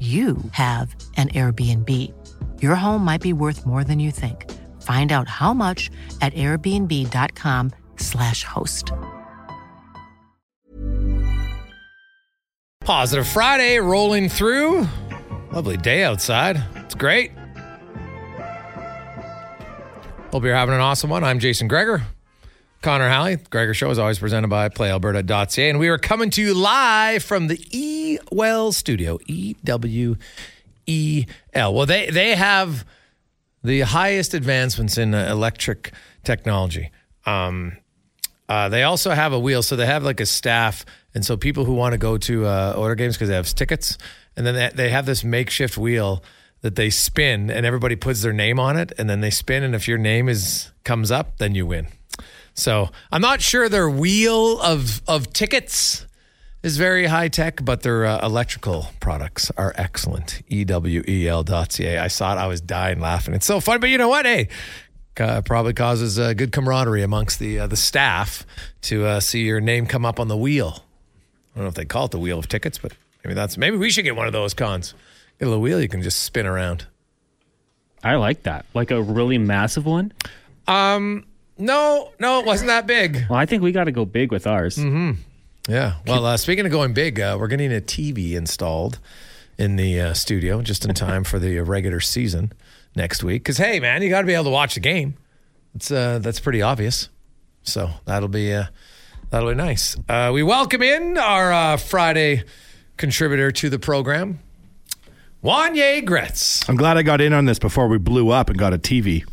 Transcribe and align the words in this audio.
you 0.00 0.38
have 0.52 0.96
an 1.18 1.28
Airbnb. 1.28 1.90
Your 2.62 2.74
home 2.74 3.04
might 3.04 3.20
be 3.20 3.34
worth 3.34 3.66
more 3.66 3.84
than 3.84 3.98
you 3.98 4.10
think. 4.10 4.50
Find 4.80 5.12
out 5.12 5.28
how 5.28 5.52
much 5.52 5.90
at 6.22 6.32
airbnb.com/slash 6.32 8.44
host. 8.44 8.92
Positive 12.80 13.26
Friday 13.26 13.78
rolling 13.78 14.30
through. 14.30 14.86
Lovely 15.52 15.76
day 15.76 16.02
outside. 16.02 16.56
It's 16.76 16.94
great. 16.94 17.32
Hope 20.32 20.44
you're 20.44 20.54
having 20.54 20.74
an 20.74 20.80
awesome 20.80 21.10
one. 21.10 21.24
I'm 21.24 21.40
Jason 21.40 21.68
Gregor. 21.68 22.02
Connor 22.82 23.10
Halley, 23.10 23.36
Gregor 23.36 23.74
Show 23.74 23.90
is 23.90 23.98
always 23.98 24.18
presented 24.18 24.48
by 24.48 24.70
PlayAlberta.ca. 24.70 25.68
And 25.68 25.78
we 25.78 25.88
are 25.88 25.98
coming 25.98 26.30
to 26.30 26.42
you 26.42 26.54
live 26.54 27.22
from 27.22 27.48
the 27.48 27.60
E 27.70 28.18
Well 28.32 28.72
studio, 28.72 29.18
E 29.26 29.54
W 29.64 30.16
E 30.86 31.26
L. 31.52 31.74
Well, 31.74 31.84
they, 31.84 32.08
they 32.08 32.34
have 32.34 32.86
the 33.62 33.80
highest 33.80 34.32
advancements 34.32 34.96
in 34.96 35.14
uh, 35.14 35.28
electric 35.30 35.92
technology. 36.24 36.90
Um, 37.26 37.76
uh, 38.48 38.70
they 38.70 38.82
also 38.82 39.10
have 39.10 39.34
a 39.34 39.38
wheel, 39.38 39.62
so 39.62 39.76
they 39.76 39.84
have 39.84 40.02
like 40.02 40.18
a 40.18 40.26
staff, 40.26 40.86
and 41.14 41.24
so 41.24 41.36
people 41.36 41.66
who 41.66 41.74
want 41.74 41.92
to 41.92 41.98
go 41.98 42.16
to 42.16 42.46
uh, 42.46 42.74
order 42.76 42.94
games 42.94 43.14
because 43.14 43.28
they 43.28 43.34
have 43.34 43.46
tickets, 43.54 43.98
and 44.36 44.46
then 44.46 44.54
they, 44.54 44.70
they 44.74 44.88
have 44.88 45.04
this 45.04 45.22
makeshift 45.22 45.76
wheel 45.76 46.24
that 46.62 46.76
they 46.76 46.88
spin, 46.88 47.50
and 47.50 47.64
everybody 47.66 47.94
puts 47.94 48.22
their 48.22 48.32
name 48.32 48.58
on 48.58 48.76
it, 48.76 48.90
and 48.98 49.08
then 49.08 49.20
they 49.20 49.30
spin, 49.30 49.62
and 49.62 49.74
if 49.74 49.86
your 49.86 49.98
name 49.98 50.28
is 50.30 50.72
comes 50.82 51.10
up, 51.10 51.36
then 51.36 51.54
you 51.54 51.66
win. 51.66 51.86
So 52.54 52.90
I'm 53.10 53.22
not 53.22 53.40
sure 53.40 53.68
their 53.68 53.88
wheel 53.88 54.60
of 54.60 55.02
of 55.06 55.32
tickets 55.32 56.06
is 56.62 56.76
very 56.76 57.06
high 57.06 57.28
tech, 57.28 57.64
but 57.64 57.82
their 57.82 58.04
uh, 58.04 58.24
electrical 58.24 58.88
products 59.00 59.50
are 59.56 59.72
excellent. 59.76 60.42
E 60.50 60.64
Ewel.ca. 60.64 61.98
I 61.98 62.08
saw 62.08 62.34
it, 62.34 62.38
I 62.38 62.46
was 62.46 62.60
dying 62.60 63.00
laughing. 63.00 63.34
It's 63.34 63.46
so 63.46 63.60
funny, 63.60 63.78
but 63.78 63.88
you 63.90 63.98
know 63.98 64.08
what? 64.08 64.26
Hey, 64.26 64.48
uh, 65.18 65.40
probably 65.42 65.72
causes 65.72 66.18
uh, 66.18 66.32
good 66.34 66.52
camaraderie 66.52 67.02
amongst 67.02 67.38
the 67.38 67.60
uh, 67.60 67.66
the 67.66 67.76
staff 67.76 68.46
to 68.82 69.06
uh, 69.06 69.20
see 69.20 69.42
your 69.42 69.60
name 69.60 69.86
come 69.86 70.04
up 70.04 70.20
on 70.20 70.28
the 70.28 70.36
wheel. 70.36 70.84
I 71.54 71.58
don't 71.58 71.64
know 71.64 71.68
if 71.68 71.74
they 71.74 71.84
call 71.84 72.06
it 72.06 72.10
the 72.10 72.18
wheel 72.18 72.38
of 72.38 72.48
tickets, 72.48 72.78
but 72.78 72.92
maybe 73.24 73.34
that's 73.34 73.56
maybe 73.56 73.76
we 73.76 73.90
should 73.90 74.04
get 74.04 74.16
one 74.16 74.26
of 74.26 74.32
those 74.32 74.54
cons. 74.54 74.94
Get 75.38 75.46
a 75.46 75.48
little 75.48 75.62
wheel 75.62 75.80
you 75.80 75.88
can 75.88 76.02
just 76.02 76.20
spin 76.22 76.46
around. 76.46 76.86
I 78.02 78.16
like 78.16 78.44
that. 78.44 78.66
Like 78.72 78.90
a 78.90 79.02
really 79.02 79.38
massive 79.38 79.84
one. 79.84 80.12
Um, 80.66 81.26
no, 81.60 82.12
no, 82.18 82.40
it 82.40 82.46
wasn't 82.46 82.68
that 82.68 82.86
big. 82.86 83.26
Well, 83.28 83.38
I 83.38 83.46
think 83.46 83.62
we 83.62 83.72
got 83.72 83.84
to 83.84 83.92
go 83.92 84.04
big 84.04 84.32
with 84.32 84.46
ours. 84.46 84.78
Yeah. 85.68 85.94
Well, 86.06 86.24
uh, 86.26 86.36
speaking 86.36 86.66
of 86.66 86.72
going 86.72 86.94
big, 86.94 87.20
uh, 87.20 87.36
we're 87.38 87.46
getting 87.48 87.72
a 87.72 87.80
TV 87.80 88.32
installed 88.32 88.98
in 89.58 89.76
the 89.76 90.00
uh, 90.00 90.14
studio 90.14 90.62
just 90.62 90.84
in 90.84 90.94
time 90.94 91.22
for 91.22 91.38
the 91.38 91.60
regular 91.60 92.00
season 92.00 92.52
next 92.96 93.22
week. 93.22 93.42
Because 93.42 93.58
hey, 93.58 93.78
man, 93.78 94.02
you 94.02 94.08
got 94.08 94.22
to 94.22 94.26
be 94.26 94.32
able 94.34 94.44
to 94.44 94.50
watch 94.50 94.74
the 94.74 94.80
game. 94.80 95.14
It's 95.74 95.90
uh, 95.90 96.18
that's 96.18 96.40
pretty 96.40 96.62
obvious. 96.62 97.08
So 97.62 97.90
that'll 98.06 98.28
be 98.28 98.52
uh, 98.52 98.64
that'll 99.30 99.50
be 99.50 99.54
nice. 99.54 99.96
Uh, 100.08 100.30
we 100.32 100.42
welcome 100.42 100.82
in 100.82 101.18
our 101.18 101.52
uh, 101.52 101.76
Friday 101.76 102.42
contributor 102.96 103.52
to 103.52 103.70
the 103.70 103.78
program, 103.78 104.40
Wanye 105.44 106.04
Gretz. 106.04 106.68
I'm 106.68 106.76
glad 106.76 106.96
I 106.96 107.02
got 107.02 107.20
in 107.20 107.32
on 107.32 107.44
this 107.44 107.58
before 107.58 107.86
we 107.86 107.98
blew 107.98 108.30
up 108.30 108.48
and 108.48 108.58
got 108.58 108.72
a 108.72 108.78
TV. 108.78 109.24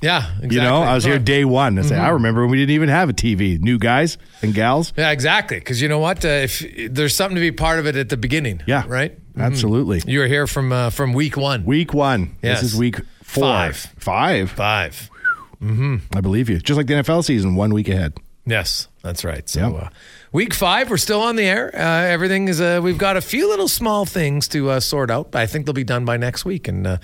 Yeah, 0.00 0.26
exactly. 0.36 0.56
You 0.56 0.62
know, 0.62 0.82
I 0.82 0.94
was 0.94 1.04
here 1.04 1.18
day 1.18 1.44
one. 1.44 1.78
I, 1.78 1.82
say, 1.82 1.94
Mm-hmm. 1.96 2.04
I 2.04 2.08
remember 2.10 2.42
when 2.42 2.50
we 2.50 2.58
didn't 2.58 2.74
even 2.74 2.88
have 2.88 3.08
a 3.08 3.12
TV. 3.12 3.58
New 3.60 3.78
guys 3.78 4.16
and 4.42 4.54
gals. 4.54 4.92
Yeah, 4.96 5.10
exactly. 5.10 5.58
Because 5.58 5.82
you 5.82 5.88
know 5.88 5.98
what? 5.98 6.24
Uh, 6.24 6.28
if 6.48 6.64
there's 6.90 7.14
something 7.16 7.34
to 7.34 7.40
be 7.40 7.50
part 7.52 7.78
of 7.80 7.86
it 7.86 7.96
at 7.96 8.08
the 8.08 8.16
beginning. 8.16 8.62
Yeah. 8.66 8.84
Right. 8.86 9.18
Absolutely. 9.36 10.02
You 10.06 10.20
were 10.20 10.26
here 10.26 10.46
from 10.46 10.72
uh, 10.72 10.90
from 10.90 11.12
week 11.12 11.36
one. 11.36 11.64
Week 11.64 11.92
one. 11.94 12.36
Yes. 12.42 12.60
This 12.60 12.72
is 12.72 12.78
week 12.78 12.96
four. 13.22 13.42
Five. 13.44 13.76
Five. 13.98 14.50
Five. 14.52 15.10
I 15.60 16.20
believe 16.20 16.48
you. 16.48 16.58
Just 16.60 16.76
like 16.76 16.86
the 16.86 16.94
NFL 16.94 17.24
season, 17.24 17.56
one 17.56 17.74
week 17.74 17.88
ahead. 17.88 18.14
Yes, 18.46 18.88
that's 19.02 19.24
right. 19.24 19.46
So, 19.48 19.60
Yep. 19.60 19.82
uh, 19.82 19.88
week 20.32 20.54
five, 20.54 20.88
we're 20.88 20.96
still 20.96 21.20
on 21.20 21.36
the 21.36 21.44
air. 21.44 21.70
Uh, 21.74 21.80
everything 22.06 22.48
is. 22.48 22.60
Uh, 22.60 22.80
we've 22.82 22.96
got 22.96 23.16
a 23.16 23.20
few 23.20 23.48
little 23.48 23.68
small 23.68 24.06
things 24.06 24.48
to 24.48 24.70
uh, 24.70 24.80
sort 24.80 25.10
out. 25.10 25.32
but 25.32 25.42
I 25.42 25.46
think 25.46 25.66
they'll 25.66 25.72
be 25.74 25.84
done 25.84 26.04
by 26.04 26.16
next 26.16 26.44
week, 26.44 26.68
and 26.68 26.86
uh, 26.86 26.98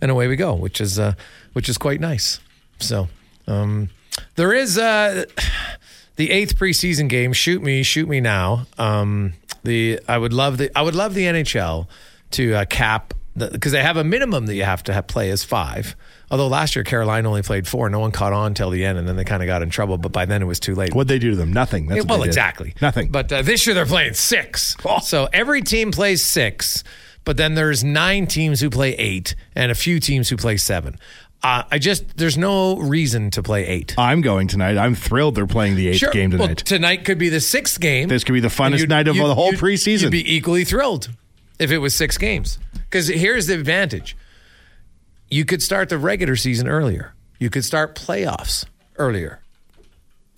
and 0.00 0.10
away 0.10 0.26
we 0.26 0.36
go, 0.36 0.54
which 0.54 0.80
is 0.80 0.98
uh, 0.98 1.12
which 1.52 1.68
is 1.68 1.78
quite 1.78 2.00
nice. 2.00 2.40
So, 2.80 3.08
um, 3.46 3.90
there 4.36 4.52
is 4.52 4.78
uh, 4.78 5.24
the 6.16 6.30
eighth 6.30 6.56
preseason 6.56 7.08
game. 7.08 7.32
Shoot 7.32 7.62
me, 7.62 7.82
shoot 7.82 8.08
me 8.08 8.20
now. 8.20 8.66
Um, 8.78 9.34
the 9.64 10.00
I 10.08 10.18
would 10.18 10.32
love 10.32 10.58
the 10.58 10.70
I 10.76 10.82
would 10.82 10.94
love 10.94 11.14
the 11.14 11.24
NHL 11.24 11.86
to 12.32 12.54
uh, 12.54 12.64
cap 12.66 13.14
because 13.36 13.72
they 13.72 13.82
have 13.82 13.96
a 13.96 14.04
minimum 14.04 14.46
that 14.46 14.54
you 14.54 14.64
have 14.64 14.82
to 14.84 14.92
have 14.92 15.06
play 15.06 15.30
as 15.30 15.44
five. 15.44 15.96
Although 16.30 16.48
last 16.48 16.76
year 16.76 16.84
Carolina 16.84 17.28
only 17.28 17.42
played 17.42 17.66
four, 17.66 17.88
no 17.88 18.00
one 18.00 18.10
caught 18.10 18.32
on 18.32 18.54
till 18.54 18.70
the 18.70 18.84
end, 18.84 18.98
and 18.98 19.08
then 19.08 19.16
they 19.16 19.24
kind 19.24 19.42
of 19.42 19.46
got 19.46 19.62
in 19.62 19.70
trouble. 19.70 19.96
But 19.96 20.12
by 20.12 20.26
then 20.26 20.42
it 20.42 20.46
was 20.46 20.60
too 20.60 20.74
late. 20.74 20.94
What'd 20.94 21.08
they 21.08 21.18
do 21.18 21.30
to 21.30 21.36
them? 21.36 21.52
Nothing. 21.52 21.86
That's 21.86 22.04
what 22.04 22.18
well, 22.18 22.22
exactly. 22.24 22.74
Nothing. 22.82 23.10
But 23.10 23.32
uh, 23.32 23.42
this 23.42 23.66
year 23.66 23.74
they're 23.74 23.86
playing 23.86 24.14
six. 24.14 24.76
So 25.02 25.28
every 25.32 25.62
team 25.62 25.90
plays 25.90 26.22
six, 26.22 26.84
but 27.24 27.36
then 27.36 27.54
there's 27.54 27.82
nine 27.82 28.26
teams 28.26 28.60
who 28.60 28.70
play 28.70 28.94
eight 28.94 29.34
and 29.54 29.70
a 29.70 29.74
few 29.74 30.00
teams 30.00 30.28
who 30.28 30.36
play 30.36 30.56
seven. 30.56 30.98
Uh, 31.42 31.62
I 31.70 31.78
just 31.78 32.16
there's 32.16 32.36
no 32.36 32.76
reason 32.78 33.30
to 33.30 33.42
play 33.42 33.64
eight. 33.66 33.94
I'm 33.96 34.20
going 34.22 34.48
tonight. 34.48 34.76
I'm 34.76 34.94
thrilled 34.96 35.36
they're 35.36 35.46
playing 35.46 35.76
the 35.76 35.88
eighth 35.88 36.10
game 36.12 36.30
Well, 36.30 36.40
tonight. 36.40 36.58
tonight 36.58 37.04
could 37.04 37.18
be 37.18 37.28
the 37.28 37.40
sixth 37.40 37.78
game. 37.78 38.08
This 38.08 38.24
could 38.24 38.32
be 38.32 38.40
the 38.40 38.48
funnest 38.48 38.88
night 38.88 39.06
of 39.06 39.14
the 39.16 39.34
whole 39.34 39.52
you'd- 39.52 39.58
preseason. 39.58 40.02
You'd 40.02 40.10
be 40.12 40.34
equally 40.34 40.64
thrilled 40.64 41.10
if 41.60 41.70
it 41.70 41.78
was 41.78 41.94
six 41.94 42.18
games. 42.18 42.58
Because 42.72 43.06
here's 43.08 43.46
the 43.46 43.54
advantage. 43.54 44.16
you 45.30 45.44
could 45.44 45.62
start 45.62 45.90
the 45.90 45.98
regular 45.98 46.34
season 46.36 46.66
earlier. 46.66 47.12
You 47.38 47.50
could 47.50 47.64
start 47.64 47.94
playoffs 47.94 48.64
earlier. 48.96 49.40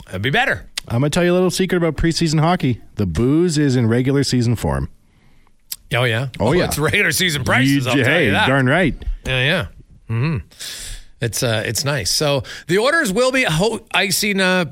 That'd 0.06 0.20
be 0.23 0.31
better. 0.31 0.67
I'm 0.88 1.00
going 1.00 1.11
to 1.11 1.14
tell 1.14 1.25
you 1.25 1.32
a 1.32 1.35
little 1.35 1.50
secret 1.50 1.76
about 1.79 1.96
preseason 1.96 2.41
hockey. 2.41 2.81
The 2.96 3.06
booze 3.06 3.56
is 3.56 3.76
in 3.76 3.87
regular 3.87 4.25
season 4.25 4.56
form. 4.56 4.91
Oh 5.94 6.05
yeah. 6.05 6.29
Oh, 6.41 6.53
yeah. 6.55 6.64
It's 6.64 6.79
regular 6.79 7.12
season 7.12 7.44
prices. 7.44 7.87
I'll 7.87 7.96
You- 7.96 8.05
tell 8.05 8.12
hey, 8.12 8.25
you 8.26 8.31
that. 8.32 8.49
darn 8.49 8.67
right. 8.67 8.94
Yeah, 9.25 9.44
yeah. 9.44 9.67
Hmm 10.10 10.38
It's 11.20 11.40
uh, 11.42 11.62
it's 11.64 11.84
nice. 11.84 12.10
So 12.10 12.42
the 12.66 12.78
Oilers 12.78 13.12
will 13.12 13.30
be 13.30 13.44
ho- 13.44 13.86
icing 13.94 14.40
uh, 14.40 14.64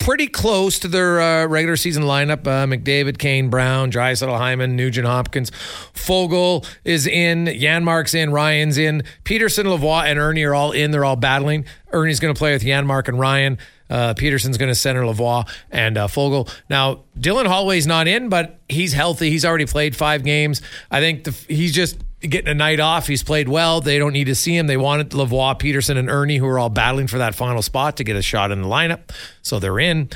pretty 0.00 0.26
close 0.26 0.80
to 0.80 0.88
their 0.88 1.20
uh, 1.20 1.46
regular 1.46 1.76
season 1.76 2.02
lineup. 2.02 2.46
Uh, 2.46 2.66
McDavid, 2.66 3.18
Kane, 3.18 3.48
Brown, 3.48 3.92
Draisaitl, 3.92 4.36
Hyman, 4.36 4.74
Nugent, 4.74 5.06
Hopkins, 5.06 5.52
Foegele 5.94 6.66
is 6.82 7.06
in, 7.06 7.44
Janmark's 7.46 8.14
in, 8.14 8.32
Ryan's 8.32 8.76
in, 8.76 9.04
Pederson, 9.24 9.64
Lavoie, 9.64 10.04
and 10.04 10.18
Erne 10.18 10.42
are 10.42 10.54
all 10.54 10.72
in. 10.72 10.90
They're 10.90 11.04
all 11.04 11.16
battling. 11.16 11.64
Erne's 11.92 12.18
going 12.18 12.34
to 12.34 12.38
play 12.38 12.52
with 12.54 12.62
Janmark 12.62 13.06
and 13.06 13.20
Ryan. 13.20 13.58
Uh, 13.88 14.14
Pederson's 14.14 14.58
going 14.58 14.70
to 14.70 14.74
center 14.74 15.02
Lavoie 15.02 15.48
and 15.70 15.96
uh, 15.96 16.08
Foegele. 16.08 16.52
Now, 16.68 17.04
Dylan 17.18 17.46
Holloway's 17.46 17.86
not 17.86 18.08
in, 18.08 18.30
but 18.30 18.58
he's 18.68 18.92
healthy. 18.94 19.30
He's 19.30 19.44
already 19.44 19.66
played 19.66 19.94
five 19.94 20.24
games. 20.24 20.60
I 20.90 21.00
think 21.00 21.24
the, 21.24 21.30
he's 21.48 21.72
just 21.72 21.98
getting 22.28 22.48
a 22.48 22.54
night 22.54 22.80
off. 22.80 23.06
He's 23.06 23.22
played 23.22 23.48
well. 23.48 23.80
They 23.80 23.98
don't 23.98 24.12
need 24.12 24.24
to 24.24 24.34
see 24.34 24.56
him. 24.56 24.66
They 24.66 24.76
wanted 24.76 25.10
Lavoie, 25.10 25.58
Pederson, 25.58 25.96
and 25.96 26.08
Erne, 26.08 26.38
who 26.38 26.46
are 26.46 26.58
all 26.58 26.70
battling 26.70 27.06
for 27.06 27.18
that 27.18 27.34
final 27.34 27.62
spot, 27.62 27.96
to 27.98 28.04
get 28.04 28.16
a 28.16 28.22
shot 28.22 28.50
in 28.50 28.62
the 28.62 28.68
lineup. 28.68 29.10
So 29.42 29.58
they're 29.58 29.78
in. 29.78 30.10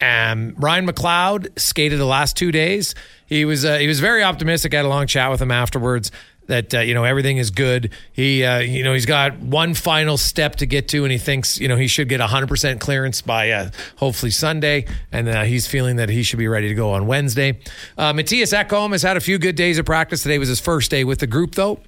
Um, 0.00 0.54
Ryan 0.58 0.86
McLeod 0.86 1.58
skated 1.58 2.00
the 2.00 2.04
last 2.04 2.36
two 2.36 2.50
days. 2.50 2.94
He 3.26 3.44
was 3.44 3.64
uh, 3.64 3.78
he 3.78 3.86
was 3.86 4.00
very 4.00 4.24
optimistic. 4.24 4.74
I 4.74 4.78
had 4.78 4.86
a 4.86 4.88
long 4.88 5.06
chat 5.06 5.30
with 5.30 5.40
him 5.40 5.52
afterwards. 5.52 6.10
That 6.46 6.74
uh, 6.74 6.80
you 6.80 6.94
know 6.94 7.04
everything 7.04 7.38
is 7.38 7.50
good. 7.50 7.92
He 8.12 8.44
uh, 8.44 8.58
you 8.58 8.82
know 8.82 8.92
he's 8.92 9.06
got 9.06 9.38
one 9.38 9.74
final 9.74 10.16
step 10.16 10.56
to 10.56 10.66
get 10.66 10.88
to, 10.88 11.04
and 11.04 11.12
he 11.12 11.18
thinks 11.18 11.58
you 11.58 11.68
know 11.68 11.76
he 11.76 11.86
should 11.86 12.08
get 12.08 12.20
100 12.20 12.48
percent 12.48 12.80
clearance 12.80 13.22
by 13.22 13.50
uh, 13.50 13.70
hopefully 13.96 14.30
Sunday, 14.30 14.86
and 15.12 15.28
uh, 15.28 15.42
he's 15.44 15.66
feeling 15.66 15.96
that 15.96 16.08
he 16.08 16.22
should 16.22 16.38
be 16.38 16.48
ready 16.48 16.68
to 16.68 16.74
go 16.74 16.92
on 16.92 17.06
Wednesday. 17.06 17.58
Uh, 17.96 18.12
Matthias 18.12 18.52
Ekholm 18.52 18.92
has 18.92 19.02
had 19.02 19.16
a 19.16 19.20
few 19.20 19.38
good 19.38 19.56
days 19.56 19.78
of 19.78 19.86
practice. 19.86 20.22
Today 20.22 20.38
was 20.38 20.48
his 20.48 20.60
first 20.60 20.90
day 20.90 21.04
with 21.04 21.20
the 21.20 21.26
group 21.26 21.54
though. 21.54 21.80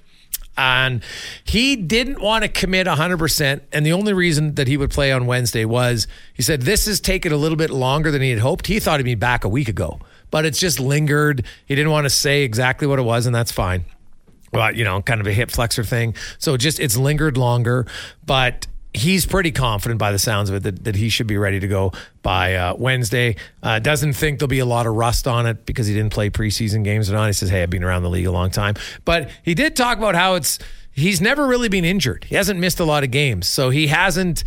And 0.57 1.03
he 1.43 1.75
didn't 1.75 2.21
want 2.21 2.43
to 2.43 2.47
commit 2.47 2.87
100%. 2.87 3.61
And 3.73 3.85
the 3.85 3.93
only 3.93 4.13
reason 4.13 4.55
that 4.55 4.67
he 4.67 4.77
would 4.77 4.89
play 4.89 5.11
on 5.11 5.25
Wednesday 5.25 5.65
was 5.65 6.07
he 6.33 6.43
said, 6.43 6.61
This 6.61 6.85
has 6.85 6.99
taken 7.01 7.31
a 7.31 7.37
little 7.37 7.57
bit 7.57 7.69
longer 7.69 8.11
than 8.11 8.21
he 8.21 8.29
had 8.29 8.39
hoped. 8.39 8.67
He 8.67 8.79
thought 8.79 8.99
he'd 8.99 9.03
be 9.03 9.15
back 9.15 9.43
a 9.43 9.49
week 9.49 9.67
ago, 9.67 9.99
but 10.31 10.45
it's 10.45 10.59
just 10.59 10.79
lingered. 10.79 11.45
He 11.65 11.75
didn't 11.75 11.91
want 11.91 12.05
to 12.05 12.09
say 12.09 12.43
exactly 12.43 12.87
what 12.87 12.99
it 12.99 13.03
was, 13.03 13.25
and 13.25 13.35
that's 13.35 13.51
fine. 13.51 13.85
Well, 14.55 14.75
you 14.75 14.83
know, 14.83 15.01
kind 15.01 15.21
of 15.21 15.27
a 15.27 15.33
hip 15.33 15.51
flexor 15.51 15.83
thing. 15.83 16.15
So 16.37 16.57
just 16.57 16.79
it's 16.79 16.97
lingered 16.97 17.37
longer, 17.37 17.85
but 18.25 18.67
he's 18.95 19.25
pretty 19.25 19.51
confident 19.51 19.99
by 19.99 20.11
the 20.11 20.19
sounds 20.19 20.49
of 20.49 20.55
it 20.55 20.63
that, 20.63 20.83
that 20.85 20.95
he 20.95 21.09
should 21.09 21.27
be 21.27 21.37
ready 21.37 21.59
to 21.59 21.67
go 21.67 21.91
by 22.21 22.55
uh, 22.55 22.75
Wednesday. 22.75 23.35
Uh, 23.61 23.79
doesn't 23.79 24.13
think 24.13 24.39
there'll 24.39 24.47
be 24.47 24.59
a 24.59 24.65
lot 24.65 24.87
of 24.87 24.93
rust 24.95 25.27
on 25.27 25.45
it 25.45 25.65
because 25.65 25.87
he 25.87 25.93
didn't 25.93 26.13
play 26.13 26.29
preseason 26.29 26.83
games 26.83 27.09
or 27.09 27.13
not. 27.13 27.27
He 27.27 27.33
says, 27.33 27.49
"Hey, 27.49 27.63
I've 27.63 27.69
been 27.69 27.83
around 27.83 28.03
the 28.03 28.09
league 28.09 28.25
a 28.25 28.31
long 28.31 28.49
time," 28.49 28.75
but 29.03 29.29
he 29.43 29.53
did 29.53 29.75
talk 29.75 29.97
about 29.97 30.15
how 30.15 30.35
it's 30.35 30.59
he's 30.91 31.21
never 31.21 31.45
really 31.45 31.69
been 31.69 31.85
injured. 31.85 32.23
He 32.23 32.35
hasn't 32.35 32.59
missed 32.59 32.79
a 32.79 32.85
lot 32.85 33.03
of 33.03 33.11
games, 33.11 33.47
so 33.47 33.69
he 33.69 33.87
hasn't. 33.87 34.43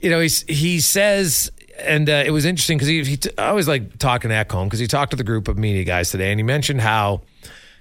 You 0.00 0.10
know, 0.10 0.20
he's, 0.20 0.42
he 0.42 0.80
says. 0.80 1.50
And 1.80 2.10
uh, 2.10 2.24
it 2.26 2.30
was 2.30 2.44
interesting 2.44 2.76
because 2.76 2.88
he, 2.88 3.04
he 3.04 3.16
t- 3.16 3.30
I 3.38 3.50
always 3.50 3.68
like 3.68 3.98
talking 3.98 4.32
at 4.32 4.50
home 4.50 4.66
because 4.66 4.80
he 4.80 4.88
talked 4.88 5.12
to 5.12 5.16
the 5.16 5.22
group 5.22 5.46
of 5.46 5.56
media 5.56 5.84
guys 5.84 6.10
today, 6.10 6.32
and 6.32 6.38
he 6.40 6.42
mentioned 6.42 6.80
how 6.80 7.22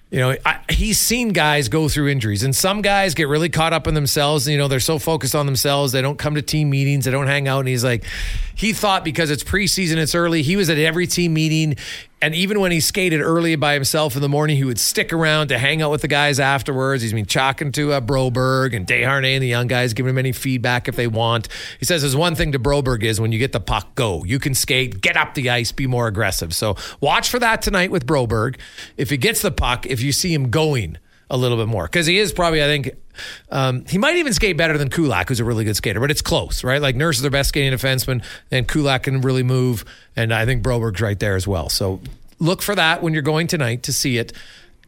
you 0.09 0.19
know, 0.19 0.35
I, 0.45 0.59
he's 0.69 0.99
seen 0.99 1.29
guys 1.29 1.67
go 1.67 1.89
through 1.89 2.07
injuries, 2.07 2.43
and 2.43 2.55
some 2.55 2.81
guys 2.81 3.13
get 3.13 3.27
really 3.27 3.49
caught 3.49 3.73
up 3.73 3.87
in 3.87 3.93
themselves. 3.93 4.47
And, 4.47 4.53
You 4.53 4.57
know, 4.57 4.69
they're 4.69 4.79
so 4.79 4.99
focused 4.99 5.35
on 5.35 5.45
themselves, 5.45 5.91
they 5.91 6.01
don't 6.01 6.17
come 6.17 6.35
to 6.35 6.41
team 6.41 6.69
meetings, 6.69 7.05
they 7.05 7.11
don't 7.11 7.27
hang 7.27 7.47
out. 7.47 7.59
And 7.59 7.67
he's 7.67 7.83
like, 7.83 8.05
he 8.55 8.71
thought 8.71 9.03
because 9.03 9.29
it's 9.29 9.43
preseason, 9.43 9.97
it's 9.97 10.15
early. 10.15 10.43
He 10.43 10.55
was 10.55 10.69
at 10.69 10.77
every 10.77 11.07
team 11.07 11.33
meeting, 11.33 11.75
and 12.21 12.33
even 12.33 12.59
when 12.59 12.71
he 12.71 12.79
skated 12.79 13.21
early 13.21 13.55
by 13.55 13.75
himself 13.75 14.15
in 14.15 14.21
the 14.21 14.29
morning, 14.29 14.57
he 14.57 14.63
would 14.63 14.79
stick 14.79 15.13
around 15.13 15.49
to 15.49 15.57
hang 15.59 15.81
out 15.83 15.91
with 15.91 16.01
the 16.01 16.07
guys 16.07 16.39
afterwards. 16.39 17.03
He's 17.03 17.13
been 17.13 17.25
talking 17.25 17.71
to 17.73 17.93
uh, 17.93 18.01
Broberg 18.01 18.75
and 18.75 18.87
Desharnais 18.87 19.35
and 19.35 19.43
the 19.43 19.47
young 19.47 19.67
guys, 19.67 19.93
giving 19.93 20.11
him 20.11 20.17
any 20.17 20.31
feedback 20.31 20.87
if 20.87 20.95
they 20.95 21.05
want. 21.05 21.47
He 21.79 21.85
says 21.85 22.01
there's 22.01 22.15
one 22.15 22.33
thing 22.33 22.53
to 22.53 22.59
Broberg 22.59 23.03
is 23.03 23.21
when 23.21 23.31
you 23.31 23.37
get 23.37 23.51
the 23.51 23.59
puck, 23.59 23.93
go. 23.93 24.23
You 24.23 24.39
can 24.39 24.55
skate, 24.55 24.99
get 25.01 25.15
up 25.15 25.35
the 25.35 25.49
ice, 25.49 25.71
be 25.71 25.85
more 25.85 26.07
aggressive. 26.07 26.55
So 26.55 26.75
watch 27.01 27.29
for 27.29 27.37
that 27.39 27.61
tonight 27.61 27.91
with 27.91 28.07
Broberg. 28.07 28.59
If 28.97 29.11
he 29.11 29.17
gets 29.17 29.43
the 29.43 29.51
puck, 29.51 29.85
if 29.85 30.01
you 30.01 30.11
see 30.11 30.33
him 30.33 30.49
going 30.49 30.97
a 31.29 31.37
little 31.37 31.57
bit 31.57 31.67
more, 31.67 31.85
because 31.85 32.05
he 32.05 32.19
is 32.19 32.31
probably, 32.31 32.63
I 32.63 32.67
think, 32.67 32.91
um, 33.51 33.85
he 33.85 33.97
might 33.97 34.15
even 34.15 34.33
skate 34.33 34.57
better 34.57 34.77
than 34.77 34.89
Kulak, 34.89 35.29
who's 35.29 35.39
a 35.39 35.45
really 35.45 35.65
good 35.65 35.75
skater, 35.75 35.99
but 35.99 36.09
it's 36.11 36.21
close, 36.21 36.63
right? 36.63 36.81
Like 36.81 36.95
Nurse 36.95 37.17
is 37.17 37.21
their 37.21 37.31
best 37.31 37.49
skating 37.49 37.73
defenseman, 37.73 38.23
and 38.51 38.67
Kulak 38.67 39.03
can 39.03 39.21
really 39.21 39.43
move, 39.43 39.83
and 40.15 40.33
I 40.33 40.45
think 40.45 40.63
Broberg's 40.63 41.01
right 41.01 41.19
there 41.19 41.35
as 41.35 41.47
well. 41.47 41.69
So 41.69 41.99
look 42.39 42.61
for 42.61 42.75
that 42.75 43.01
when 43.01 43.13
you're 43.13 43.23
going 43.23 43.47
tonight 43.47 43.83
to 43.83 43.93
see 43.93 44.17
it. 44.17 44.33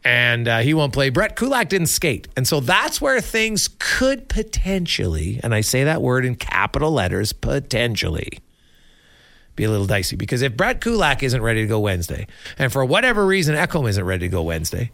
And 0.02 0.48
uh, 0.48 0.60
he 0.60 0.72
won't 0.72 0.94
play. 0.94 1.10
Brett 1.10 1.36
Kulak 1.36 1.68
didn't 1.68 1.88
skate. 1.88 2.26
And 2.34 2.48
so 2.48 2.60
that's 2.60 3.02
where 3.02 3.20
things 3.20 3.68
could 3.78 4.30
potentially, 4.30 5.40
and 5.42 5.54
I 5.54 5.60
say 5.60 5.84
that 5.84 6.00
word 6.00 6.24
in 6.24 6.36
capital 6.36 6.90
letters, 6.90 7.34
potentially 7.34 8.38
be 9.56 9.64
a 9.64 9.70
little 9.70 9.84
dicey. 9.84 10.16
Because 10.16 10.40
if 10.40 10.56
Brett 10.56 10.80
Kulak 10.80 11.22
isn't 11.22 11.42
ready 11.42 11.60
to 11.60 11.66
go 11.66 11.80
Wednesday, 11.80 12.26
and 12.58 12.72
for 12.72 12.82
whatever 12.82 13.26
reason 13.26 13.54
Ekholm 13.54 13.86
isn't 13.90 14.02
ready 14.02 14.26
to 14.26 14.30
go 14.30 14.42
Wednesday, 14.42 14.90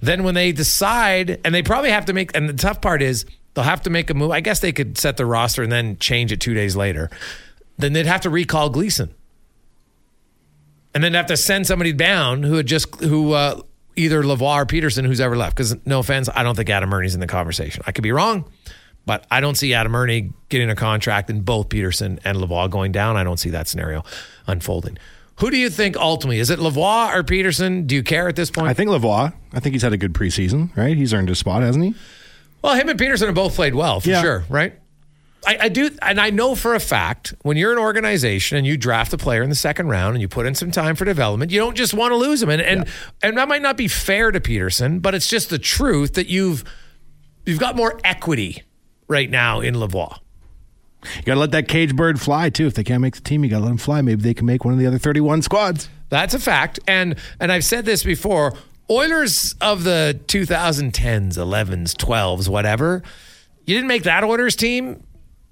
then 0.00 0.24
when 0.24 0.34
they 0.34 0.52
decide, 0.52 1.40
and 1.44 1.54
they 1.54 1.62
probably 1.62 1.90
have 1.90 2.06
to 2.06 2.12
make, 2.12 2.34
and 2.34 2.48
the 2.48 2.54
tough 2.54 2.80
part 2.80 3.02
is 3.02 3.26
they'll 3.54 3.64
have 3.64 3.82
to 3.82 3.90
make 3.90 4.10
a 4.10 4.14
move. 4.14 4.30
I 4.30 4.40
guess 4.40 4.60
they 4.60 4.72
could 4.72 4.96
set 4.96 5.16
the 5.16 5.26
roster 5.26 5.62
and 5.62 5.70
then 5.70 5.98
change 5.98 6.32
it 6.32 6.40
two 6.40 6.54
days 6.54 6.76
later. 6.76 7.10
Then 7.76 7.92
they'd 7.92 8.06
have 8.06 8.22
to 8.22 8.30
recall 8.30 8.70
Gleason, 8.70 9.14
and 10.94 11.04
then 11.04 11.14
have 11.14 11.26
to 11.26 11.36
send 11.36 11.66
somebody 11.66 11.92
down 11.92 12.42
who 12.42 12.54
had 12.54 12.66
just 12.66 12.94
who 12.96 13.32
uh, 13.32 13.60
either 13.96 14.22
Lavoie 14.22 14.62
or 14.62 14.66
Pederson, 14.66 15.06
who's 15.06 15.20
ever 15.20 15.36
left. 15.36 15.56
Because 15.56 15.76
no 15.86 16.00
offense, 16.00 16.28
I 16.34 16.42
don't 16.42 16.54
think 16.54 16.70
Adam 16.70 16.92
Erne's 16.92 17.14
in 17.14 17.20
the 17.20 17.26
conversation. 17.26 17.82
I 17.86 17.92
could 17.92 18.02
be 18.02 18.12
wrong, 18.12 18.44
but 19.06 19.26
I 19.30 19.40
don't 19.40 19.56
see 19.56 19.74
Adam 19.74 19.94
Erne 19.94 20.34
getting 20.48 20.70
a 20.70 20.76
contract 20.76 21.30
and 21.30 21.44
both 21.44 21.68
Pederson 21.68 22.18
and 22.24 22.38
Lavoie 22.38 22.70
going 22.70 22.92
down. 22.92 23.16
I 23.16 23.24
don't 23.24 23.38
see 23.38 23.50
that 23.50 23.68
scenario 23.68 24.04
unfolding. 24.46 24.98
Who 25.40 25.50
do 25.50 25.56
you 25.56 25.70
think 25.70 25.96
ultimately? 25.96 26.38
Is 26.38 26.50
it 26.50 26.58
Lavoie 26.58 27.14
or 27.14 27.22
Pederson? 27.22 27.86
Do 27.86 27.94
you 27.94 28.02
care 28.02 28.28
at 28.28 28.36
this 28.36 28.50
point? 28.50 28.68
I 28.68 28.74
think 28.74 28.90
Lavoie. 28.90 29.32
I 29.52 29.60
think 29.60 29.74
he's 29.74 29.82
had 29.82 29.92
a 29.92 29.96
good 29.96 30.12
preseason, 30.12 30.74
right? 30.76 30.96
He's 30.96 31.12
earned 31.14 31.28
his 31.28 31.38
spot, 31.38 31.62
hasn't 31.62 31.84
he? 31.84 31.94
Well, 32.62 32.74
him 32.74 32.88
and 32.90 32.98
Pederson 33.00 33.26
have 33.26 33.34
both 33.34 33.54
played 33.54 33.74
well 33.74 34.00
for 34.00 34.10
Yeah. 34.10 34.20
sure, 34.22 34.44
right? 34.50 34.74
I, 35.46 35.56
I 35.62 35.68
do, 35.70 35.88
and 36.02 36.20
I 36.20 36.28
know 36.28 36.54
for 36.54 36.74
a 36.74 36.80
fact 36.80 37.32
when 37.42 37.56
you're 37.56 37.72
an 37.72 37.78
organization 37.78 38.58
and 38.58 38.66
you 38.66 38.76
draft 38.76 39.14
a 39.14 39.16
player 39.16 39.42
in 39.42 39.48
the 39.48 39.56
second 39.56 39.88
round 39.88 40.14
and 40.14 40.20
you 40.20 40.28
put 40.28 40.44
in 40.44 40.54
some 40.54 40.70
time 40.70 40.94
for 40.96 41.06
development, 41.06 41.50
you 41.50 41.58
don't 41.58 41.74
just 41.74 41.94
want 41.94 42.12
to 42.12 42.16
lose 42.16 42.42
him. 42.42 42.50
And 42.50 42.60
and 42.60 42.86
and 43.22 43.38
that 43.38 43.48
might 43.48 43.62
not 43.62 43.78
be 43.78 43.88
fair 43.88 44.30
to 44.32 44.38
Pederson, 44.40 45.00
but 45.00 45.14
it's 45.14 45.26
just 45.28 45.48
the 45.48 45.58
truth 45.58 46.12
that 46.14 46.26
you've 46.26 46.62
you've 47.46 47.58
got 47.58 47.74
more 47.74 47.98
equity 48.04 48.62
right 49.08 49.30
now 49.30 49.60
in 49.60 49.74
Lavoie. 49.76 50.18
You 51.16 51.22
got 51.22 51.34
to 51.34 51.40
let 51.40 51.50
that 51.52 51.66
cage 51.68 51.96
bird 51.96 52.20
fly 52.20 52.50
too. 52.50 52.66
If 52.66 52.74
they 52.74 52.84
can't 52.84 53.00
make 53.00 53.14
the 53.14 53.22
team, 53.22 53.42
you 53.44 53.50
got 53.50 53.58
to 53.58 53.62
let 53.64 53.68
them 53.70 53.78
fly. 53.78 54.02
Maybe 54.02 54.22
they 54.22 54.34
can 54.34 54.46
make 54.46 54.64
one 54.64 54.74
of 54.74 54.80
the 54.80 54.86
other 54.86 54.98
31 54.98 55.42
squads. 55.42 55.88
That's 56.10 56.34
a 56.34 56.38
fact. 56.38 56.78
And 56.86 57.16
and 57.38 57.50
I've 57.52 57.64
said 57.64 57.84
this 57.84 58.02
before. 58.02 58.54
Oilers 58.90 59.54
of 59.60 59.84
the 59.84 60.18
2010s, 60.26 61.34
11s, 61.38 61.94
12s, 61.94 62.48
whatever. 62.48 63.02
You 63.64 63.74
didn't 63.76 63.86
make 63.88 64.02
that 64.02 64.24
Oilers 64.24 64.56
team. 64.56 65.02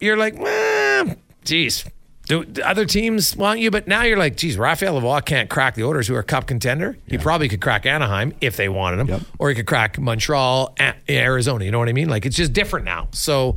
You're 0.00 0.16
like, 0.16 0.34
eh, 0.38 1.14
geez. 1.44 1.84
Do 2.26 2.44
other 2.64 2.84
teams 2.84 3.34
want 3.36 3.60
you? 3.60 3.70
But 3.70 3.86
now 3.88 4.02
you're 4.02 4.18
like, 4.18 4.36
geez, 4.36 4.58
Raphael 4.58 5.00
Lavoie 5.00 5.24
can't 5.24 5.48
crack 5.48 5.76
the 5.76 5.84
Oilers, 5.84 6.08
who 6.08 6.14
are 6.14 6.18
a 6.18 6.24
cup 6.24 6.46
contender. 6.46 6.98
He 7.06 7.16
probably 7.16 7.48
could 7.48 7.60
crack 7.62 7.86
Anaheim 7.86 8.34
if 8.42 8.56
they 8.56 8.68
wanted 8.68 9.00
him, 9.00 9.08
Yep. 9.08 9.20
or 9.38 9.48
he 9.48 9.54
could 9.54 9.66
crack 9.66 9.98
Montreal, 9.98 10.76
Arizona. 11.08 11.64
You 11.64 11.70
know 11.70 11.78
what 11.78 11.88
I 11.88 11.92
mean? 11.94 12.08
Like 12.10 12.26
it's 12.26 12.36
just 12.36 12.52
different 12.52 12.84
now. 12.84 13.08
So 13.12 13.56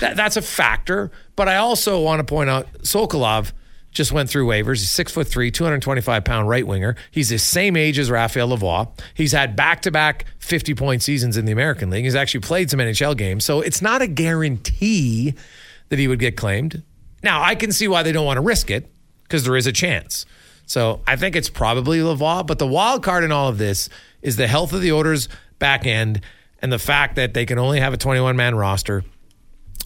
that, 0.00 0.16
that's 0.16 0.36
a 0.36 0.42
factor. 0.42 1.10
But 1.36 1.48
I 1.48 1.56
also 1.56 2.00
want 2.00 2.20
to 2.20 2.24
point 2.24 2.50
out 2.50 2.72
Sokolov 2.82 3.52
just 3.92 4.10
went 4.10 4.30
through 4.30 4.46
waivers. 4.46 4.78
He's 4.78 4.90
six 4.90 5.12
foot 5.12 5.28
three, 5.28 5.50
225 5.50 6.24
pound 6.24 6.48
right 6.48 6.66
winger. 6.66 6.96
He's 7.10 7.28
the 7.28 7.38
same 7.38 7.76
age 7.76 7.98
as 7.98 8.10
Raphael 8.10 8.48
Lavoie. 8.48 8.88
He's 9.14 9.32
had 9.32 9.54
back 9.54 9.82
to 9.82 9.90
back 9.90 10.26
50 10.38 10.74
point 10.74 11.02
seasons 11.02 11.36
in 11.36 11.44
the 11.44 11.52
American 11.52 11.90
League. 11.90 12.04
He's 12.04 12.14
actually 12.14 12.40
played 12.40 12.70
some 12.70 12.80
NHL 12.80 13.16
games. 13.16 13.44
So 13.44 13.60
it's 13.60 13.82
not 13.82 14.02
a 14.02 14.06
guarantee 14.06 15.34
that 15.90 15.98
he 15.98 16.08
would 16.08 16.18
get 16.18 16.36
claimed. 16.36 16.82
Now, 17.22 17.42
I 17.42 17.54
can 17.54 17.70
see 17.70 17.86
why 17.86 18.02
they 18.02 18.12
don't 18.12 18.26
want 18.26 18.38
to 18.38 18.42
risk 18.42 18.70
it 18.70 18.90
because 19.24 19.44
there 19.44 19.56
is 19.56 19.66
a 19.66 19.72
chance. 19.72 20.26
So 20.66 21.02
I 21.06 21.16
think 21.16 21.36
it's 21.36 21.50
probably 21.50 21.98
Lavoie. 21.98 22.46
But 22.46 22.58
the 22.58 22.66
wild 22.66 23.02
card 23.02 23.24
in 23.24 23.30
all 23.30 23.48
of 23.48 23.58
this 23.58 23.88
is 24.22 24.36
the 24.36 24.46
health 24.46 24.72
of 24.72 24.80
the 24.80 24.92
Oilers 24.92 25.28
back 25.58 25.86
end 25.86 26.22
and 26.60 26.72
the 26.72 26.78
fact 26.78 27.16
that 27.16 27.34
they 27.34 27.44
can 27.44 27.58
only 27.58 27.80
have 27.80 27.92
a 27.92 27.98
21 27.98 28.36
man 28.36 28.54
roster. 28.54 29.04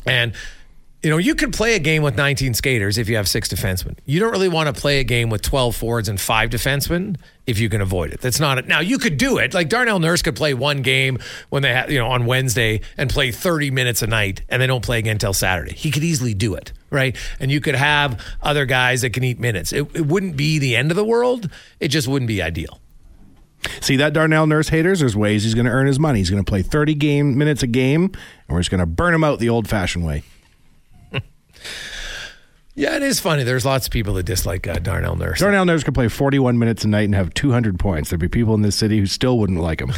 And 0.07 0.33
You 1.03 1.11
know, 1.11 1.19
you 1.19 1.37
can 1.37 1.53
play 1.53 1.77
a 1.77 1.79
game 1.79 2.03
with 2.03 2.17
19 2.17 2.55
skaters 2.55 2.99
if 2.99 3.09
you 3.09 3.15
have 3.15 3.29
six 3.29 3.49
defensemen. 3.49 3.97
You 4.07 4.19
don't 4.19 4.33
really 4.33 4.49
want 4.49 4.75
to 4.75 4.81
play 4.81 4.99
a 4.99 5.05
game 5.05 5.31
with 5.31 5.41
12 5.41 5.77
forwards 5.77 6.09
and 6.09 6.21
five 6.21 6.51
defensemen 6.51 7.17
if 7.47 7.61
you 7.61 7.69
can 7.69 7.81
avoid 7.81 8.13
it. 8.13 8.21
That's 8.21 8.41
not 8.41 8.59
it. 8.59 8.67
Now, 8.67 8.81
you 8.81 8.99
could 8.99 9.17
do 9.17 9.39
it. 9.39 9.55
Like 9.55 9.69
Darnell 9.69 10.01
Nurse 10.01 10.23
could 10.23 10.35
play 10.35 10.53
one 10.53 10.83
game 10.83 11.19
when 11.51 11.63
they 11.63 11.73
have, 11.73 11.93
you 11.93 11.99
know, 11.99 12.09
on 12.09 12.27
Wednesday 12.27 12.81
and 12.97 13.09
play 13.09 13.31
30 13.31 13.71
minutes 13.71 14.03
a 14.03 14.09
night 14.09 14.43
and 14.49 14.61
they 14.61 14.67
don't 14.67 14.83
play 14.83 14.99
again 14.99 15.13
until 15.13 15.35
Saturday. 15.35 15.75
He 15.75 15.93
could 15.93 16.03
easily 16.03 16.35
do 16.35 16.55
it, 16.55 16.73
right? 16.91 17.15
And 17.39 17.53
you 17.53 17.61
could 17.61 17.77
have 17.77 18.21
other 18.43 18.65
guys 18.65 19.03
that 19.03 19.11
can 19.11 19.23
eat 19.23 19.39
minutes. 19.39 19.73
It, 19.73 19.87
it 19.95 20.07
wouldn't 20.07 20.37
be 20.37 20.59
the 20.59 20.75
end 20.75 20.91
of 20.91 20.97
the 20.97 21.05
world. 21.05 21.49
It 21.79 21.89
just 21.89 22.09
wouldn't 22.09 22.27
be 22.27 22.43
ideal. 22.43 22.81
See 23.81 23.97
that 23.97 24.13
Darnell 24.13 24.47
Nurse 24.47 24.69
haters? 24.69 25.01
There's 25.01 25.17
ways 25.17 25.45
he's 25.45 25.55
going 25.55 25.67
to 25.67 25.73
earn 25.73 25.87
his 25.87 25.99
money. 25.99 26.21
He's 26.21 26.31
going 26.31 26.45
to 26.45 26.49
play 26.49 26.63
30 26.63 26.95
game 26.95 27.37
minutes 27.39 27.63
a 27.63 27.67
game, 27.67 28.05
and 28.05 28.15
we're 28.49 28.61
just 28.61 28.71
going 28.71 28.81
to 28.81 28.87
burn 28.87 29.15
him 29.15 29.25
out 29.25 29.39
the 29.39 29.49
old 29.49 29.69
fashioned 29.69 30.05
way. 30.05 30.23
Yeah, 32.79 32.95
it 32.97 33.03
is 33.03 33.21
funny. 33.21 33.43
There's 33.43 33.65
lots 33.65 33.87
of 33.87 33.91
people 33.91 34.13
that 34.15 34.25
dislike 34.25 34.67
uh, 34.69 34.75
Darnell 34.75 35.17
Nurse. 35.17 35.41
Darnell 35.41 35.65
Nurse 35.65 35.83
could 35.83 35.95
play 35.95 36.09
41 36.09 36.59
minutes 36.59 36.85
a 36.85 36.89
night 36.89 37.05
and 37.05 37.15
have 37.15 37.33
200 37.33 37.79
points. 37.79 38.11
There'd 38.11 38.21
be 38.21 38.29
people 38.29 38.55
in 38.55 38.61
this 38.61 38.77
city 38.77 38.99
who 38.99 39.07
still 39.07 39.39
wouldn't 39.39 39.61
like 39.61 39.81
him. 39.81 39.95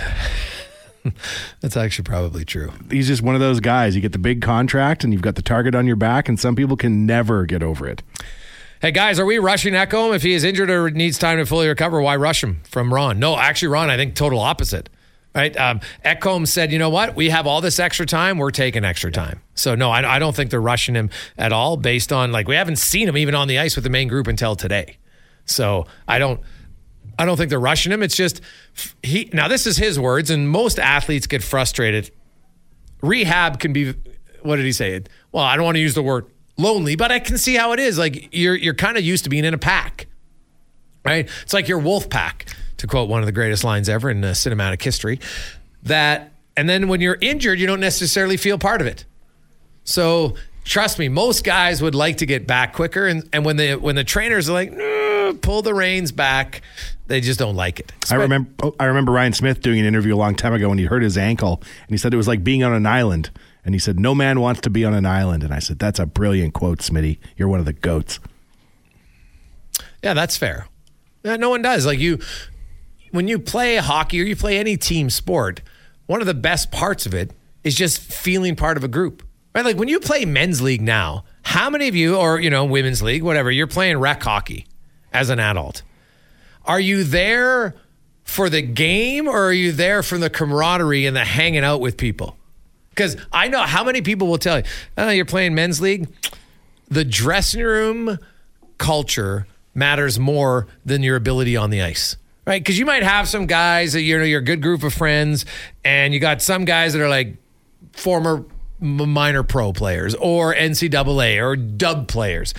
That's 1.61 1.77
actually 1.77 2.05
probably 2.05 2.45
true. 2.45 2.73
He's 2.89 3.09
just 3.09 3.21
one 3.21 3.35
of 3.35 3.41
those 3.41 3.59
guys. 3.59 3.97
You 3.97 4.01
get 4.01 4.13
the 4.13 4.19
big 4.21 4.43
contract 4.43 5.03
and 5.03 5.13
you've 5.13 5.23
got 5.23 5.35
the 5.35 5.43
target 5.43 5.75
on 5.75 5.89
your 5.89 5.97
back, 5.97 6.29
and 6.29 6.39
some 6.39 6.55
people 6.55 6.77
can 6.77 7.05
never 7.05 7.47
get 7.47 7.65
over 7.65 7.89
it. 7.89 8.05
Hey 8.81 8.93
guys, 8.93 9.19
are 9.19 9.27
we 9.27 9.39
rushing 9.39 9.75
Ekholm 9.75 10.15
if 10.15 10.23
he 10.23 10.35
is 10.35 10.45
injured 10.45 10.71
or 10.71 10.89
needs 10.89 11.19
time 11.19 11.39
to 11.39 11.47
fully 11.47 11.67
recover? 11.67 12.01
Why 12.01 12.15
rush 12.15 12.45
him 12.45 12.61
from 12.63 12.95
Ron? 12.95 13.19
No, 13.19 13.37
actually, 13.37 13.69
Ron, 13.69 13.91
I 13.91 13.97
think 13.97 14.15
total 14.15 14.39
opposite. 14.39 14.89
Right? 15.35 15.57
Um, 15.57 15.81
Ekholm 16.05 16.47
said, 16.47 16.71
you 16.71 16.79
know 16.79 16.89
what? 16.89 17.17
We 17.17 17.31
have 17.31 17.45
all 17.45 17.61
this 17.61 17.81
extra 17.81 18.07
time. 18.07 18.39
We're 18.39 18.53
taking 18.53 18.85
extra 18.85 19.11
time. 19.11 19.43
So 19.57 19.75
no, 19.75 19.91
I, 19.91 20.15
I 20.15 20.19
don't 20.21 20.35
think 20.35 20.53
they're 20.53 20.61
rushing 20.61 20.95
him 20.95 21.11
at 21.37 21.53
all. 21.53 21.77
Based 21.77 22.13
on 22.13 22.31
like 22.31 22.47
we 22.47 22.55
haven't 22.55 22.77
seen 22.77 23.09
him 23.09 23.17
even 23.17 23.35
on 23.35 23.49
the 23.49 23.59
ice 23.59 23.75
with 23.75 23.83
the 23.83 23.91
main 23.91 24.07
group 24.07 24.29
until 24.29 24.55
today. 24.55 24.99
So 25.45 25.87
I 26.07 26.21
don't. 26.21 26.41
I 27.19 27.25
don't 27.25 27.37
think 27.37 27.51
they're 27.51 27.59
rushing 27.59 27.91
him. 27.91 28.01
It's 28.05 28.15
just 28.15 28.41
he. 29.03 29.29
Now 29.33 29.49
this 29.49 29.67
is 29.67 29.77
his 29.77 29.99
words, 29.99 30.31
and 30.31 30.49
most 30.49 30.79
athletes 30.79 31.27
get 31.27 31.43
frustrated. 31.43 32.13
Rehab 33.01 33.59
can 33.59 33.73
be. 33.73 33.95
What 34.43 34.57
did 34.57 34.67
he 34.67 34.73
say? 34.73 35.03
Well, 35.33 35.43
I 35.43 35.57
don't 35.57 35.65
want 35.65 35.75
to 35.75 35.81
use 35.81 35.95
the 35.95 36.03
word 36.03 36.27
lonely, 36.59 36.97
but 36.97 37.11
I 37.11 37.19
can 37.21 37.39
see 37.39 37.55
how 37.55 37.73
it 37.73 37.81
is. 37.81 37.99
Like 37.99 38.29
you're 38.33 38.57
you're 38.57 38.75
kind 38.75 38.97
of 38.97 39.05
used 39.05 39.25
to 39.25 39.31
being 39.31 39.45
in 39.45 39.55
a 39.55 39.59
pack, 39.59 40.07
right? 41.05 41.29
It's 41.43 41.55
like 41.55 41.69
your 41.69 41.79
wolf 41.79 42.11
pack, 42.11 42.47
to 42.79 42.87
quote 42.87 43.09
one 43.09 43.21
of 43.21 43.27
the 43.27 43.33
greatest 43.33 43.65
lines 43.65 43.89
ever 43.89 44.11
in 44.11 44.23
uh, 44.25 44.29
cinematic 44.29 44.83
history. 44.83 45.21
That 45.85 46.33
and 46.57 46.69
then 46.69 46.89
when 46.89 47.01
you're 47.01 47.19
injured, 47.21 47.59
you 47.59 47.67
don't 47.67 47.81
necessarily 47.81 48.37
feel 48.37 48.59
part 48.59 48.81
of 48.81 48.87
it. 48.87 49.05
So 49.85 50.35
trust 50.65 50.99
me, 50.99 51.09
most 51.09 51.45
guys 51.45 51.81
would 51.81 51.95
like 51.95 52.19
to 52.19 52.27
get 52.27 52.47
back 52.47 52.75
quicker, 52.75 53.07
and 53.07 53.29
and 53.33 53.45
when 53.45 53.57
the 53.57 53.77
when 53.77 53.95
the 53.95 54.05
trainers 54.05 54.51
are 54.51 54.53
like, 54.53 54.73
"No, 54.73 55.39
pull 55.41 55.63
the 55.63 55.75
reins 55.75 56.13
back, 56.13 56.63
they 57.07 57.21
just 57.21 57.39
don't 57.39 57.57
like 57.57 57.81
it. 57.81 57.93
I 58.11 58.17
remember 58.17 58.51
oh, 58.63 58.75
I 58.79 58.85
remember 58.87 59.13
Ryan 59.13 59.33
Smyth 59.33 59.61
doing 59.61 59.81
an 59.81 59.87
interview 59.87 60.15
a 60.15 60.19
long 60.19 60.35
time 60.35 60.53
ago 60.53 60.69
when 60.69 60.79
he 60.79 60.85
hurt 60.85 61.03
his 61.03 61.17
ankle 61.19 61.61
and 61.63 61.91
he 61.91 61.97
said 61.97 62.13
it 62.13 62.17
was 62.19 62.29
like 62.29 62.45
being 62.45 62.63
on 62.63 62.73
an 62.73 62.87
island. 62.87 63.31
And 63.69 63.75
he 63.75 63.79
said, 63.79 64.01
No 64.01 64.15
man 64.15 64.41
wants 64.41 64.63
to 64.63 64.71
be 64.71 64.87
on 64.87 64.95
an 64.95 65.05
island. 65.05 65.45
And 65.45 65.53
I 65.53 65.59
said, 65.59 65.79
That's 65.79 65.99
a 65.99 66.07
brilliant 66.07 66.55
quote, 66.55 66.79
Smitty. 66.79 67.19
You're 67.37 67.49
one 67.49 67.61
of 67.61 67.67
the 67.67 67.75
goats. 67.75 68.19
Yeah, 70.03 70.15
that's 70.15 70.39
fair. 70.39 70.69
No 71.23 71.51
one 71.51 71.61
does. 71.61 71.85
Like 71.85 71.99
you 71.99 72.19
when 73.11 73.29
you 73.29 73.39
play 73.39 73.77
hockey 73.77 74.23
or 74.23 74.25
you 74.25 74.37
play 74.37 74.57
any 74.57 74.79
team 74.79 75.11
sport, 75.11 75.61
one 76.07 76.23
of 76.23 76.27
the 76.27 76.33
best 76.33 76.73
parts 76.73 77.05
of 77.05 77.13
it 77.13 77.33
is 77.63 77.75
just 77.75 78.01
feeling 78.01 78.57
part 78.57 78.79
of 78.79 78.85
a 78.85 78.89
group. 78.89 79.23
Right? 79.55 79.67
Like 79.67 79.77
when 79.77 79.89
you 79.89 80.01
play 80.01 80.25
men's 80.25 80.63
league 80.63 80.81
now, 80.81 81.27
how 81.43 81.69
many 81.69 81.89
of 81.89 81.95
you 81.95 82.17
or 82.17 82.41
you 82.41 82.49
know, 82.49 82.65
women's 82.65 83.03
league, 83.03 83.23
whatever, 83.23 83.51
you're 83.51 83.67
playing 83.67 83.99
rec 83.99 84.23
hockey 84.23 84.67
as 85.13 85.29
an 85.29 85.41
adult. 85.41 85.83
Are 86.65 86.81
you 86.81 87.05
there 87.05 87.75
for 88.25 88.49
the 88.49 88.63
game 88.63 89.29
or 89.29 89.49
are 89.49 89.53
you 89.53 89.73
there 89.73 90.03
for 90.03 90.17
the 90.17 90.31
camaraderie 90.31 91.05
and 91.05 91.15
the 91.15 91.27
hanging 91.27 91.65
out 91.65 91.83
with 91.83 91.99
people? 91.99 92.39
Because 92.99 93.17
I 93.33 93.47
know 93.47 93.63
how 93.63 93.85
many 93.85 94.03
people 94.03 94.27
will 94.27 94.39
tell 94.39 94.59
you, 94.59 94.65
oh, 94.97 95.11
you're 95.11 95.25
playing 95.25 95.55
men's 95.55 95.81
league. 95.81 96.09
The 96.89 97.05
dressing 97.05 97.63
room 97.63 98.19
culture 98.77 99.47
matters 99.73 100.19
more 100.19 100.67
than 100.85 101.05
your 101.05 101.15
ability 101.15 101.57
on 101.57 101.71
the 101.71 101.81
ice. 101.81 102.17
Right? 102.45 102.61
Because 102.61 102.77
you 102.77 102.85
might 102.85 103.05
have 103.05 103.29
some 103.29 103.47
guys 103.47 103.93
that 103.93 104.03
you 104.03 104.19
know 104.19 104.25
you're 104.25 104.41
a 104.41 104.45
good 104.45 104.61
group 104.63 104.83
of 104.83 104.93
friends, 104.93 105.47
and 105.85 106.13
you 106.13 106.19
got 106.19 106.43
some 106.43 106.65
guys 106.65 106.93
that 106.93 107.01
are 107.01 107.09
like 107.09 107.37
former 107.93 108.45
minor 108.81 109.43
pro 109.43 109.73
players 109.73 110.15
or 110.15 110.55
NCAA 110.55 111.43
or 111.43 111.57
dub 111.57 112.09
players. 112.09 112.55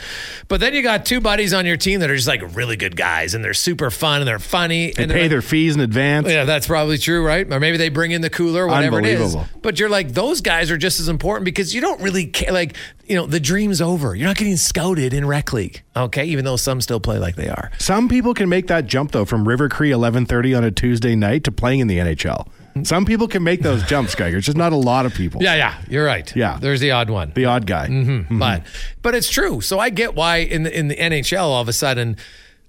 But 0.47 0.59
then 0.59 0.73
you 0.73 0.81
got 0.81 1.05
two 1.05 1.21
buddies 1.21 1.53
on 1.53 1.65
your 1.65 1.77
team 1.77 2.01
that 2.01 2.09
are 2.09 2.15
just 2.15 2.27
like 2.27 2.41
really 2.55 2.75
good 2.75 2.95
guys 2.95 3.33
and 3.33 3.43
they're 3.43 3.53
super 3.53 3.89
fun 3.89 4.21
and 4.21 4.27
they're 4.27 4.39
funny. 4.39 4.91
They 4.91 5.03
and 5.03 5.11
pay 5.11 5.21
like, 5.21 5.29
their 5.29 5.41
fees 5.41 5.75
in 5.75 5.81
advance. 5.81 6.27
Yeah, 6.27 6.45
that's 6.45 6.67
probably 6.67 6.97
true, 6.97 7.25
right? 7.25 7.51
Or 7.51 7.59
maybe 7.59 7.77
they 7.77 7.89
bring 7.89 8.11
in 8.11 8.21
the 8.21 8.29
cooler, 8.29 8.67
whatever 8.67 8.99
it 8.99 9.05
is. 9.05 9.35
But 9.61 9.79
you're 9.79 9.89
like, 9.89 10.09
those 10.09 10.41
guys 10.41 10.71
are 10.71 10.77
just 10.77 10.99
as 10.99 11.09
important 11.09 11.45
because 11.45 11.73
you 11.73 11.81
don't 11.81 12.01
really 12.01 12.27
care. 12.27 12.51
Like, 12.51 12.75
you 13.05 13.15
know, 13.15 13.25
the 13.25 13.39
dream's 13.39 13.81
over. 13.81 14.15
You're 14.15 14.27
not 14.27 14.37
getting 14.37 14.57
scouted 14.57 15.13
in 15.13 15.25
rec 15.25 15.53
league, 15.53 15.81
okay? 15.95 16.25
Even 16.25 16.45
though 16.45 16.57
some 16.57 16.81
still 16.81 16.99
play 16.99 17.17
like 17.17 17.35
they 17.35 17.49
are. 17.49 17.71
Some 17.79 18.09
people 18.09 18.33
can 18.33 18.49
make 18.49 18.67
that 18.67 18.85
jump 18.85 19.11
though 19.11 19.25
from 19.25 19.47
River 19.47 19.69
Cree 19.69 19.91
11:30 19.91 20.57
on 20.57 20.63
a 20.63 20.71
Tuesday 20.71 21.15
night 21.15 21.43
to 21.45 21.51
playing 21.51 21.79
in 21.79 21.87
the 21.87 21.97
NHL. 21.97 22.47
Some 22.83 23.05
people 23.05 23.27
can 23.27 23.43
make 23.43 23.61
those 23.61 23.83
jumps, 23.83 24.15
Geiger. 24.15 24.37
It's 24.37 24.45
just 24.45 24.57
not 24.57 24.73
a 24.73 24.77
lot 24.77 25.05
of 25.05 25.13
people. 25.13 25.41
Yeah, 25.43 25.55
yeah, 25.55 25.75
you're 25.87 26.05
right. 26.05 26.33
Yeah. 26.35 26.57
there's 26.59 26.79
the 26.79 26.91
odd 26.91 27.09
one. 27.09 27.31
The 27.35 27.45
odd 27.45 27.65
guy. 27.65 27.87
Mm-hmm. 27.87 28.39
But 28.39 28.63
but 29.01 29.15
it's 29.15 29.29
true. 29.29 29.61
So 29.61 29.79
I 29.79 29.89
get 29.89 30.15
why 30.15 30.37
in 30.37 30.63
the 30.63 30.77
in 30.77 30.87
the 30.87 30.95
NHL 30.95 31.41
all 31.41 31.61
of 31.61 31.67
a 31.67 31.73
sudden 31.73 32.17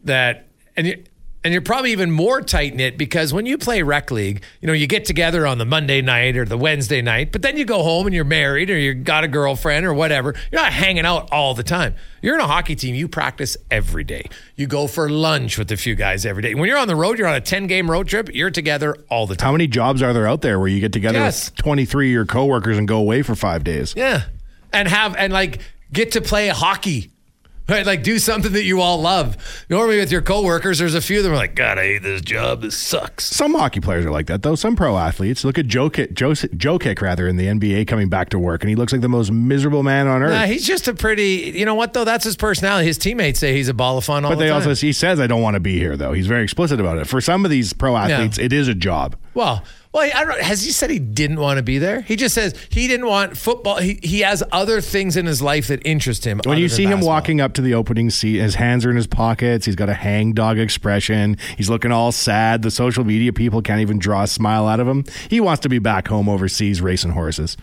that 0.04 0.46
and 0.76 0.86
you 0.86 1.04
and 1.42 1.52
you're 1.52 1.62
probably 1.62 1.92
even 1.92 2.10
more 2.10 2.42
tight 2.42 2.74
knit 2.74 2.98
because 2.98 3.32
when 3.32 3.46
you 3.46 3.56
play 3.56 3.82
rec 3.82 4.10
league, 4.10 4.42
you 4.60 4.66
know, 4.66 4.72
you 4.74 4.86
get 4.86 5.04
together 5.06 5.46
on 5.46 5.56
the 5.58 5.64
Monday 5.64 6.02
night 6.02 6.36
or 6.36 6.44
the 6.44 6.58
Wednesday 6.58 7.00
night, 7.00 7.32
but 7.32 7.40
then 7.42 7.56
you 7.56 7.64
go 7.64 7.82
home 7.82 8.06
and 8.06 8.14
you're 8.14 8.24
married 8.24 8.68
or 8.70 8.76
you 8.78 8.92
got 8.94 9.24
a 9.24 9.28
girlfriend 9.28 9.86
or 9.86 9.94
whatever. 9.94 10.34
You're 10.52 10.60
not 10.60 10.72
hanging 10.72 11.06
out 11.06 11.30
all 11.32 11.54
the 11.54 11.62
time. 11.62 11.94
You're 12.20 12.34
in 12.34 12.40
a 12.42 12.46
hockey 12.46 12.74
team, 12.76 12.94
you 12.94 13.08
practice 13.08 13.56
every 13.70 14.04
day. 14.04 14.24
You 14.56 14.66
go 14.66 14.86
for 14.86 15.08
lunch 15.08 15.56
with 15.56 15.72
a 15.72 15.76
few 15.78 15.94
guys 15.94 16.26
every 16.26 16.42
day. 16.42 16.54
When 16.54 16.68
you're 16.68 16.76
on 16.78 16.88
the 16.88 16.96
road, 16.96 17.18
you're 17.18 17.28
on 17.28 17.36
a 17.36 17.40
10 17.40 17.66
game 17.66 17.90
road 17.90 18.06
trip, 18.08 18.28
you're 18.34 18.50
together 18.50 18.94
all 19.08 19.26
the 19.26 19.34
time. 19.36 19.46
How 19.46 19.52
many 19.52 19.66
jobs 19.66 20.02
are 20.02 20.12
there 20.12 20.26
out 20.28 20.42
there 20.42 20.58
where 20.58 20.68
you 20.68 20.80
get 20.80 20.92
together 20.92 21.18
Yes. 21.18 21.50
with 21.50 21.56
23 21.56 22.08
of 22.08 22.12
your 22.12 22.26
coworkers 22.26 22.76
and 22.76 22.86
go 22.86 22.98
away 22.98 23.22
for 23.22 23.34
5 23.34 23.64
days? 23.64 23.94
Yeah. 23.96 24.24
And 24.72 24.86
have 24.88 25.16
and 25.16 25.32
like 25.32 25.60
get 25.92 26.12
to 26.12 26.20
play 26.20 26.48
hockey. 26.48 27.12
Right? 27.70 27.86
Like 27.86 28.02
do 28.02 28.18
something 28.18 28.52
that 28.52 28.64
you 28.64 28.80
all 28.80 29.00
love. 29.00 29.36
Normally 29.70 29.98
with 29.98 30.10
your 30.10 30.22
coworkers, 30.22 30.78
there's 30.80 30.94
a 30.94 31.00
few 31.00 31.18
of 31.18 31.24
them 31.24 31.32
are 31.32 31.36
like, 31.36 31.54
God, 31.54 31.78
I 31.78 31.84
hate 31.84 32.02
this 32.02 32.20
job. 32.20 32.62
This 32.62 32.76
sucks. 32.76 33.24
Some 33.24 33.54
hockey 33.54 33.80
players 33.80 34.04
are 34.04 34.10
like 34.10 34.26
that, 34.26 34.42
though. 34.42 34.56
Some 34.56 34.74
pro 34.76 34.98
athletes. 34.98 35.44
Look 35.44 35.58
at 35.58 35.66
Jokic, 35.66 36.12
Joe, 36.14 36.32
Jokic 36.32 37.00
rather, 37.00 37.28
in 37.28 37.36
the 37.36 37.46
NBA 37.46 37.86
coming 37.86 38.08
back 38.08 38.30
to 38.30 38.38
work, 38.38 38.62
and 38.62 38.70
he 38.70 38.76
looks 38.76 38.92
like 38.92 39.02
the 39.02 39.08
most 39.08 39.30
miserable 39.30 39.82
man 39.82 40.08
on 40.08 40.22
earth. 40.22 40.32
Nah, 40.32 40.46
he's 40.46 40.66
just 40.66 40.88
a 40.88 40.94
pretty 40.94 41.52
you 41.54 41.64
know 41.64 41.74
what 41.74 41.92
though? 41.92 42.04
That's 42.04 42.24
his 42.24 42.36
personality. 42.36 42.86
His 42.86 42.98
teammates 42.98 43.38
say 43.38 43.54
he's 43.54 43.68
a 43.68 43.74
ball 43.74 43.98
of 43.98 44.04
fun 44.04 44.24
all 44.24 44.32
but 44.32 44.36
the 44.36 44.44
they 44.44 44.50
time. 44.50 44.68
also, 44.68 44.74
he 44.74 44.92
says, 44.92 45.20
I 45.20 45.26
don't 45.26 45.42
want 45.42 45.54
to 45.54 45.60
be 45.60 45.78
here, 45.78 45.96
though. 45.96 46.12
He's 46.12 46.26
very 46.26 46.42
explicit 46.42 46.80
about 46.80 46.98
it. 46.98 47.06
For 47.06 47.20
some 47.20 47.44
of 47.44 47.50
these 47.50 47.72
pro 47.72 47.96
athletes, 47.96 48.38
it 48.38 48.52
is 48.52 48.68
a 48.68 48.74
job. 48.74 49.16
Well, 49.34 49.62
well, 49.92 50.08
I 50.14 50.24
don't. 50.24 50.40
Has 50.40 50.62
he 50.62 50.70
said 50.70 50.88
he 50.90 51.00
didn't 51.00 51.40
want 51.40 51.56
to 51.56 51.64
be 51.64 51.78
there? 51.78 52.00
He 52.02 52.14
just 52.14 52.32
says 52.34 52.54
he 52.68 52.86
didn't 52.86 53.06
want 53.06 53.36
football. 53.36 53.78
He 53.78 53.98
he 54.02 54.20
has 54.20 54.42
other 54.52 54.80
things 54.80 55.16
in 55.16 55.26
his 55.26 55.42
life 55.42 55.66
that 55.66 55.84
interest 55.84 56.24
him. 56.24 56.40
When 56.44 56.58
you 56.58 56.68
see 56.68 56.84
him 56.84 56.90
basketball. 56.90 57.08
walking 57.08 57.40
up 57.40 57.54
to 57.54 57.62
the 57.62 57.74
opening 57.74 58.08
seat, 58.10 58.38
his 58.38 58.54
hands 58.54 58.86
are 58.86 58.90
in 58.90 58.96
his 58.96 59.08
pockets. 59.08 59.66
He's 59.66 59.74
got 59.74 59.88
a 59.88 59.94
hang 59.94 60.32
dog 60.32 60.58
expression. 60.58 61.38
He's 61.56 61.68
looking 61.68 61.90
all 61.90 62.12
sad. 62.12 62.62
The 62.62 62.70
social 62.70 63.02
media 63.02 63.32
people 63.32 63.62
can't 63.62 63.80
even 63.80 63.98
draw 63.98 64.22
a 64.22 64.26
smile 64.28 64.68
out 64.68 64.78
of 64.78 64.86
him. 64.86 65.04
He 65.28 65.40
wants 65.40 65.60
to 65.62 65.68
be 65.68 65.80
back 65.80 66.06
home 66.06 66.28
overseas 66.28 66.80
racing 66.80 67.10
horses, 67.10 67.56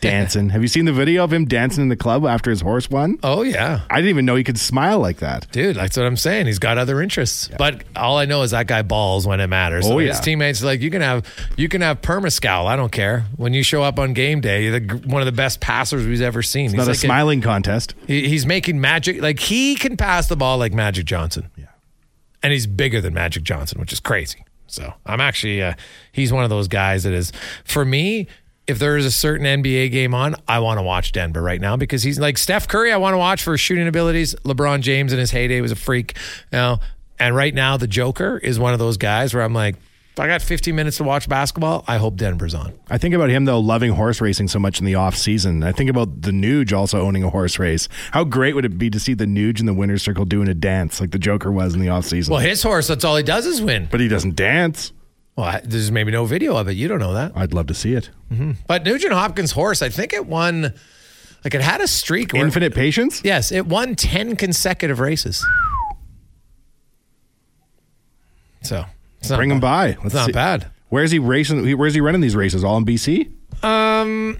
dancing. 0.00 0.50
Have 0.50 0.62
you 0.62 0.68
seen 0.68 0.84
the 0.84 0.92
video 0.92 1.24
of 1.24 1.32
him 1.32 1.44
dancing 1.44 1.82
in 1.82 1.88
the 1.88 1.96
club 1.96 2.24
after 2.26 2.50
his 2.50 2.60
horse 2.60 2.88
won? 2.90 3.18
Oh 3.22 3.42
yeah. 3.42 3.80
I 3.90 3.96
didn't 3.96 4.10
even 4.10 4.24
know 4.26 4.34
he 4.36 4.44
could 4.44 4.58
smile 4.58 4.98
like 4.98 5.18
that. 5.18 5.46
Dude, 5.52 5.76
that's 5.76 5.96
what 5.96 6.06
I'm 6.06 6.16
saying. 6.16 6.46
He's 6.46 6.58
got 6.58 6.78
other 6.78 7.00
interests. 7.02 7.48
But 7.58 7.82
all 7.94 8.18
I 8.18 8.24
know 8.24 8.42
is 8.42 8.50
that 8.52 8.66
guy 8.66 8.82
balls 8.82 9.26
when 9.26 9.40
it 9.40 9.46
matters. 9.48 9.86
Oh, 9.86 9.90
So 9.90 9.98
yeah. 9.98 10.08
His 10.08 10.20
teammates 10.20 10.62
are 10.62 10.66
like, 10.66 10.80
you 10.80 10.90
can 10.90 11.02
have 11.02 11.24
you 11.56 11.68
can 11.68 11.80
have 11.82 12.00
permascowl. 12.00 12.66
I 12.66 12.76
don't 12.76 12.92
care. 12.92 13.26
When 13.36 13.54
you 13.54 13.62
show 13.62 13.82
up 13.82 13.98
on 13.98 14.12
game 14.12 14.40
day, 14.40 14.64
you're 14.64 14.80
the, 14.80 14.94
one 15.06 15.22
of 15.22 15.26
the 15.26 15.32
best 15.32 15.60
passers 15.60 16.06
we've 16.06 16.20
ever 16.22 16.42
seen. 16.42 16.66
It's 16.66 16.72
he's 16.74 16.78
not 16.78 16.86
a 16.88 16.90
like 16.90 16.98
smiling 16.98 17.40
contest. 17.40 17.94
he- 18.06 18.28
he's 18.28 18.46
making 18.46 18.80
magic. 18.80 19.20
Like 19.22 19.38
he 19.38 19.74
can 19.76 19.96
pass 19.96 20.26
the 20.28 20.36
ball 20.36 20.58
like 20.58 20.72
Magic 20.72 21.06
Johnson. 21.06 21.50
Yeah. 21.56 21.66
And 22.42 22.52
he's 22.52 22.66
bigger 22.66 23.00
than 23.02 23.12
Magic 23.12 23.42
Johnson, 23.42 23.78
which 23.80 23.92
is 23.92 24.00
crazy. 24.00 24.44
So 24.66 24.94
I'm 25.04 25.20
actually, 25.20 25.62
uh, 25.62 25.74
he's 26.12 26.32
one 26.32 26.44
of 26.44 26.48
those 26.50 26.68
guys 26.68 27.02
that 27.02 27.12
is, 27.12 27.32
for 27.64 27.84
me, 27.84 28.28
if 28.70 28.78
there 28.78 28.96
is 28.96 29.04
a 29.04 29.10
certain 29.10 29.44
NBA 29.46 29.90
game 29.92 30.14
on, 30.14 30.34
I 30.48 30.60
want 30.60 30.78
to 30.78 30.82
watch 30.82 31.12
Denver 31.12 31.42
right 31.42 31.60
now 31.60 31.76
because 31.76 32.02
he's 32.02 32.18
like 32.18 32.38
Steph 32.38 32.66
Curry. 32.68 32.92
I 32.92 32.96
want 32.96 33.12
to 33.14 33.18
watch 33.18 33.42
for 33.42 33.52
his 33.52 33.60
shooting 33.60 33.86
abilities. 33.86 34.34
LeBron 34.44 34.80
James 34.80 35.12
in 35.12 35.18
his 35.18 35.30
heyday 35.30 35.60
was 35.60 35.72
a 35.72 35.76
freak. 35.76 36.16
You 36.52 36.58
know, 36.58 36.80
and 37.18 37.36
right 37.36 37.54
now 37.54 37.76
the 37.76 37.86
Joker 37.86 38.38
is 38.38 38.58
one 38.58 38.72
of 38.72 38.78
those 38.78 38.96
guys 38.96 39.34
where 39.34 39.42
I'm 39.42 39.52
like, 39.52 39.76
If 40.12 40.18
I 40.20 40.26
got 40.26 40.42
15 40.42 40.74
minutes 40.74 40.96
to 40.96 41.04
watch 41.04 41.28
basketball, 41.28 41.84
I 41.86 41.98
hope 41.98 42.16
Denver's 42.16 42.54
on. 42.54 42.72
I 42.88 42.98
think 42.98 43.14
about 43.14 43.28
him 43.30 43.44
though 43.44 43.60
loving 43.60 43.92
horse 43.92 44.20
racing 44.20 44.48
so 44.48 44.58
much 44.58 44.80
in 44.80 44.86
the 44.86 44.94
off 44.94 45.16
season. 45.16 45.62
I 45.62 45.72
think 45.72 45.90
about 45.90 46.22
the 46.22 46.30
Nuge 46.30 46.72
also 46.72 47.00
owning 47.00 47.22
a 47.22 47.30
horse 47.30 47.58
race. 47.58 47.88
How 48.12 48.24
great 48.24 48.54
would 48.54 48.64
it 48.64 48.78
be 48.78 48.90
to 48.90 48.98
see 49.00 49.14
the 49.14 49.26
Nuge 49.26 49.60
in 49.60 49.66
the 49.66 49.74
winner's 49.74 50.02
circle 50.02 50.24
doing 50.24 50.48
a 50.48 50.54
dance 50.54 51.00
like 51.00 51.10
the 51.10 51.18
Joker 51.18 51.52
was 51.52 51.74
in 51.74 51.80
the 51.80 51.88
off 51.90 52.06
season? 52.06 52.32
Well, 52.32 52.40
his 52.40 52.62
horse, 52.62 52.88
that's 52.88 53.04
all 53.04 53.16
he 53.16 53.22
does 53.22 53.46
is 53.46 53.60
win. 53.62 53.88
but 53.90 54.00
he 54.00 54.08
doesn't 54.08 54.36
dance. 54.36 54.92
Well, 55.36 55.60
there's 55.64 55.90
maybe 55.90 56.12
no 56.12 56.24
video 56.26 56.56
of 56.56 56.68
it. 56.68 56.72
You 56.76 56.86
don't 56.88 56.98
know 56.98 57.14
that. 57.14 57.32
I'd 57.34 57.54
love 57.54 57.66
to 57.68 57.74
see 57.74 57.94
it. 57.94 58.10
But 58.66 58.84
Nugent 58.84 59.12
Hopkins' 59.12 59.52
horse, 59.52 59.80
I 59.82 59.88
think 59.88 60.12
it 60.12 60.26
won, 60.26 60.74
like 61.44 61.54
it 61.54 61.60
had 61.62 61.80
a 61.80 61.88
streak. 61.88 62.32
Where, 62.32 62.44
Infinite 62.44 62.74
patience. 62.74 63.22
Yes, 63.24 63.50
it 63.52 63.66
won 63.66 63.94
10 63.96 64.36
consecutive 64.36 65.00
races. 65.00 65.44
So, 68.62 68.84
Bring 69.36 69.50
him 69.50 69.60
by. 69.60 69.96
It's 70.04 70.14
not 70.14 70.32
bad. 70.32 70.70
Where's 70.88 71.10
he 71.10 71.18
racing? 71.18 71.76
Where's 71.78 71.94
he 71.94 72.00
running 72.00 72.20
these 72.20 72.36
races? 72.36 72.64
All 72.64 72.76
in 72.76 72.84
BC? 72.84 73.30
Um, 73.64 74.38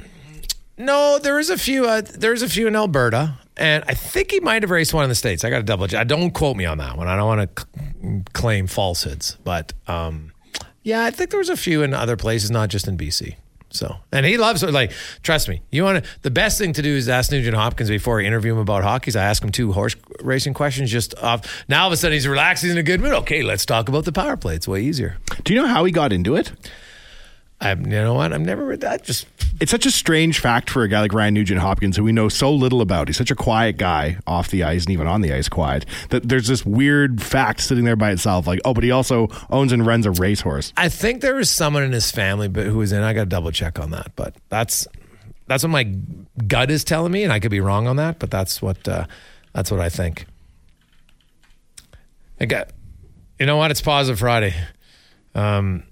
no, 0.78 1.18
there 1.18 1.38
is 1.38 1.50
a 1.50 1.56
few. 1.59 1.87
Uh, 1.87 2.00
there's 2.02 2.42
a 2.42 2.49
few 2.49 2.66
in 2.66 2.75
Alberta, 2.76 3.35
and 3.56 3.85
I 3.87 3.94
think 3.94 4.30
he 4.30 4.40
might 4.40 4.62
have 4.62 4.70
raced 4.70 4.92
one 4.94 5.04
in 5.04 5.09
the 5.11 5.14
states. 5.14 5.44
I 5.44 5.50
got 5.50 5.59
to 5.59 5.62
double 5.62 5.87
check. 5.87 6.06
Don't 6.09 6.30
quote 6.32 6.56
me 6.56 6.64
on 6.64 6.78
that 6.78 6.97
one. 6.97 7.09
I 7.09 7.16
don't 7.16 7.26
want 7.26 7.56
to 7.56 7.62
c- 8.02 8.23
claim 8.32 8.66
falsehoods, 8.66 9.37
but 9.44 9.73
um, 9.87 10.29
yeah, 10.82 11.04
I 11.04 11.10
think 11.10 11.30
there 11.30 11.38
was 11.38 11.49
a 11.49 11.56
few 11.56 11.82
in 11.82 11.94
other 11.94 12.16
places, 12.16 12.50
not 12.50 12.68
just 12.68 12.88
in 12.88 12.96
BC. 12.96 13.37
So, 13.72 13.96
and 14.10 14.26
he 14.26 14.37
loves 14.37 14.62
it. 14.64 14.72
Like, 14.72 14.92
trust 15.22 15.49
me, 15.49 15.62
you 15.70 15.84
want 15.84 16.04
to. 16.04 16.10
The 16.22 16.30
best 16.30 16.58
thing 16.58 16.72
to 16.72 16.82
do 16.82 16.90
is 16.90 17.08
ask 17.08 17.30
Nugent 17.30 17.54
Hopkins 17.54 17.88
before 17.88 18.20
I 18.20 18.25
interview 18.25 18.52
him 18.52 18.58
about 18.58 18.82
hockey. 18.82 19.16
I 19.16 19.22
ask 19.22 19.42
him 19.42 19.52
two 19.52 19.72
horse 19.72 19.94
racing 20.20 20.54
questions. 20.54 20.90
Just 20.90 21.14
off. 21.18 21.64
Now 21.68 21.82
all 21.82 21.87
of 21.87 21.92
a 21.92 21.96
sudden 21.96 22.14
he's 22.14 22.26
relaxed. 22.26 22.64
He's 22.64 22.72
in 22.72 22.78
a 22.78 22.82
good 22.82 23.00
mood. 23.00 23.12
Okay, 23.12 23.42
let's 23.42 23.64
talk 23.64 23.88
about 23.88 24.04
the 24.04 24.12
power 24.12 24.37
play. 24.37 24.56
It's 24.56 24.66
way 24.66 24.82
easier. 24.82 25.18
Do 25.44 25.54
you 25.54 25.62
know 25.62 25.68
how 25.68 25.84
he 25.84 25.92
got 25.92 26.12
into 26.12 26.34
it? 26.34 26.52
I, 27.62 27.73
you 27.73 27.85
know 27.85 28.14
what? 28.14 28.33
I've 28.33 28.40
never 28.40 28.64
read 28.64 28.81
that. 28.81 29.05
Just 29.05 29.26
It's 29.61 29.71
such 29.71 29.85
a 29.85 29.90
strange 29.90 30.40
fact 30.40 30.71
for 30.71 30.83
a 30.83 30.88
guy 30.88 31.00
like 31.00 31.12
Ryan 31.12 31.35
Nugent 31.35 31.61
Hopkins, 31.61 31.97
who 31.97 32.05
we 32.05 32.12
know 32.12 32.31
so 32.31 32.50
little 32.52 32.81
about. 32.81 33.09
He's 33.09 33.19
such 33.19 33.31
a 33.31 33.35
quiet 33.35 33.76
guy 33.76 34.17
off 34.26 34.49
the 34.49 34.62
ice 34.62 34.85
and 34.85 34.93
even 34.93 35.07
on 35.07 35.21
the 35.21 35.33
ice, 35.35 35.49
quiet. 35.49 35.85
That 36.09 36.26
there's 36.26 36.49
this 36.49 36.64
weird 36.64 37.23
fact 37.23 37.61
sitting 37.61 37.85
there 37.85 37.97
by 37.97 38.12
itself. 38.12 38.47
Like, 38.47 38.61
oh, 38.64 38.73
but 38.73 38.83
he 38.83 38.90
also 38.90 39.29
owns 39.50 39.73
and 39.73 39.85
runs 39.87 40.07
a 40.07 40.11
racehorse. 40.11 40.73
I 40.79 40.88
think 40.88 41.21
there 41.21 41.35
was 41.35 41.50
someone 41.50 41.83
in 41.83 41.93
his 41.93 42.11
family, 42.11 42.49
but 42.49 42.67
who 42.67 42.79
was 42.79 42.93
in. 42.93 43.02
I 43.02 43.12
got 43.12 43.25
to 43.25 43.29
double 43.29 43.50
check 43.50 43.79
on 43.79 43.90
that, 43.90 44.12
but 44.17 44.35
that's 44.49 44.88
that's 45.47 45.62
what 45.62 45.71
my 45.71 45.85
gut 46.47 46.71
is 46.71 46.83
telling 46.83 47.12
me, 47.12 47.25
and 47.25 47.33
I 47.33 47.40
could 47.40 47.50
be 47.50 47.61
wrong 47.61 47.87
on 47.87 47.97
that, 47.97 48.19
but 48.19 48.31
that's 48.31 48.62
what 48.62 48.88
uh, 48.88 49.05
that's 49.52 49.71
what 49.71 49.81
I 49.81 49.90
think. 49.90 50.25
I 52.40 52.47
got, 52.47 52.71
you 53.38 53.45
know 53.45 53.59
what? 53.59 53.71
It's 53.71 53.83
positive 53.83 54.19
Friday. 54.19 54.55
Um, 55.35 55.83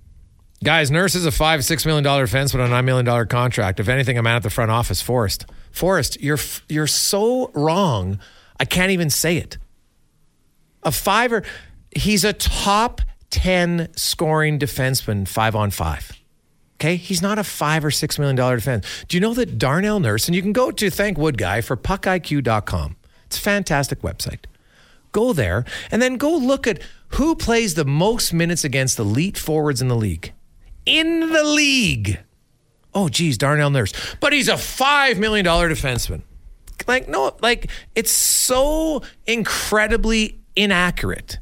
guys, 0.62 0.91
Nurse 0.91 1.15
is 1.15 1.27
a 1.27 1.31
five 1.31 1.65
six 1.65 1.85
million 1.87 2.05
dollar 2.05 2.25
defense 2.27 2.53
with 2.53 2.65
a 2.65 2.69
nine 2.69 2.85
million 2.85 3.05
dollar 3.05 3.27
contract. 3.27 3.81
If 3.81 3.88
anything, 3.88 4.19
I'm 4.19 4.27
at 4.27 4.43
the 4.43 4.50
front 4.50 4.71
office. 4.71 5.03
Forrest, 5.03 5.47
Forrest, 5.71 6.21
you're 6.21 6.38
you're 6.69 6.87
so 6.87 7.50
wrong. 7.55 8.19
I 8.61 8.65
can't 8.65 8.91
even 8.91 9.11
say 9.11 9.37
it 9.37 9.59
a 10.83 10.93
fiver. 10.93 11.43
He's 11.95 12.25
a 12.25 12.33
top 12.33 13.00
10 13.31 13.88
scoring 13.97 14.59
defenseman, 14.59 15.27
five 15.27 15.55
on 15.55 15.71
five. 15.71 16.12
Okay. 16.77 16.97
He's 16.97 17.21
not 17.23 17.38
a 17.38 17.45
five 17.45 17.85
or 17.85 17.91
six 17.91 18.19
million 18.19 18.37
dollar 18.37 18.57
defense. 18.57 18.87
Do 19.09 19.17
you 19.17 19.21
know 19.21 19.35
that 19.35 19.59
Darnell 19.59 20.00
Nurse, 20.00 20.29
and 20.29 20.35
you 20.35 20.43
can 20.43 20.53
go 20.53 20.71
to 20.71 20.91
thank 20.91 21.19
Woodguy 21.19 21.62
for 21.65 21.77
puckiq.com. 21.77 22.97
It's 23.27 23.37
a 23.37 23.41
fantastic 23.41 24.00
website. 24.03 24.45
Go 25.12 25.33
there 25.33 25.65
and 25.91 26.00
then 26.00 26.17
go 26.17 26.37
look 26.37 26.67
at 26.67 26.81
who 27.15 27.35
plays 27.35 27.75
the 27.75 27.85
most 27.85 28.33
minutes 28.33 28.65
against 28.65 28.99
elite 28.99 29.38
forwards 29.38 29.83
in 29.83 29.88
the 29.88 29.97
league. 29.97 30.33
In 30.88 31.33
the 31.33 31.45
league. 31.45 32.21
Oh, 32.95 33.09
geez, 33.09 33.38
Darnell 33.38 33.71
Nurse. 33.71 33.92
But 34.21 34.33
he's 34.33 34.49
a 34.49 34.54
$5 34.54 35.18
million 35.18 35.45
defenseman. 35.45 36.23
Like, 36.87 37.09
no, 37.09 37.37
like, 37.40 37.71
it's 37.95 38.11
so 38.11 39.02
incredibly 39.26 40.40
inaccurate. 40.57 41.38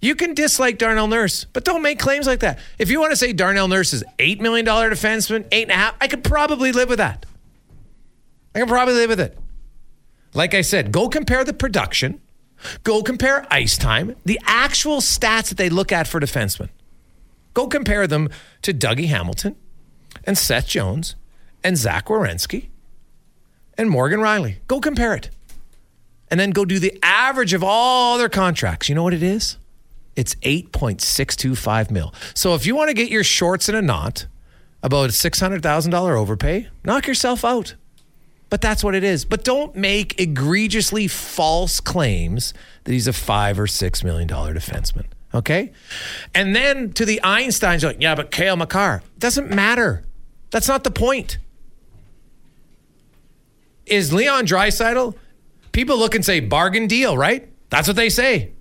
You 0.00 0.14
can 0.14 0.34
dislike 0.34 0.78
Darnell 0.78 1.06
Nurse, 1.06 1.44
but 1.44 1.64
don't 1.64 1.82
make 1.82 1.98
claims 1.98 2.26
like 2.26 2.40
that. 2.40 2.58
If 2.78 2.90
you 2.90 3.00
want 3.00 3.12
to 3.12 3.16
say 3.16 3.32
Darnell 3.32 3.68
Nurse 3.68 3.92
is 3.92 4.04
$8 4.18 4.40
million 4.40 4.66
defenseman, 4.66 5.46
eight 5.52 5.62
and 5.62 5.70
a 5.70 5.74
half, 5.74 5.94
I 6.00 6.08
could 6.08 6.22
probably 6.22 6.72
live 6.72 6.88
with 6.88 6.98
that. 6.98 7.24
I 8.54 8.58
can 8.58 8.68
probably 8.68 8.94
live 8.94 9.10
with 9.10 9.20
it. 9.20 9.38
Like 10.34 10.54
I 10.54 10.60
said, 10.60 10.92
go 10.92 11.08
compare 11.08 11.44
the 11.44 11.54
production, 11.54 12.20
go 12.82 13.02
compare 13.02 13.46
ice 13.50 13.78
time, 13.78 14.16
the 14.24 14.38
actual 14.44 14.98
stats 14.98 15.48
that 15.48 15.56
they 15.56 15.70
look 15.70 15.92
at 15.92 16.06
for 16.06 16.20
defensemen. 16.20 16.68
Go 17.56 17.68
compare 17.68 18.06
them 18.06 18.28
to 18.60 18.74
Dougie 18.74 19.06
Hamilton 19.06 19.56
and 20.24 20.36
Seth 20.36 20.66
Jones 20.66 21.16
and 21.64 21.78
Zach 21.78 22.08
Werenski 22.08 22.66
and 23.78 23.88
Morgan 23.88 24.20
Rielly. 24.20 24.56
Go 24.68 24.78
compare 24.78 25.14
it. 25.14 25.30
And 26.30 26.38
then 26.38 26.50
go 26.50 26.66
do 26.66 26.78
the 26.78 26.98
average 27.02 27.54
of 27.54 27.64
all 27.64 28.18
their 28.18 28.28
contracts. 28.28 28.90
You 28.90 28.94
know 28.94 29.02
what 29.02 29.14
it 29.14 29.22
is? 29.22 29.56
It's 30.16 30.34
8.625 30.34 31.90
mil. 31.90 32.12
So 32.34 32.54
if 32.54 32.66
you 32.66 32.76
want 32.76 32.88
to 32.90 32.94
get 32.94 33.10
your 33.10 33.24
shorts 33.24 33.70
in 33.70 33.74
a 33.74 33.80
knot 33.80 34.26
about 34.82 35.08
a 35.08 35.12
$600,000 35.12 35.94
overpay, 35.94 36.68
knock 36.84 37.06
yourself 37.06 37.42
out. 37.42 37.74
But 38.50 38.60
that's 38.60 38.84
what 38.84 38.94
it 38.94 39.02
is. 39.02 39.24
But 39.24 39.44
don't 39.44 39.74
make 39.74 40.20
egregiously 40.20 41.08
false 41.08 41.80
claims 41.80 42.52
that 42.84 42.92
he's 42.92 43.08
a 43.08 43.14
five 43.14 43.58
or 43.58 43.66
six 43.66 44.04
million 44.04 44.28
dollar 44.28 44.52
defenseman. 44.52 45.06
Okay? 45.36 45.72
And 46.34 46.56
then 46.56 46.92
to 46.94 47.04
the 47.04 47.20
Einsteins, 47.22 47.84
like, 47.84 47.98
yeah, 48.00 48.14
but 48.14 48.30
Cale 48.30 48.56
Makar. 48.56 49.02
Doesn't 49.18 49.50
matter. 49.50 50.04
That's 50.50 50.68
not 50.68 50.84
the 50.84 50.90
point. 50.90 51.38
Is 53.84 54.12
Leon 54.12 54.46
Draisaitl? 54.46 55.14
People 55.72 55.98
look 55.98 56.14
and 56.14 56.24
say 56.24 56.40
bargain 56.40 56.86
deal, 56.86 57.16
right? 57.16 57.48
That's 57.68 57.86
what 57.86 57.96
they 57.96 58.08
say. 58.08 58.52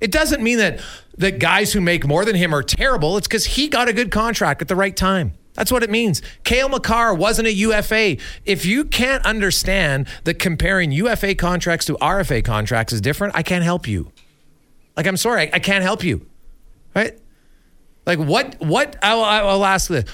It 0.00 0.10
doesn't 0.10 0.42
mean 0.42 0.58
that 0.58 0.80
that 1.18 1.38
guys 1.38 1.72
who 1.72 1.80
make 1.80 2.06
more 2.06 2.24
than 2.24 2.36
him 2.36 2.54
are 2.54 2.62
terrible. 2.62 3.16
It's 3.16 3.26
because 3.26 3.44
he 3.44 3.68
got 3.68 3.88
a 3.88 3.92
good 3.92 4.10
contract 4.10 4.60
at 4.60 4.68
the 4.68 4.76
right 4.76 4.96
time. 4.96 5.32
That's 5.54 5.70
what 5.70 5.82
it 5.82 5.90
means. 5.90 6.22
Cale 6.44 6.68
Makar 6.68 7.14
wasn't 7.14 7.48
a 7.48 7.52
UFA. 7.52 8.16
If 8.44 8.64
you 8.64 8.84
can't 8.84 9.24
understand 9.24 10.08
that 10.24 10.38
comparing 10.38 10.92
UFA 10.92 11.34
contracts 11.34 11.86
to 11.86 11.94
RFA 11.94 12.44
contracts 12.44 12.92
is 12.92 13.00
different, 13.00 13.36
I 13.36 13.42
can't 13.42 13.62
help 13.62 13.86
you. 13.86 14.10
Like, 14.96 15.06
I'm 15.06 15.16
sorry, 15.16 15.42
I, 15.42 15.56
I 15.56 15.58
can't 15.58 15.82
help 15.82 16.04
you. 16.04 16.26
Right? 16.94 17.18
Like, 18.06 18.18
what? 18.18 18.56
What? 18.60 18.96
I 19.02 19.14
will, 19.14 19.24
I 19.24 19.42
will 19.42 19.64
ask 19.64 19.88
this: 19.88 20.08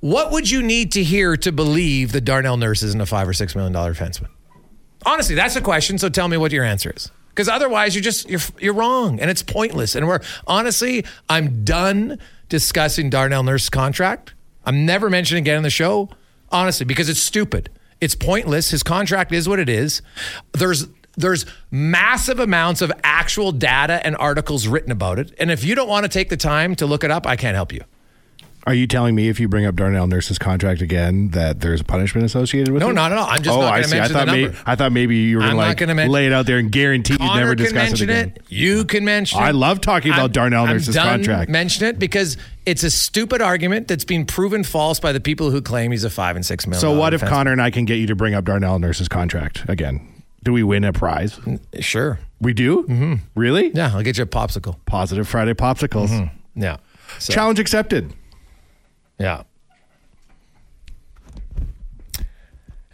What 0.00 0.32
would 0.32 0.50
you 0.50 0.62
need 0.62 0.92
to 0.92 1.02
hear 1.02 1.36
to 1.36 1.52
believe 1.52 2.12
that 2.12 2.22
Darnell 2.22 2.56
Nurse 2.56 2.82
isn't 2.82 3.00
a 3.00 3.06
five 3.06 3.28
or 3.28 3.32
six 3.32 3.54
million 3.54 3.72
dollar 3.72 3.94
defenseman? 3.94 4.28
Honestly, 5.04 5.34
that's 5.34 5.54
a 5.56 5.60
question. 5.60 5.98
So 5.98 6.08
tell 6.08 6.28
me 6.28 6.36
what 6.36 6.52
your 6.52 6.64
answer 6.64 6.92
is. 6.94 7.10
Because 7.28 7.48
otherwise, 7.48 7.94
you're 7.94 8.02
just 8.02 8.28
you're 8.28 8.40
you're 8.58 8.74
wrong, 8.74 9.20
and 9.20 9.30
it's 9.30 9.42
pointless. 9.42 9.94
And 9.94 10.08
we're 10.08 10.20
honestly, 10.46 11.04
I'm 11.28 11.64
done 11.64 12.18
discussing 12.48 13.10
Darnell 13.10 13.42
Nurse's 13.42 13.68
contract. 13.68 14.34
I'm 14.64 14.86
never 14.86 15.10
mentioning 15.10 15.42
again 15.42 15.58
on 15.58 15.62
the 15.62 15.70
show, 15.70 16.08
honestly, 16.50 16.86
because 16.86 17.08
it's 17.08 17.20
stupid. 17.20 17.68
It's 18.00 18.14
pointless. 18.14 18.70
His 18.70 18.82
contract 18.82 19.32
is 19.32 19.48
what 19.48 19.58
it 19.58 19.68
is. 19.68 20.02
There's 20.52 20.86
there's 21.16 21.46
massive 21.70 22.38
amounts 22.38 22.82
of 22.82 22.92
actual 23.02 23.52
data 23.52 24.04
and 24.04 24.16
articles 24.16 24.66
written 24.68 24.92
about 24.92 25.18
it. 25.18 25.32
And 25.38 25.50
if 25.50 25.64
you 25.64 25.74
don't 25.74 25.88
want 25.88 26.04
to 26.04 26.08
take 26.08 26.28
the 26.28 26.36
time 26.36 26.74
to 26.76 26.86
look 26.86 27.04
it 27.04 27.10
up, 27.10 27.26
I 27.26 27.36
can't 27.36 27.54
help 27.54 27.72
you. 27.72 27.82
Are 28.66 28.74
you 28.74 28.88
telling 28.88 29.14
me 29.14 29.28
if 29.28 29.38
you 29.38 29.46
bring 29.46 29.64
up 29.64 29.76
Darnell 29.76 30.08
Nurse's 30.08 30.40
contract 30.40 30.82
again 30.82 31.28
that 31.28 31.60
there's 31.60 31.80
a 31.80 31.84
punishment 31.84 32.24
associated 32.24 32.74
with 32.74 32.80
No, 32.82 32.88
it? 32.88 32.94
No, 32.94 33.02
not 33.02 33.12
at 33.12 33.18
all. 33.18 33.26
I'm 33.28 33.40
just 33.40 33.56
oh, 33.56 33.60
not 33.60 33.84
see. 33.84 33.96
I 33.96 34.00
mention 34.00 34.16
thought 34.16 34.26
the 34.26 34.32
maybe 34.32 34.44
number. 34.46 34.58
I 34.66 34.74
thought 34.74 34.92
maybe 34.92 35.16
you 35.18 35.36
were 35.36 35.44
I'm 35.44 35.56
not 35.56 35.78
like 35.78 35.86
men- 35.86 36.10
lay 36.10 36.26
it 36.26 36.32
out 36.32 36.46
there 36.46 36.58
and 36.58 36.72
guarantee 36.72 37.12
you'd 37.12 37.34
never 37.36 37.54
discuss 37.54 37.70
it 37.70 37.90
mention 37.90 38.10
again. 38.10 38.32
it. 38.34 38.42
You 38.48 38.84
can 38.84 39.04
mention 39.04 39.38
it. 39.38 39.42
I 39.42 39.52
love 39.52 39.80
talking 39.80 40.12
about 40.12 40.32
Darnell 40.32 40.66
Nurse's 40.66 40.96
I'm 40.96 41.04
done 41.04 41.18
contract. 41.20 41.48
Mention 41.48 41.86
it 41.86 42.00
because 42.00 42.36
it's 42.66 42.82
a 42.82 42.90
stupid 42.90 43.40
argument 43.40 43.86
that's 43.86 44.04
been 44.04 44.26
proven 44.26 44.64
false 44.64 44.98
by 44.98 45.12
the 45.12 45.20
people 45.20 45.52
who 45.52 45.62
claim 45.62 45.92
he's 45.92 46.02
a 46.02 46.10
five 46.10 46.34
and 46.34 46.44
six 46.44 46.66
million. 46.66 46.80
So 46.80 46.98
what 46.98 47.14
if. 47.14 47.22
Connor 47.22 47.52
and 47.52 47.62
I 47.62 47.70
can 47.70 47.84
get 47.84 47.96
you 48.00 48.08
to 48.08 48.16
bring 48.16 48.34
up 48.34 48.44
Darnell 48.44 48.80
Nurse's 48.80 49.06
contract 49.08 49.64
again? 49.68 50.15
Do 50.46 50.52
we 50.52 50.62
win 50.62 50.84
a 50.84 50.92
prize? 50.92 51.40
Sure. 51.80 52.20
We 52.40 52.52
do? 52.52 52.84
Mm-hmm. 52.84 53.14
Really? 53.34 53.72
Yeah, 53.74 53.90
I'll 53.92 54.04
get 54.04 54.16
you 54.16 54.22
a 54.22 54.28
popsicle. 54.28 54.76
Positive 54.86 55.26
Friday 55.26 55.54
popsicles. 55.54 56.06
Mm-hmm. 56.10 56.62
Yeah. 56.62 56.76
So, 57.18 57.32
Challenge 57.32 57.58
accepted. 57.58 58.14
Yeah. 59.18 59.42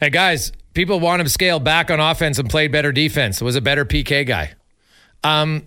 Hey 0.01 0.09
guys, 0.09 0.53
people 0.73 0.99
want 0.99 1.21
him 1.21 1.29
scaled 1.29 1.63
back 1.63 1.91
on 1.91 2.01
offense 2.01 2.39
and 2.39 2.49
played 2.49 2.73
better 2.73 2.91
defense. 2.91 3.43
Was 3.43 3.55
a 3.55 3.61
better 3.61 3.85
PK 3.85 4.27
guy. 4.27 4.53
Um, 5.23 5.67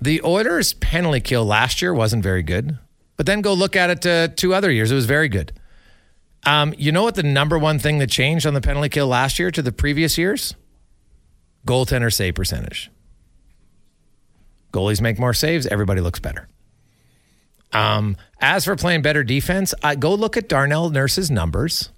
the 0.00 0.22
Oilers' 0.22 0.72
penalty 0.72 1.20
kill 1.20 1.44
last 1.44 1.82
year 1.82 1.92
wasn't 1.92 2.22
very 2.22 2.42
good, 2.42 2.78
but 3.18 3.26
then 3.26 3.42
go 3.42 3.52
look 3.52 3.76
at 3.76 3.90
it 3.90 4.06
uh, 4.06 4.28
two 4.34 4.54
other 4.54 4.70
years. 4.70 4.90
It 4.90 4.94
was 4.94 5.04
very 5.04 5.28
good. 5.28 5.52
Um, 6.46 6.74
you 6.78 6.92
know 6.92 7.02
what 7.02 7.14
the 7.14 7.22
number 7.22 7.58
one 7.58 7.78
thing 7.78 7.98
that 7.98 8.08
changed 8.08 8.46
on 8.46 8.54
the 8.54 8.62
penalty 8.62 8.88
kill 8.88 9.08
last 9.08 9.38
year 9.38 9.50
to 9.50 9.60
the 9.60 9.70
previous 9.70 10.16
years? 10.16 10.54
Goaltender 11.66 12.12
save 12.12 12.34
percentage. 12.34 12.90
Goalies 14.72 15.00
make 15.00 15.18
more 15.18 15.34
saves. 15.34 15.66
Everybody 15.66 16.00
looks 16.00 16.20
better. 16.20 16.48
Um, 17.72 18.16
as 18.40 18.64
for 18.64 18.76
playing 18.76 19.02
better 19.02 19.24
defense, 19.24 19.74
I 19.82 19.94
go 19.94 20.14
look 20.14 20.36
at 20.36 20.48
Darnell 20.48 20.90
Nurse's 20.90 21.30
numbers 21.30 21.90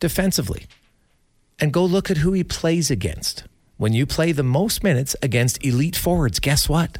defensively 0.00 0.66
and 1.58 1.72
go 1.72 1.84
look 1.84 2.10
at 2.10 2.18
who 2.18 2.32
he 2.32 2.44
plays 2.44 2.90
against. 2.90 3.44
When 3.76 3.92
you 3.92 4.06
play 4.06 4.32
the 4.32 4.42
most 4.42 4.82
minutes 4.82 5.14
against 5.22 5.64
elite 5.64 5.96
forwards, 5.96 6.40
guess 6.40 6.68
what? 6.68 6.98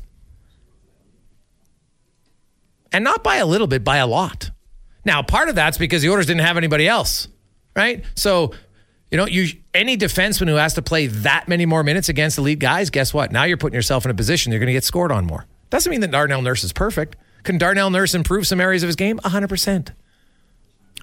And 2.93 3.05
not 3.05 3.23
by 3.23 3.37
a 3.37 3.47
little 3.47 3.67
bit, 3.67 3.85
by 3.85 3.99
a 3.99 4.07
lot. 4.07 4.51
Now, 5.05 5.23
part 5.23 5.49
of 5.49 5.55
that's 5.55 5.79
because 5.79 6.03
the 6.03 6.11
Oilers 6.11 6.27
didn't 6.27 6.45
have 6.45 6.57
anybody 6.57 6.87
else, 6.87 7.29
right? 7.75 8.05
So, 8.15 8.53
you 9.11 9.19
know, 9.19 9.27
you 9.27 9.49
any 9.79 9.97
defenseman 9.97 10.49
who 10.49 10.57
has 10.57 10.75
to 10.75 10.83
play 10.83 11.07
that 11.07 11.49
many 11.49 11.65
more 11.67 11.83
minutes 11.83 12.09
against 12.09 12.37
elite 12.39 12.59
guys, 12.59 12.91
guess 12.91 13.15
what? 13.15 13.33
Now 13.33 13.45
you're 13.45 13.57
putting 13.57 13.75
yourself 13.77 14.05
in 14.05 14.11
a 14.11 14.15
position 14.15 14.53
you're 14.53 14.59
going 14.61 14.67
to 14.67 14.73
get 14.73 14.85
scored 14.85 15.11
on 15.13 15.25
more. 15.27 15.47
Doesn't 15.71 15.91
mean 15.91 16.01
that 16.01 16.11
Darnell 16.11 16.43
Nurse 16.43 16.65
is 16.65 16.73
perfect. 16.73 17.17
Can 17.45 17.57
Darnell 17.59 17.91
Nurse 17.91 18.15
improve 18.15 18.47
some 18.47 18.61
areas 18.61 18.83
of 18.83 18.89
his 18.89 18.97
game? 18.97 19.19
100%. 19.21 19.91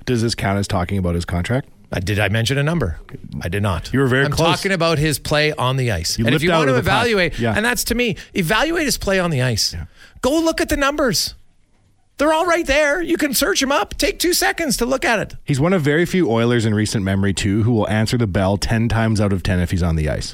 Does 0.05 0.21
this 0.21 0.35
count 0.35 0.59
as 0.59 0.67
talking 0.67 0.97
about 0.97 1.15
his 1.15 1.25
contract? 1.25 1.69
Uh, 1.91 1.99
did 1.99 2.19
I 2.19 2.29
mention 2.29 2.57
a 2.57 2.63
number? 2.63 2.99
I 3.41 3.47
did 3.49 3.63
not. 3.63 3.93
You 3.93 3.99
were 3.99 4.07
very 4.07 4.25
I'm 4.25 4.31
close. 4.31 4.57
talking 4.57 4.71
about 4.71 4.97
his 4.97 5.17
play 5.19 5.53
on 5.53 5.77
the 5.77 5.91
ice. 5.91 6.17
You 6.19 6.25
and 6.25 6.35
if 6.35 6.43
you 6.43 6.51
want 6.51 6.67
to 6.67 6.75
of 6.75 6.83
the 6.83 6.87
pack. 6.89 7.01
evaluate, 7.03 7.39
Yeah. 7.39 7.53
and 7.55 7.63
that's 7.63 7.83
to 7.85 7.95
me, 7.95 8.17
evaluate 8.33 8.85
his 8.85 8.97
play 8.97 9.19
on 9.19 9.29
the 9.31 9.41
ice. 9.41 9.75
Go 10.21 10.39
look 10.39 10.59
at 10.61 10.69
the 10.69 10.77
numbers. 10.77 11.35
They're 12.17 12.31
all 12.31 12.45
right 12.45 12.65
there. 12.65 13.01
You 13.01 13.17
can 13.17 13.33
search 13.33 13.59
them 13.59 13.71
up. 13.71 13.97
Take 13.97 14.19
two 14.19 14.33
seconds 14.33 14.77
to 14.77 14.85
look 14.85 15.03
at 15.03 15.19
it. 15.19 15.35
He's 15.43 15.59
one 15.59 15.73
of 15.73 15.81
very 15.81 16.05
few 16.05 16.31
Oilers 16.31 16.65
in 16.65 16.73
recent 16.73 17.03
memory, 17.03 17.33
too, 17.33 17.63
who 17.63 17.73
will 17.73 17.89
answer 17.89 18.17
the 18.17 18.27
bell 18.27 18.57
10 18.57 18.87
times 18.87 19.19
out 19.19 19.33
of 19.33 19.43
10 19.43 19.59
if 19.59 19.71
he's 19.71 19.83
on 19.83 19.97
the 19.97 20.09
ice. 20.09 20.33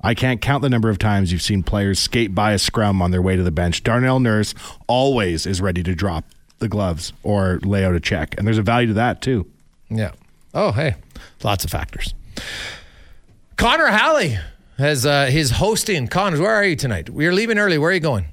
I 0.00 0.14
can't 0.14 0.40
count 0.40 0.62
the 0.62 0.70
number 0.70 0.88
of 0.88 0.98
times 0.98 1.30
you've 1.32 1.42
seen 1.42 1.62
players 1.62 1.98
skate 1.98 2.34
by 2.34 2.52
a 2.52 2.58
scrum 2.58 3.02
on 3.02 3.10
their 3.10 3.20
way 3.20 3.36
to 3.36 3.42
the 3.42 3.50
bench. 3.50 3.82
Darnell 3.82 4.20
Nurse 4.20 4.54
always 4.86 5.44
is 5.44 5.60
ready 5.60 5.82
to 5.82 5.94
drop 5.94 6.24
the 6.58 6.68
gloves 6.68 7.12
or 7.22 7.58
lay 7.62 7.84
out 7.84 7.94
a 7.94 8.00
check. 8.00 8.34
And 8.38 8.46
there's 8.46 8.58
a 8.58 8.62
value 8.62 8.88
to 8.88 8.94
that, 8.94 9.20
too. 9.20 9.46
Yeah. 9.90 10.12
Oh, 10.54 10.72
hey, 10.72 10.94
lots 11.42 11.64
of 11.64 11.70
factors. 11.70 12.14
Connor 13.56 13.88
Halley 13.88 14.38
has 14.78 15.04
uh, 15.04 15.26
his 15.26 15.50
hosting. 15.52 16.06
Connor, 16.06 16.40
where 16.40 16.54
are 16.54 16.64
you 16.64 16.76
tonight? 16.76 17.10
We 17.10 17.26
are 17.26 17.32
leaving 17.32 17.58
early. 17.58 17.76
Where 17.76 17.90
are 17.90 17.94
you 17.94 18.00
going? 18.00 18.26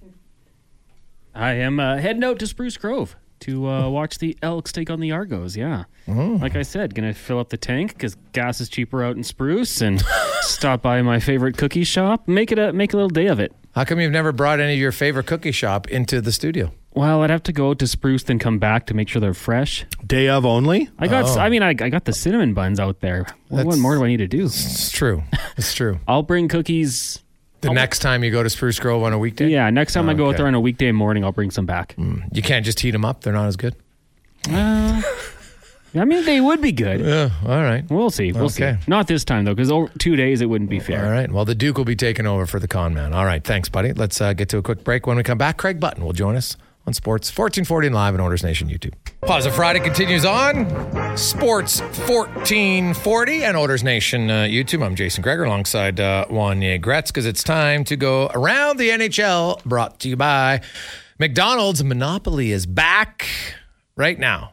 I 1.35 1.53
am 1.53 1.79
uh, 1.79 1.97
heading 1.97 2.23
out 2.23 2.39
to 2.39 2.47
Spruce 2.47 2.77
Grove 2.77 3.15
to 3.41 3.67
uh, 3.67 3.89
watch 3.89 4.19
the 4.19 4.37
Elks 4.41 4.71
take 4.71 4.89
on 4.89 4.99
the 4.99 5.11
Argos. 5.11 5.55
Yeah, 5.57 5.83
like 6.07 6.55
I 6.55 6.61
said, 6.61 6.95
gonna 6.95 7.13
fill 7.13 7.39
up 7.39 7.49
the 7.49 7.57
tank 7.57 7.93
because 7.93 8.15
gas 8.31 8.61
is 8.61 8.69
cheaper 8.69 9.03
out 9.03 9.15
in 9.17 9.23
Spruce, 9.23 9.81
and 9.81 10.01
stop 10.41 10.81
by 10.81 11.01
my 11.01 11.19
favorite 11.19 11.57
cookie 11.57 11.83
shop. 11.83 12.27
Make 12.27 12.51
it 12.51 12.59
a 12.59 12.71
make 12.73 12.93
a 12.93 12.95
little 12.97 13.09
day 13.09 13.27
of 13.27 13.39
it. 13.39 13.53
How 13.73 13.83
come 13.83 13.99
you've 13.99 14.11
never 14.13 14.31
brought 14.31 14.59
any 14.61 14.73
of 14.73 14.79
your 14.79 14.93
favorite 14.93 15.25
cookie 15.27 15.51
shop 15.51 15.89
into 15.89 16.21
the 16.21 16.31
studio? 16.31 16.71
Well, 16.93 17.23
I'd 17.23 17.29
have 17.29 17.43
to 17.43 17.51
go 17.51 17.73
to 17.73 17.85
Spruce, 17.87 18.23
then 18.23 18.39
come 18.39 18.57
back 18.57 18.85
to 18.85 18.93
make 18.93 19.09
sure 19.09 19.19
they're 19.19 19.33
fresh. 19.33 19.85
Day 20.07 20.29
of 20.29 20.45
only? 20.45 20.87
I 20.97 21.09
got, 21.09 21.25
Oh. 21.25 21.39
I 21.41 21.49
mean, 21.49 21.61
I, 21.61 21.71
I 21.71 21.89
got 21.89 22.05
the 22.05 22.13
cinnamon 22.13 22.53
buns 22.53 22.79
out 22.79 23.01
there. 23.01 23.25
What, 23.49 23.65
what 23.65 23.77
more 23.79 23.95
do 23.95 24.05
I 24.05 24.07
need 24.07 24.17
to 24.17 24.29
do? 24.29 24.45
It's 24.45 24.91
true. 24.91 25.23
It's 25.57 25.73
true. 25.73 25.99
I'll 26.07 26.23
bring 26.23 26.47
cookies. 26.47 27.21
The 27.69 27.73
next 27.73 27.99
time 27.99 28.23
you 28.23 28.31
go 28.31 28.43
to 28.43 28.49
Spruce 28.49 28.79
Grove 28.79 29.03
on 29.03 29.13
a 29.13 29.17
weekday, 29.19 29.49
Yeah, 29.49 29.69
next 29.69 29.93
time 29.93 30.09
I 30.09 30.13
go 30.13 30.29
out 30.29 30.37
there 30.37 30.47
on 30.47 30.55
a 30.55 30.59
weekday 30.59 30.91
morning, 30.91 31.23
I'll 31.23 31.31
bring 31.31 31.51
some 31.51 31.65
back. 31.65 31.95
you 31.97 32.41
can't 32.41 32.65
just 32.65 32.79
heat 32.79 32.91
them 32.91 33.05
up. 33.05 33.21
They're 33.21 33.33
not 33.33 33.47
as 33.47 33.55
good. 33.55 33.75
Uh, 34.49 35.01
I 35.97 36.03
mean, 36.03 36.25
they 36.25 36.41
would 36.41 36.61
be 36.61 36.73
good. 36.73 36.99
Yeah. 36.99 37.29
All 37.45 37.61
right. 37.61 37.83
We'll 37.89 38.09
see. 38.09 38.31
We'll 38.33 38.45
Okay. 38.45 38.73
see. 38.73 38.77
Not 38.87 39.07
this 39.07 39.23
time 39.23 39.45
though, 39.45 39.55
because 39.55 39.71
two 39.97 40.15
days 40.17 40.41
it 40.41 40.47
wouldn't 40.47 40.69
be 40.69 40.79
fair. 40.79 41.05
All 41.05 41.11
right. 41.11 41.31
Well, 41.31 41.45
the 41.45 41.55
Duke 41.55 41.77
will 41.77 41.85
be 41.85 41.95
taking 41.95 42.27
over 42.27 42.45
for 42.45 42.59
the 42.59 42.67
con 42.67 42.93
man. 42.93 43.13
All 43.13 43.23
right. 43.25 43.41
Thanks, 43.43 43.69
buddy. 43.69 43.93
Let's 43.93 44.19
uh, 44.19 44.33
get 44.33 44.49
to 44.49 44.57
a 44.57 44.61
quick 44.61 44.83
break. 44.83 45.07
When 45.07 45.15
we 45.17 45.23
come 45.23 45.37
back, 45.37 45.57
Craig 45.57 45.79
Button 45.79 46.03
will 46.03 46.11
join 46.13 46.35
us 46.35 46.57
on 46.87 46.93
Sports 46.93 47.29
1440 47.29 47.87
and 47.87 47.95
live 47.95 48.13
on 48.13 48.19
Oilers 48.19 48.43
Nation 48.43 48.67
YouTube. 48.69 48.93
Pause 49.21 49.47
of 49.47 49.55
Friday 49.55 49.79
continues 49.79 50.23
on 50.23 50.67
Sports 51.17 51.81
1440 51.81 53.43
and 53.43 53.57
Oilers 53.57 53.83
Nation 53.83 54.29
uh, 54.29 54.43
YouTube. 54.43 54.85
I'm 54.85 54.93
Jason 54.95 55.23
Gregor 55.23 55.45
alongside 55.45 55.99
uh, 55.99 56.25
Wanye 56.29 56.79
Gretz 56.79 57.09
because 57.11 57.25
it's 57.25 57.41
time 57.43 57.83
to 57.85 57.95
go 57.95 58.29
around 58.35 58.77
the 58.77 58.89
NHL. 58.89 59.63
Brought 59.63 59.99
to 60.01 60.09
you 60.09 60.15
by 60.15 60.61
McDonald's. 61.17 61.83
Monopoly 61.83 62.51
is 62.51 62.67
back 62.67 63.27
right 63.95 64.19
now. 64.19 64.51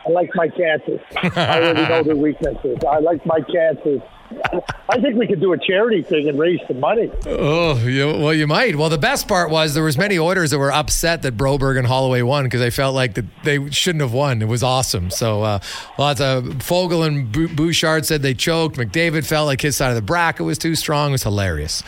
I 0.05 0.11
like 0.11 0.29
my 0.35 0.49
chances. 0.49 0.99
I 1.15 1.61
already 1.61 1.87
know 1.87 2.03
their 2.03 2.15
weaknesses. 2.17 2.77
I 2.89 2.99
like 2.99 3.25
my 3.25 3.39
chances. 3.39 4.01
I 4.89 4.99
think 4.99 5.17
we 5.17 5.27
could 5.27 5.39
do 5.39 5.53
a 5.53 5.57
charity 5.57 6.03
thing 6.03 6.29
and 6.29 6.37
raise 6.37 6.59
some 6.67 6.79
money. 6.79 7.11
Oh, 7.25 7.77
you, 7.85 8.07
well, 8.07 8.33
you 8.33 8.47
might. 8.47 8.75
Well, 8.75 8.89
the 8.89 8.97
best 8.97 9.27
part 9.27 9.49
was 9.49 9.73
there 9.73 9.83
was 9.83 9.97
many 9.97 10.19
Oilers 10.19 10.51
that 10.51 10.59
were 10.59 10.71
upset 10.71 11.21
that 11.23 11.37
Broberg 11.37 11.77
and 11.77 11.87
Holloway 11.87 12.21
won 12.21 12.43
because 12.43 12.59
they 12.59 12.69
felt 12.69 12.93
like 12.95 13.15
that 13.15 13.25
they 13.43 13.69
shouldn't 13.71 14.01
have 14.01 14.13
won. 14.13 14.41
It 14.41 14.47
was 14.47 14.63
awesome. 14.63 15.09
So 15.09 15.43
uh, 15.43 15.59
lots 15.97 16.21
of 16.21 16.43
Foegele 16.43 17.07
and 17.07 17.55
Bouchard 17.55 18.05
said 18.05 18.21
they 18.21 18.33
choked. 18.33 18.77
McDavid 18.77 19.25
felt 19.25 19.47
like 19.47 19.61
his 19.61 19.77
side 19.77 19.89
of 19.89 19.95
the 19.95 20.01
bracket 20.01 20.45
was 20.45 20.57
too 20.57 20.75
strong. 20.75 21.09
It 21.09 21.13
was 21.13 21.23
hilarious, 21.23 21.83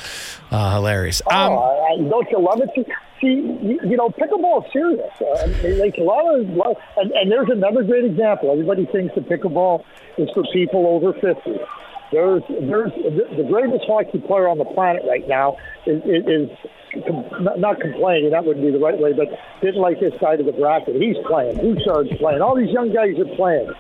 uh, 0.52 0.76
hilarious. 0.76 1.22
Um, 1.30 1.52
oh, 1.52 1.58
I, 1.58 1.94
I, 1.94 2.10
don't 2.10 2.30
you 2.32 2.40
love 2.40 2.62
it? 2.62 2.70
See, 2.76 3.28
you, 3.28 3.80
you 3.84 3.98
know, 3.98 4.10
pickleball 4.10 4.66
is 4.66 4.72
serious. 4.74 5.12
Uh, 5.22 5.82
like 5.82 5.98
a 5.98 6.04
lot 6.04 6.34
of, 6.34 6.48
and, 6.98 7.12
and 7.12 7.32
there's 7.32 7.50
another 7.50 7.84
great 7.84 8.06
example. 8.06 8.52
Everybody 8.52 8.86
thinks 8.86 9.16
that 9.16 9.28
pickleball 9.28 9.84
is 10.18 10.30
for 10.34 10.44
people 10.54 10.86
over 10.88 11.14
50. 11.14 11.60
There's, 12.12 12.44
there's 12.50 12.92
the 13.36 13.46
greatest 13.50 13.86
hockey 13.88 14.20
player 14.20 14.48
on 14.48 14.58
the 14.58 14.66
planet 14.66 15.04
right 15.08 15.28
now 15.28 15.58
is, 15.86 16.02
is, 16.04 16.24
is 16.26 16.50
not 17.58 17.80
complaining. 17.82 18.32
That 18.32 18.46
wouldn't 18.46 18.66
be 18.66 18.72
the 18.72 18.80
right 18.80 18.98
way, 18.98 19.14
but 19.14 19.28
didn't 19.62 19.82
like 19.82 20.00
this 20.00 20.14
side 20.20 20.40
of 20.40 20.46
the 20.46 20.54
bracket. 20.54 20.96
He's 20.96 21.18
playing. 21.28 21.58
Bouchard's 21.58 22.16
playing. 22.18 22.42
All 22.42 22.56
these 22.56 22.72
young 22.72 22.94
guys 22.94 23.20
are 23.20 23.36
playing. 23.36 23.72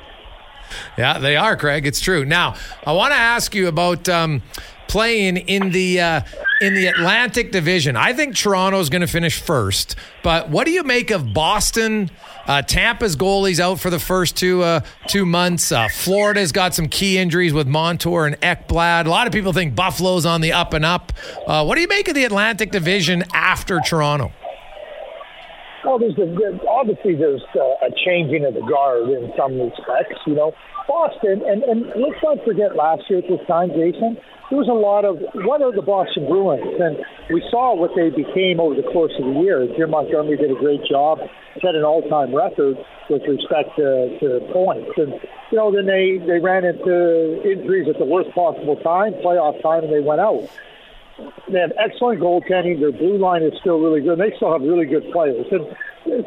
Yeah, 0.97 1.19
they 1.19 1.35
are, 1.35 1.55
Craig. 1.55 1.85
It's 1.85 2.01
true. 2.01 2.25
Now, 2.25 2.55
I 2.85 2.91
want 2.91 3.13
to 3.13 3.19
ask 3.19 3.53
you 3.53 3.67
about 3.67 4.09
um, 4.09 4.41
playing 4.87 5.37
in 5.37 5.71
the 5.71 5.99
uh, 5.99 6.21
in 6.61 6.73
the 6.73 6.87
Atlantic 6.87 7.51
Division. 7.51 7.95
I 7.95 8.13
think 8.13 8.35
Toronto's 8.35 8.89
going 8.89 9.01
to 9.01 9.07
finish 9.07 9.41
first, 9.41 9.95
but 10.23 10.49
what 10.49 10.65
do 10.65 10.71
you 10.71 10.83
make 10.83 11.11
of 11.11 11.33
Boston? 11.33 12.11
Uh, 12.47 12.61
Tampa's 12.61 13.15
goalie's 13.15 13.59
out 13.59 13.79
for 13.79 13.89
the 13.89 13.99
first 13.99 14.37
two 14.37 14.63
uh, 14.63 14.81
two 15.07 15.25
months. 15.25 15.71
Uh, 15.71 15.87
Florida's 15.89 16.51
got 16.51 16.73
some 16.73 16.87
key 16.87 17.17
injuries 17.17 17.53
with 17.53 17.67
Montour 17.67 18.25
and 18.25 18.39
Ekblad. 18.41 19.05
A 19.05 19.09
lot 19.09 19.27
of 19.27 19.33
people 19.33 19.53
think 19.53 19.75
Buffalo's 19.75 20.25
on 20.25 20.41
the 20.41 20.53
up 20.53 20.73
and 20.73 20.85
up. 20.85 21.11
Uh, 21.47 21.63
what 21.63 21.75
do 21.75 21.81
you 21.81 21.87
make 21.87 22.07
of 22.07 22.15
the 22.15 22.23
Atlantic 22.23 22.71
Division 22.71 23.23
after 23.33 23.79
Toronto? 23.79 24.31
Well, 25.85 25.99
there's 25.99 26.17
a, 26.17 26.67
obviously 26.67 27.15
there's 27.15 27.43
uh, 27.55 27.85
a 27.85 27.91
changing 28.05 28.43
of 28.45 28.55
the 28.55 28.61
guard 28.61 29.07
in 29.09 29.31
some 29.37 29.59
respects. 29.59 30.17
You 30.25 30.33
know, 30.33 30.53
Boston, 30.87 31.43
and, 31.45 31.61
and 31.63 31.85
let's 31.95 32.21
not 32.23 32.43
forget 32.43 32.75
last 32.75 33.03
year 33.09 33.19
at 33.19 33.27
this 33.29 33.45
time, 33.47 33.69
Jason, 33.69 34.17
there 34.49 34.59
was 34.59 34.69
a 34.69 34.77
lot 34.77 35.05
of 35.05 35.17
what 35.45 35.61
are 35.61 35.73
the 35.73 35.81
Boston 35.81 36.27
Bruins, 36.27 36.77
and 36.79 36.97
we 37.33 37.41
saw 37.49 37.73
what 37.73 37.91
they 37.95 38.09
became 38.09 38.59
over 38.59 38.75
the 38.75 38.85
course 38.93 39.13
of 39.17 39.25
the 39.25 39.39
year. 39.41 39.65
Jim 39.75 39.89
Montgomery 39.89 40.37
did 40.37 40.51
a 40.51 40.59
great 40.59 40.85
job, 40.85 41.17
set 41.61 41.73
an 41.73 41.83
all-time 41.83 42.33
record 42.33 42.77
with 43.09 43.23
respect 43.25 43.73
to, 43.77 44.17
to 44.21 44.39
points, 44.53 44.91
and 44.97 45.13
you 45.49 45.57
know 45.57 45.73
then 45.73 45.85
they 45.85 46.21
they 46.21 46.37
ran 46.37 46.63
into 46.63 47.41
injuries 47.41 47.89
at 47.89 47.97
the 47.97 48.05
worst 48.05 48.29
possible 48.37 48.75
time, 48.77 49.13
playoff 49.25 49.61
time, 49.61 49.83
and 49.83 49.93
they 49.93 50.01
went 50.01 50.21
out. 50.21 50.45
They 51.17 51.59
have 51.59 51.71
excellent 51.79 52.19
goaltending. 52.19 52.79
Their 52.79 52.91
blue 52.91 53.17
line 53.17 53.43
is 53.43 53.53
still 53.61 53.79
really 53.79 54.01
good. 54.01 54.19
And 54.19 54.21
They 54.21 54.35
still 54.35 54.51
have 54.51 54.61
really 54.61 54.85
good 54.85 55.07
players. 55.11 55.47
And 55.51 55.63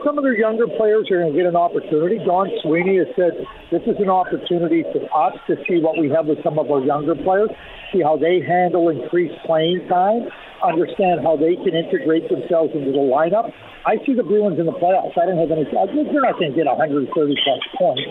some 0.05 0.17
of 0.17 0.25
their 0.25 0.37
younger 0.37 0.67
players 0.67 1.11
are 1.11 1.21
going 1.21 1.33
to 1.33 1.37
get 1.37 1.47
an 1.47 1.57
opportunity. 1.57 2.19
Don 2.25 2.49
Sweeney 2.63 2.99
has 2.99 3.07
said 3.15 3.37
this 3.71 3.83
is 3.85 4.01
an 4.01 4.09
opportunity 4.09 4.83
for 4.89 5.05
us 5.13 5.37
to 5.47 5.57
see 5.69 5.79
what 5.79 6.01
we 6.01 6.09
have 6.11 6.27
with 6.27 6.43
some 6.43 6.59
of 6.59 6.71
our 6.71 6.81
younger 6.81 7.15
players, 7.15 7.51
see 7.93 8.01
how 8.03 8.17
they 8.17 8.41
handle 8.41 8.89
increased 8.89 9.37
playing 9.45 9.87
time, 9.89 10.27
understand 10.65 11.21
how 11.23 11.37
they 11.37 11.55
can 11.55 11.77
integrate 11.77 12.29
themselves 12.29 12.73
into 12.75 12.91
the 12.91 13.05
lineup. 13.05 13.53
I 13.87 14.03
see 14.05 14.15
the 14.15 14.25
Bruins 14.25 14.59
in 14.59 14.67
the 14.67 14.75
playoffs. 14.75 15.15
I 15.21 15.27
don't 15.27 15.39
have 15.39 15.53
any. 15.53 15.65
They're 15.65 16.25
not 16.25 16.41
going 16.41 16.51
to 16.51 16.57
get 16.57 16.67
130 16.67 17.13
plus 17.15 17.63
points, 17.79 18.03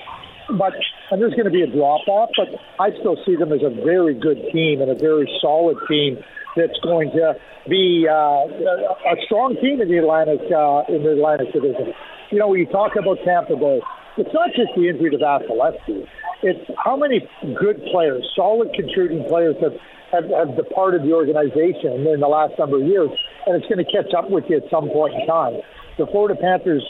but 0.55 0.73
and 1.11 1.21
there's 1.21 1.35
going 1.35 1.49
to 1.49 1.53
be 1.53 1.63
a 1.63 1.67
drop 1.67 2.07
off. 2.07 2.29
But 2.37 2.55
I 2.79 2.91
still 2.99 3.17
see 3.25 3.35
them 3.35 3.51
as 3.51 3.61
a 3.65 3.69
very 3.83 4.13
good 4.13 4.39
team 4.53 4.81
and 4.81 4.89
a 4.89 4.95
very 4.95 5.27
solid 5.41 5.77
team 5.89 6.23
that's 6.57 6.79
going 6.83 7.11
to 7.11 7.37
be 7.69 8.07
uh, 8.09 8.49
a 8.49 9.15
strong 9.25 9.55
team 9.61 9.81
in 9.81 9.87
the 9.87 9.97
Atlantic 9.97 10.41
uh, 10.49 10.83
in 10.89 11.03
the 11.03 11.13
Atlantic 11.13 11.53
Division. 11.53 11.93
You 12.31 12.39
know, 12.39 12.49
when 12.49 12.59
you 12.59 12.67
talk 12.67 12.97
about 12.97 13.19
Tampa 13.23 13.55
Bay, 13.55 13.79
it's 14.17 14.33
not 14.33 14.49
just 14.57 14.73
the 14.75 14.89
injury 14.89 15.11
to 15.11 15.17
Vasilevskiy. 15.17 16.03
It's 16.43 16.65
how 16.83 16.97
many 16.97 17.21
good 17.55 17.81
players, 17.91 18.25
solid 18.35 18.73
contributing 18.73 19.25
players 19.29 19.55
have, 19.61 19.73
have, 20.11 20.29
have 20.29 20.57
departed 20.57 21.03
the 21.03 21.13
organization 21.13 22.05
in 22.05 22.19
the 22.19 22.27
last 22.27 22.57
number 22.59 22.81
of 22.81 22.85
years, 22.85 23.09
and 23.45 23.55
it's 23.55 23.65
going 23.69 23.83
to 23.83 23.89
catch 23.89 24.13
up 24.17 24.29
with 24.29 24.45
you 24.49 24.57
at 24.57 24.69
some 24.69 24.89
point 24.89 25.13
in 25.13 25.25
time. 25.25 25.61
The 25.97 26.05
Florida 26.05 26.37
Panthers 26.39 26.85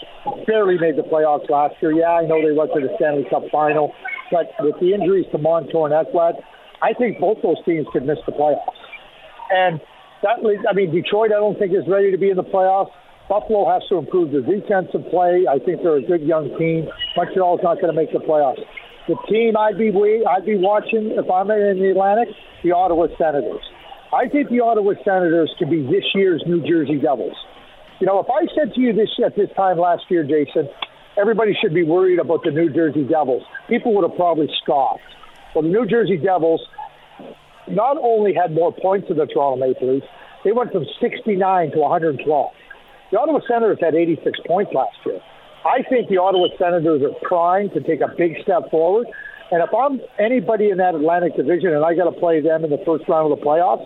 barely 0.46 0.78
made 0.78 0.98
the 0.98 1.08
playoffs 1.08 1.50
last 1.50 1.76
year. 1.82 1.94
Yeah, 1.94 2.20
I 2.20 2.26
know 2.28 2.44
they 2.44 2.52
went 2.52 2.72
to 2.76 2.82
the 2.82 2.92
Stanley 3.00 3.26
Cup 3.30 3.44
final, 3.52 3.94
but 4.32 4.52
with 4.60 4.76
the 4.82 4.94
injuries 4.94 5.26
to 5.32 5.38
Montour 5.38 5.88
and 5.88 5.96
Ekblad, 5.96 6.36
I 6.82 6.94
think 6.94 7.20
both 7.20 7.42
those 7.42 7.64
teams 7.64 7.88
could 7.94 8.06
miss 8.06 8.20
the 8.26 8.34
playoffs. 8.34 8.77
And 9.50 9.82
that 10.24 10.44
leads, 10.44 10.64
I 10.70 10.74
mean, 10.74 10.94
Detroit, 10.94 11.32
I 11.32 11.40
don't 11.40 11.58
think 11.58 11.74
is 11.74 11.88
ready 11.88 12.12
to 12.12 12.18
be 12.18 12.30
in 12.30 12.38
the 12.38 12.44
playoffs. 12.44 12.92
Buffalo 13.30 13.68
has 13.70 13.84
to 13.90 13.98
improve 13.98 14.32
their 14.32 14.42
defensive 14.42 15.04
play. 15.12 15.46
I 15.50 15.60
think 15.60 15.84
they're 15.84 15.98
a 15.98 16.02
good 16.02 16.22
young 16.22 16.56
team. 16.58 16.88
Montreal's 17.16 17.60
not 17.62 17.76
going 17.76 17.94
to 17.94 17.98
make 17.98 18.12
the 18.12 18.20
playoffs. 18.20 18.64
The 19.08 19.16
team 19.30 19.56
I'd 19.56 19.78
be 19.78 19.92
I'd 20.28 20.46
be 20.46 20.56
watching 20.56 21.12
if 21.12 21.30
I'm 21.32 21.52
in 21.52 21.80
the 21.80 21.92
Atlantic, 21.92 22.30
the 22.64 22.72
Ottawa 22.72 23.08
Senators. 23.18 23.64
I 24.14 24.28
think 24.28 24.50
the 24.50 24.62
Ottawa 24.62 24.94
Senators 25.04 25.54
could 25.60 25.70
be 25.70 25.84
this 25.84 26.04
year's 26.16 26.44
New 26.48 26.64
Jersey 26.64 26.98
Devils. 26.98 27.36
You 28.00 28.08
know, 28.08 28.20
if 28.20 28.28
I 28.30 28.48
said 28.56 28.74
to 28.76 28.80
you 28.80 28.94
this 28.94 29.10
at 29.24 29.36
this 29.36 29.50
time 29.56 29.78
last 29.78 30.04
year, 30.10 30.24
Jason, 30.24 30.70
everybody 31.20 31.58
should 31.60 31.74
be 31.74 31.84
worried 31.84 32.20
about 32.20 32.44
the 32.44 32.52
New 32.52 32.72
Jersey 32.72 33.04
Devils. 33.04 33.44
People 33.68 33.94
would 33.96 34.08
have 34.08 34.16
probably 34.16 34.48
scoffed. 34.64 35.02
Well, 35.56 35.64
the 35.64 35.70
New 35.70 35.86
Jersey 35.88 36.18
Devils 36.18 36.62
not 37.70 37.98
only 37.98 38.34
had 38.34 38.54
more 38.54 38.74
points 38.74 39.08
than 39.08 39.18
the 39.18 39.26
Toronto 39.26 39.66
Maple 39.66 39.94
Leafs, 39.94 40.08
they 40.44 40.52
went 40.52 40.72
from 40.72 40.86
69 41.02 41.72
to 41.72 41.80
112. 41.80 42.52
The 43.12 43.20
Ottawa 43.20 43.40
Senators 43.48 43.78
had 43.80 43.96
86 43.96 44.40
points 44.46 44.72
last 44.74 44.98
year. 45.06 45.20
I 45.66 45.84
think 45.90 46.10
the 46.10 46.18
Ottawa 46.18 46.48
Senators 46.58 47.02
are 47.04 47.16
primed 47.28 47.74
to 47.74 47.82
take 47.82 48.02
a 48.02 48.08
big 48.18 48.36
step 48.44 48.70
forward. 48.70 49.08
And 49.52 49.64
if 49.64 49.70
I'm 49.74 50.02
anybody 50.20 50.70
in 50.70 50.78
that 50.78 50.96
Atlantic 50.96 51.36
Division 51.36 51.74
and 51.74 51.84
I 51.84 51.96
got 51.96 52.12
to 52.12 52.20
play 52.20 52.42
them 52.42 52.64
in 52.64 52.70
the 52.70 52.82
first 52.86 53.08
round 53.08 53.32
of 53.32 53.40
the 53.40 53.44
playoffs, 53.44 53.86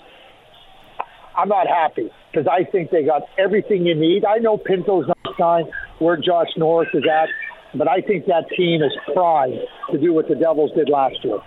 I'm 1.38 1.50
not 1.50 1.67
happy 1.67 2.10
because 2.32 2.48
I 2.48 2.70
think 2.70 2.91
they 2.91 3.04
got 3.04 3.24
everything 3.38 3.86
you 3.86 3.96
need. 3.96 4.26
I 4.26 4.38
know 4.38 4.58
Pinto's 4.58 5.08
not 5.08 5.36
signed 5.38 5.67
where 6.00 6.17
Josh 6.17 6.50
Norris 6.58 6.89
is 6.94 7.04
at, 7.06 7.30
but 7.78 7.88
I 7.88 8.02
think 8.02 8.26
that 8.26 8.50
team 8.58 8.82
is 8.82 8.91
primed 9.13 9.60
to 9.91 9.98
do 9.98 10.13
what 10.13 10.28
the 10.28 10.36
Devils 10.36 10.72
did 10.76 10.89
last 10.89 11.17
year. 11.24 11.39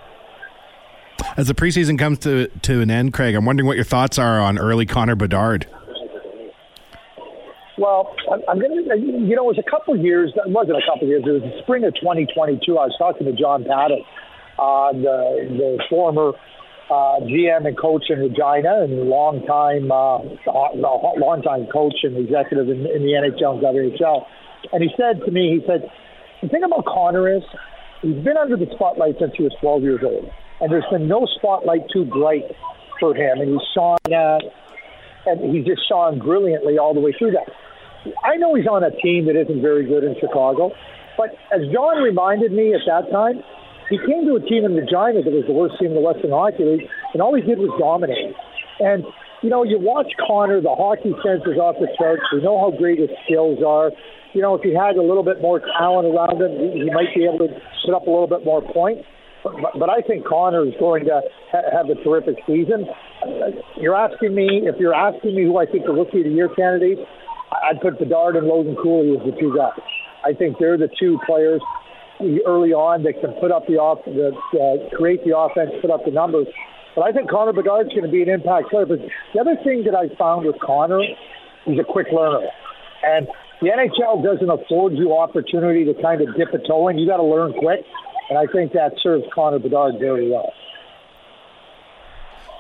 As 1.37 1.49
the 1.49 1.55
preseason 1.55 1.99
comes 1.99 2.21
to, 2.21 2.49
to 2.63 2.81
an 2.81 2.91
end, 2.91 3.13
Craig, 3.13 3.35
I'm 3.35 3.45
wondering 3.45 3.67
what 3.67 3.77
your 3.77 3.85
thoughts 3.85 4.19
are 4.19 4.41
on 4.41 4.59
early 4.59 4.87
Connor 4.87 5.17
Bedard. 5.17 5.67
Well, 7.77 8.15
I'm 8.49 8.61
going 8.61 8.71
to, 8.71 8.97
you 8.97 9.35
know, 9.35 9.51
it 9.51 9.57
was 9.57 9.59
a 9.59 9.69
couple 9.69 9.95
of 9.95 10.01
years, 10.01 10.33
it 10.37 10.49
wasn't 10.51 10.79
a 10.79 10.87
couple 10.87 11.03
of 11.03 11.09
years, 11.09 11.25
it 11.27 11.31
was 11.31 11.43
the 11.43 11.59
spring 11.63 11.83
of 11.85 11.95
2022. 11.97 12.79
I 12.79 12.87
was 12.87 12.95
talking 12.97 13.27
to 13.27 13.33
John 13.33 13.65
Paddock, 13.65 14.07
uh, 14.59 14.93
the, 14.93 15.51
the 15.51 15.83
former 15.91 16.39
uh, 16.87 17.19
GM 17.27 17.67
and 17.67 17.77
coach 17.77 18.05
in 18.11 18.21
Regina 18.21 18.85
and 18.85 19.11
longtime, 19.11 19.91
uh, 19.91 20.23
longtime 21.19 21.67
coach 21.67 21.99
and 22.05 22.17
executive 22.17 22.69
in, 22.69 22.87
in 22.87 23.03
the 23.03 23.19
NHL 23.19 23.59
and 23.59 23.63
WHL. 23.63 24.23
And 24.73 24.83
he 24.83 24.91
said 24.97 25.19
to 25.27 25.33
me, 25.33 25.59
he 25.59 25.67
said, 25.67 25.91
the 26.43 26.49
thing 26.49 26.63
about 26.63 26.85
Connor 26.87 27.27
is 27.27 27.43
he's 28.03 28.23
been 28.23 28.37
under 28.37 28.57
the 28.57 28.71
spotlight 28.75 29.17
since 29.19 29.33
he 29.37 29.43
was 29.43 29.53
12 29.61 29.83
years 29.83 30.01
old 30.05 30.31
and 30.61 30.71
there's 30.71 30.87
been 30.91 31.09
no 31.09 31.27
spotlight 31.37 31.89
too 31.93 32.05
bright 32.05 32.45
for 33.01 33.15
him, 33.15 33.41
and 33.41 33.51
he's 33.51 33.69
shone, 33.75 33.99
uh, 34.07 34.39
and 35.27 35.55
he's 35.55 35.67
just 35.67 35.89
shone 35.89 36.19
brilliantly 36.19 36.79
all 36.79 36.95
the 36.95 37.01
way 37.01 37.15
through 37.19 37.33
that. 37.33 37.51
I 38.23 38.37
know 38.37 38.55
he's 38.55 38.67
on 38.67 38.85
a 38.85 38.91
team 38.91 39.27
that 39.27 39.37
isn't 39.37 39.63
very 39.63 39.87
good 39.87 40.05
in 40.05 40.15
Chicago, 40.21 40.73
but 41.17 41.31
as 41.55 41.63
John 41.73 42.03
reminded 42.03 42.53
me 42.53 42.75
at 42.75 42.85
that 42.87 43.11
time, 43.11 43.41
he 43.89 43.99
came 43.99 44.25
to 44.27 44.37
a 44.37 44.43
team 44.45 44.65
in 44.65 44.75
Regina 44.75 45.21
that 45.25 45.33
was 45.33 45.45
the 45.47 45.53
worst 45.53 45.77
team 45.79 45.93
in 45.93 45.97
the 45.97 46.05
Western 46.05 46.31
Hockey 46.31 46.65
League, 46.65 46.89
and 47.13 47.21
all 47.21 47.35
he 47.35 47.43
did 47.43 47.59
was 47.59 47.73
dominate. 47.79 48.37
And 48.81 49.05
you 49.45 49.51
know, 49.51 49.63
you 49.63 49.77
watch 49.77 50.09
Connor, 50.17 50.65
the 50.65 50.73
hockey 50.73 51.13
sense 51.21 51.45
is 51.45 51.61
off 51.61 51.77
the 51.77 51.89
charts. 52.01 52.25
We 52.33 52.41
know 52.41 52.57
how 52.57 52.73
great 52.73 52.99
his 52.99 53.13
skills 53.29 53.61
are. 53.61 53.93
You 54.33 54.41
know, 54.41 54.57
if 54.57 54.65
he 54.65 54.73
had 54.73 54.97
a 54.97 55.05
little 55.05 55.23
bit 55.23 55.45
more 55.45 55.61
talent 55.61 56.09
around 56.09 56.41
him, 56.41 56.73
he 56.73 56.89
might 56.89 57.13
be 57.13 57.29
able 57.29 57.45
to 57.45 57.53
put 57.85 57.93
up 57.93 58.09
a 58.09 58.11
little 58.11 58.27
bit 58.27 58.41
more 58.41 58.65
points. 58.65 59.05
But, 59.45 59.91
I 59.91 60.01
think 60.01 60.25
Connor 60.25 60.67
is 60.67 60.73
going 60.81 61.05
to 61.05 61.21
ha- 61.53 61.69
have 61.71 61.91
a 61.91 62.03
terrific 62.03 62.37
season. 62.47 62.87
You're 63.77 63.95
asking 63.95 64.35
me 64.35 64.65
if 64.65 64.77
you're 64.81 64.95
asking 64.95 65.37
me 65.37 65.45
who 65.45 65.59
I 65.59 65.67
think 65.67 65.85
the 65.85 65.93
rookie 65.93 66.21
of 66.21 66.25
the 66.25 66.31
year 66.31 66.49
candidates, 66.49 67.03
I'd 67.53 67.81
put 67.81 67.99
Bedard 67.99 68.37
and 68.37 68.47
Logan 68.47 68.77
Cooley 68.83 69.17
as 69.17 69.25
the 69.25 69.39
two 69.39 69.55
guys. 69.55 69.79
I 70.25 70.33
think 70.33 70.57
they're 70.59 70.79
the 70.79 70.89
two 70.99 71.21
players 71.27 71.61
early 72.47 72.73
on 72.73 73.03
that 73.03 73.21
can 73.21 73.33
put 73.41 73.53
up 73.53 73.67
the 73.67 73.77
off, 73.77 74.01
the, 74.07 74.33
uh, 74.33 74.97
create 74.97 75.21
the 75.25 75.37
offense, 75.37 75.71
put 75.83 75.91
up 75.91 76.05
the 76.05 76.11
numbers. 76.11 76.47
But 76.97 77.03
I 77.03 77.13
think 77.13 77.29
Connor 77.29 77.53
Bedard's 77.53 77.91
going 77.91 78.07
to 78.07 78.11
be 78.11 78.23
an 78.23 78.31
impact 78.31 78.71
player. 78.71 78.87
But 78.87 79.01
the 79.35 79.41
other 79.41 79.57
thing 79.63 79.85
that 79.85 79.95
I 79.95 80.09
found 80.17 80.47
with 80.47 80.57
Connor, 80.65 81.03
he's 81.67 81.79
a 81.79 81.85
quick 81.85 82.07
learner, 82.13 82.49
and 83.05 83.29
the 83.61 83.69
NHL 83.69 84.23
doesn't 84.25 84.49
afford 84.49 84.95
you 84.95 85.13
opportunity 85.13 85.85
to 85.85 85.95
kind 86.01 86.21
of 86.23 86.35
dip 86.37 86.55
a 86.55 86.59
toe 86.67 86.89
in. 86.89 86.99
You 86.99 87.07
got 87.07 87.19
to 87.19 87.27
learn 87.27 87.53
quick. 87.53 87.85
And 88.29 88.39
I 88.39 88.47
think 88.47 88.73
that 88.73 88.95
serves 89.03 89.25
Connor 89.35 89.59
Bedard 89.59 89.99
very 89.99 90.31
well. 90.31 90.53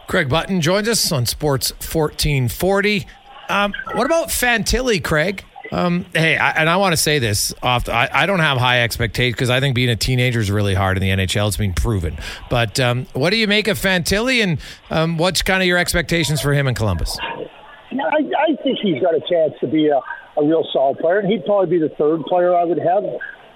Craig 0.06 0.28
Button 0.28 0.60
joins 0.60 0.88
us 0.88 1.10
on 1.10 1.26
Sports 1.26 1.70
1440. 1.72 3.06
Um, 3.48 3.74
what 3.94 4.06
about 4.06 4.28
Fantilli, 4.28 5.02
Craig? 5.02 5.44
Um, 5.72 6.04
hey, 6.12 6.36
I, 6.36 6.50
and 6.50 6.68
I 6.68 6.76
want 6.76 6.92
to 6.92 6.96
say 6.96 7.18
this 7.18 7.54
off. 7.62 7.88
I, 7.88 8.08
I 8.12 8.26
don't 8.26 8.40
have 8.40 8.58
high 8.58 8.82
expectations 8.82 9.34
because 9.34 9.50
I 9.50 9.60
think 9.60 9.74
being 9.74 9.88
a 9.88 9.96
teenager 9.96 10.40
is 10.40 10.50
really 10.50 10.74
hard 10.74 10.96
in 10.96 11.02
the 11.02 11.10
NHL. 11.10 11.48
It's 11.48 11.56
been 11.56 11.72
proven. 11.72 12.18
But 12.50 12.78
um, 12.78 13.06
what 13.14 13.30
do 13.30 13.36
you 13.36 13.48
make 13.48 13.66
of 13.66 13.78
Fantilli, 13.78 14.42
and 14.42 14.60
um, 14.90 15.16
what's 15.16 15.42
kind 15.42 15.62
of 15.62 15.66
your 15.66 15.78
expectations 15.78 16.40
for 16.40 16.52
him 16.52 16.68
in 16.68 16.74
Columbus? 16.74 17.18
I, 17.20 17.94
I 17.96 18.62
think 18.62 18.78
he's 18.82 19.02
got 19.02 19.14
a 19.14 19.20
chance 19.20 19.54
to 19.60 19.66
be 19.66 19.88
a, 19.88 20.00
a 20.38 20.44
real 20.44 20.66
solid 20.72 20.98
player, 20.98 21.20
and 21.20 21.28
he'd 21.30 21.44
probably 21.44 21.78
be 21.78 21.82
the 21.82 21.94
third 21.96 22.24
player 22.26 22.54
I 22.54 22.64
would 22.64 22.78
have 22.78 23.04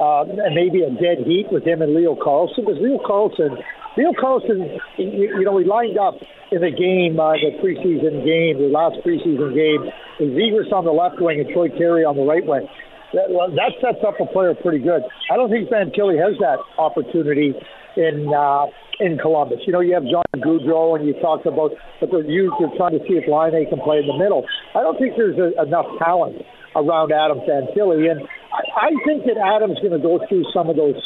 uh, 0.00 0.24
maybe 0.54 0.82
a 0.82 0.90
dead 0.90 1.26
heat 1.26 1.46
with 1.50 1.66
him 1.66 1.82
and 1.82 1.94
Leo 1.94 2.14
Carlsson. 2.14 2.64
Because 2.64 2.80
Leo 2.80 2.98
Carlsson, 2.98 3.58
Leo 3.96 4.12
Carlsson, 4.14 4.78
you, 4.96 5.38
you 5.38 5.44
know, 5.44 5.58
he 5.58 5.64
lined 5.64 5.98
up 5.98 6.14
in 6.50 6.62
the 6.62 6.70
game, 6.72 7.20
uh, 7.20 7.37
the 7.37 7.52
preseason 7.61 8.24
game, 8.24 8.56
the 8.56 8.70
last 8.72 8.96
preseason 9.04 9.52
game, 9.52 9.90
with 10.20 10.32
Zegras 10.34 10.72
on 10.72 10.84
the 10.84 10.92
left 10.92 11.20
wing 11.20 11.40
and 11.40 11.48
Troy 11.52 11.68
Terry 11.68 12.04
on 12.04 12.16
the 12.16 12.24
right 12.24 12.44
wing. 12.44 12.66
That, 13.12 13.30
well, 13.30 13.48
that 13.48 13.72
sets 13.80 14.04
up 14.04 14.20
a 14.20 14.26
player 14.26 14.54
pretty 14.54 14.80
good. 14.80 15.00
I 15.32 15.37
don't 15.37 15.48
think 15.48 15.68
Fantilli 15.68 16.20
has 16.20 16.37
that 16.40 16.61
opportunity 16.76 17.54
in 17.96 18.28
uh, 18.32 18.66
in 19.00 19.16
Columbus. 19.16 19.61
You 19.66 19.72
know, 19.72 19.80
you 19.80 19.94
have 19.94 20.04
John 20.04 20.26
Gaudreau, 20.37 20.98
and 20.98 21.06
you 21.06 21.14
talked 21.20 21.46
about, 21.46 21.72
but 22.00 22.11
they're, 22.11 22.24
you, 22.24 22.52
they're 22.58 22.76
trying 22.76 22.98
to 22.98 23.02
see 23.08 23.14
if 23.14 23.24
Laine 23.24 23.64
can 23.68 23.80
play 23.80 23.98
in 23.98 24.06
the 24.06 24.18
middle. 24.18 24.44
I 24.74 24.82
don't 24.82 24.98
think 24.98 25.14
there's 25.16 25.38
a, 25.38 25.56
enough 25.62 25.87
talent 25.98 26.42
around 26.76 27.12
Adam 27.12 27.40
Fantilli, 27.48 28.11
and 28.11 28.28
I, 28.52 28.88
I 28.88 28.90
think 29.04 29.24
that 29.26 29.37
Adam's 29.37 29.78
going 29.78 29.92
to 29.92 29.98
go 29.98 30.20
through 30.28 30.44
some 30.52 30.68
of 30.68 30.76
those 30.76 31.00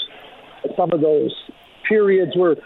some 0.77 0.93
of 0.93 1.01
those 1.01 1.35
periods 1.89 2.37
where 2.37 2.57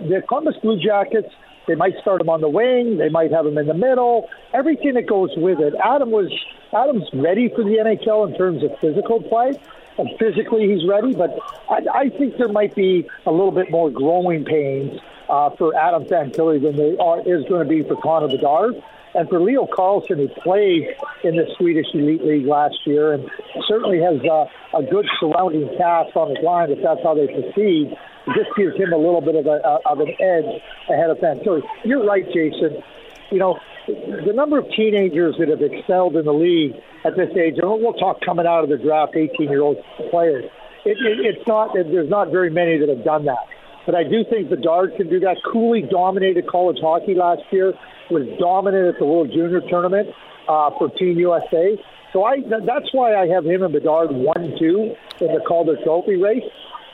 the 0.00 0.22
Columbus 0.26 0.56
Blue 0.62 0.80
Jackets 0.80 1.28
they 1.66 1.74
might 1.74 1.94
start 2.00 2.20
him 2.20 2.28
on 2.28 2.40
the 2.40 2.48
wing, 2.48 2.98
they 2.98 3.08
might 3.08 3.30
have 3.30 3.46
him 3.46 3.56
in 3.56 3.66
the 3.66 3.74
middle, 3.74 4.28
everything 4.52 4.94
that 4.94 5.06
goes 5.06 5.30
with 5.36 5.60
it. 5.60 5.74
Adam 5.82 6.10
was 6.10 6.30
Adam's 6.74 7.08
ready 7.14 7.48
for 7.48 7.64
the 7.64 7.76
NHL 7.78 8.30
in 8.30 8.36
terms 8.36 8.62
of 8.62 8.78
physical 8.80 9.22
play. 9.22 9.52
And 9.96 10.08
physically, 10.18 10.68
he's 10.68 10.86
ready, 10.88 11.14
but 11.14 11.38
I, 11.70 11.78
I 11.94 12.08
think 12.08 12.36
there 12.36 12.48
might 12.48 12.74
be 12.74 13.08
a 13.26 13.30
little 13.30 13.52
bit 13.52 13.70
more 13.70 13.90
growing 13.90 14.44
pains 14.44 14.98
uh, 15.28 15.50
for 15.50 15.74
Adam 15.76 16.04
Fantilli 16.04 16.60
than 16.60 16.76
there 16.76 17.00
are, 17.00 17.20
is 17.20 17.44
going 17.48 17.62
to 17.62 17.68
be 17.68 17.82
for 17.84 17.94
Connor 18.02 18.26
Bedard. 18.26 18.74
And 19.14 19.28
for 19.28 19.40
Leo 19.40 19.66
Carlsson, 19.66 20.18
who 20.18 20.28
played 20.42 20.88
in 21.22 21.36
the 21.36 21.46
Swedish 21.56 21.86
Elite 21.94 22.24
League 22.24 22.46
last 22.46 22.76
year 22.84 23.12
and 23.12 23.30
certainly 23.68 24.00
has 24.00 24.20
uh, 24.26 24.46
a 24.76 24.82
good 24.82 25.06
surrounding 25.20 25.68
cast 25.78 26.16
on 26.16 26.34
his 26.34 26.44
line, 26.44 26.70
if 26.70 26.82
that's 26.82 27.00
how 27.02 27.14
they 27.14 27.26
proceed, 27.26 27.94
this 28.26 28.46
gives 28.56 28.76
him 28.76 28.92
a 28.92 28.96
little 28.96 29.20
bit 29.20 29.36
of, 29.36 29.46
a, 29.46 29.78
of 29.86 30.00
an 30.00 30.10
edge 30.18 30.60
ahead 30.90 31.10
of 31.10 31.18
Fantilli. 31.18 31.62
You're 31.84 32.04
right, 32.04 32.26
Jason. 32.26 32.82
you 33.30 33.38
know, 33.38 33.58
the 33.86 34.32
number 34.34 34.58
of 34.58 34.66
teenagers 34.74 35.36
that 35.38 35.48
have 35.48 35.62
excelled 35.62 36.16
in 36.16 36.24
the 36.24 36.32
league 36.32 36.74
at 37.04 37.16
this 37.16 37.30
age, 37.36 37.54
and 37.60 37.70
we'll 37.70 37.92
talk 37.92 38.20
coming 38.24 38.46
out 38.46 38.64
of 38.64 38.70
the 38.70 38.78
draft, 38.78 39.14
18 39.14 39.48
year 39.48 39.62
old 39.62 39.76
players. 40.10 40.44
It, 40.84 40.98
it, 40.98 41.36
it's 41.36 41.46
not, 41.46 41.74
there's 41.74 42.10
not 42.10 42.30
very 42.30 42.50
many 42.50 42.78
that 42.78 42.88
have 42.88 43.04
done 43.04 43.26
that. 43.26 43.46
But 43.86 43.94
I 43.94 44.04
do 44.04 44.24
think 44.28 44.48
Bedard 44.48 44.96
can 44.96 45.08
do 45.08 45.20
that. 45.20 45.36
Cooley 45.50 45.82
dominated 45.82 46.46
college 46.48 46.78
hockey 46.80 47.14
last 47.14 47.42
year, 47.50 47.74
was 48.10 48.26
dominant 48.38 48.94
at 48.94 48.98
the 48.98 49.04
World 49.04 49.30
Junior 49.32 49.60
Tournament 49.68 50.08
uh, 50.48 50.70
for 50.78 50.88
Team 50.90 51.18
USA. 51.18 51.76
So 52.12 52.24
I, 52.24 52.36
that's 52.40 52.92
why 52.92 53.14
I 53.14 53.26
have 53.26 53.44
him 53.44 53.62
and 53.62 53.72
Bedard 53.72 54.10
1 54.10 54.56
2 54.58 54.94
in 55.20 55.34
the 55.34 55.40
Calder 55.46 55.76
Trophy 55.84 56.16
race. 56.16 56.44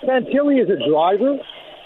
Fantilli 0.03 0.63
is 0.63 0.71
a 0.71 0.81
driver. 0.89 1.37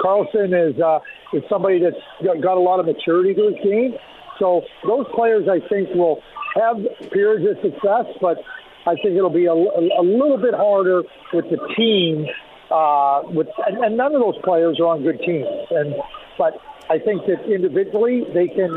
Carlsson 0.00 0.52
is 0.54 0.80
uh, 0.80 1.00
is 1.32 1.42
somebody 1.48 1.80
that's 1.80 1.96
got 2.42 2.56
a 2.56 2.60
lot 2.60 2.80
of 2.80 2.86
maturity 2.86 3.34
to 3.34 3.48
his 3.48 3.64
game. 3.64 3.94
So 4.38 4.62
those 4.86 5.06
players, 5.14 5.46
I 5.48 5.66
think, 5.68 5.88
will 5.94 6.22
have 6.54 6.76
periods 7.10 7.46
of 7.50 7.72
success, 7.72 8.06
but 8.20 8.38
I 8.86 8.94
think 8.96 9.16
it'll 9.16 9.30
be 9.30 9.46
a, 9.46 9.52
a 9.52 10.04
little 10.04 10.38
bit 10.38 10.54
harder 10.54 11.02
with 11.32 11.46
the 11.50 11.58
team. 11.76 12.26
Uh, 12.70 13.22
with 13.27 13.48
and, 13.66 13.79
and 13.85 13.96
none 13.96 14.14
of 14.14 14.20
those 14.20 14.38
players 14.42 14.81
are 14.81 14.87
on 14.87 15.03
good 15.03 15.20
teams, 15.20 15.46
and 15.70 15.94
but 16.38 16.61
I 16.90 16.98
think 16.98 17.27
that 17.27 17.44
individually 17.44 18.24
they 18.33 18.48
can 18.48 18.72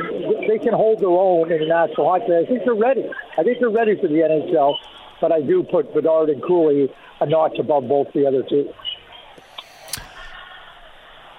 they 0.47 0.59
can 0.59 0.73
hold 0.73 0.99
their 0.99 1.09
own 1.09 1.51
in 1.51 1.59
the 1.59 1.67
national 1.67 2.09
hockey. 2.09 2.31
League. 2.31 2.45
I 2.45 2.47
think 2.47 2.63
they're 2.63 2.75
ready. 2.75 3.05
I 3.37 3.43
think 3.43 3.59
they're 3.59 3.69
ready 3.69 3.95
for 3.99 4.07
the 4.07 4.15
NHL, 4.15 4.75
but 5.19 5.31
I 5.31 5.41
do 5.41 5.63
put 5.63 5.93
Bedard 5.93 6.29
and 6.29 6.41
Cooley 6.43 6.89
a 7.19 7.25
notch 7.25 7.57
above 7.59 7.87
both 7.87 8.11
the 8.13 8.25
other 8.27 8.43
two. 8.43 8.71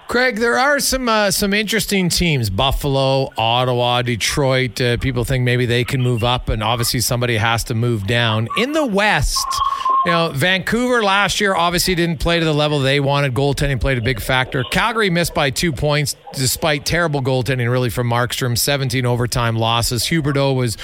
Craig, 0.09 0.37
there 0.37 0.59
are 0.59 0.81
some 0.81 1.07
uh, 1.07 1.31
some 1.31 1.53
interesting 1.53 2.09
teams: 2.09 2.49
Buffalo, 2.49 3.31
Ottawa, 3.37 4.01
Detroit. 4.01 4.81
Uh, 4.81 4.97
people 4.97 5.23
think 5.25 5.45
maybe 5.45 5.67
they 5.67 5.85
can 5.85 6.03
move 6.03 6.25
up, 6.25 6.49
and 6.49 6.63
obviously 6.63 7.01
somebody 7.01 7.37
has 7.37 7.63
to 7.65 7.75
move 7.75 8.07
down. 8.07 8.49
In 8.57 8.73
the 8.73 8.87
West, 8.87 9.47
you 10.05 10.13
know, 10.13 10.31
Vancouver 10.35 11.03
last 11.03 11.41
year 11.41 11.55
obviously 11.55 11.95
didn't 11.95 12.19
play 12.19 12.39
to 12.39 12.45
the 12.45 12.55
level 12.55 12.79
they 12.81 13.01
wanted. 13.01 13.35
Goaltending 13.35 13.81
played 13.81 13.99
a 13.99 14.01
big 14.01 14.21
factor. 14.21 14.65
Calgary 14.71 15.11
missed 15.11 15.35
by 15.35 15.51
two 15.51 15.73
points 15.73 16.17
despite 16.35 16.87
terrible 16.87 17.21
goaltending, 17.21 17.71
really 17.71 17.91
from 17.91 18.09
Markstrom. 18.09 18.57
Seventeen 18.57 19.07
overtime 19.07 19.57
losses. 19.57 20.05
Huberdeau 20.05 20.55
was 20.55 20.77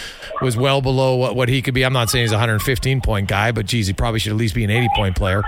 was 0.43 0.57
well 0.57 0.81
below 0.81 1.15
what, 1.17 1.37
what 1.37 1.49
he 1.49 1.63
could 1.63 1.75
be. 1.75 1.85
I'm 1.85 1.93
not 1.93 2.11
saying 2.11 2.25
he's 2.25 2.33
a 2.33 2.37
115 2.37 3.01
point 3.01 3.29
guy, 3.29 3.53
but 3.53 3.67
geez, 3.67 3.87
he 3.87 3.93
probably 3.93 4.21
should 4.21 4.33
at 4.33 4.37
least 4.37 4.55
be 4.55 4.65
an 4.65 4.71
80 4.71 4.89
point 4.97 5.17
player. 5.17 5.43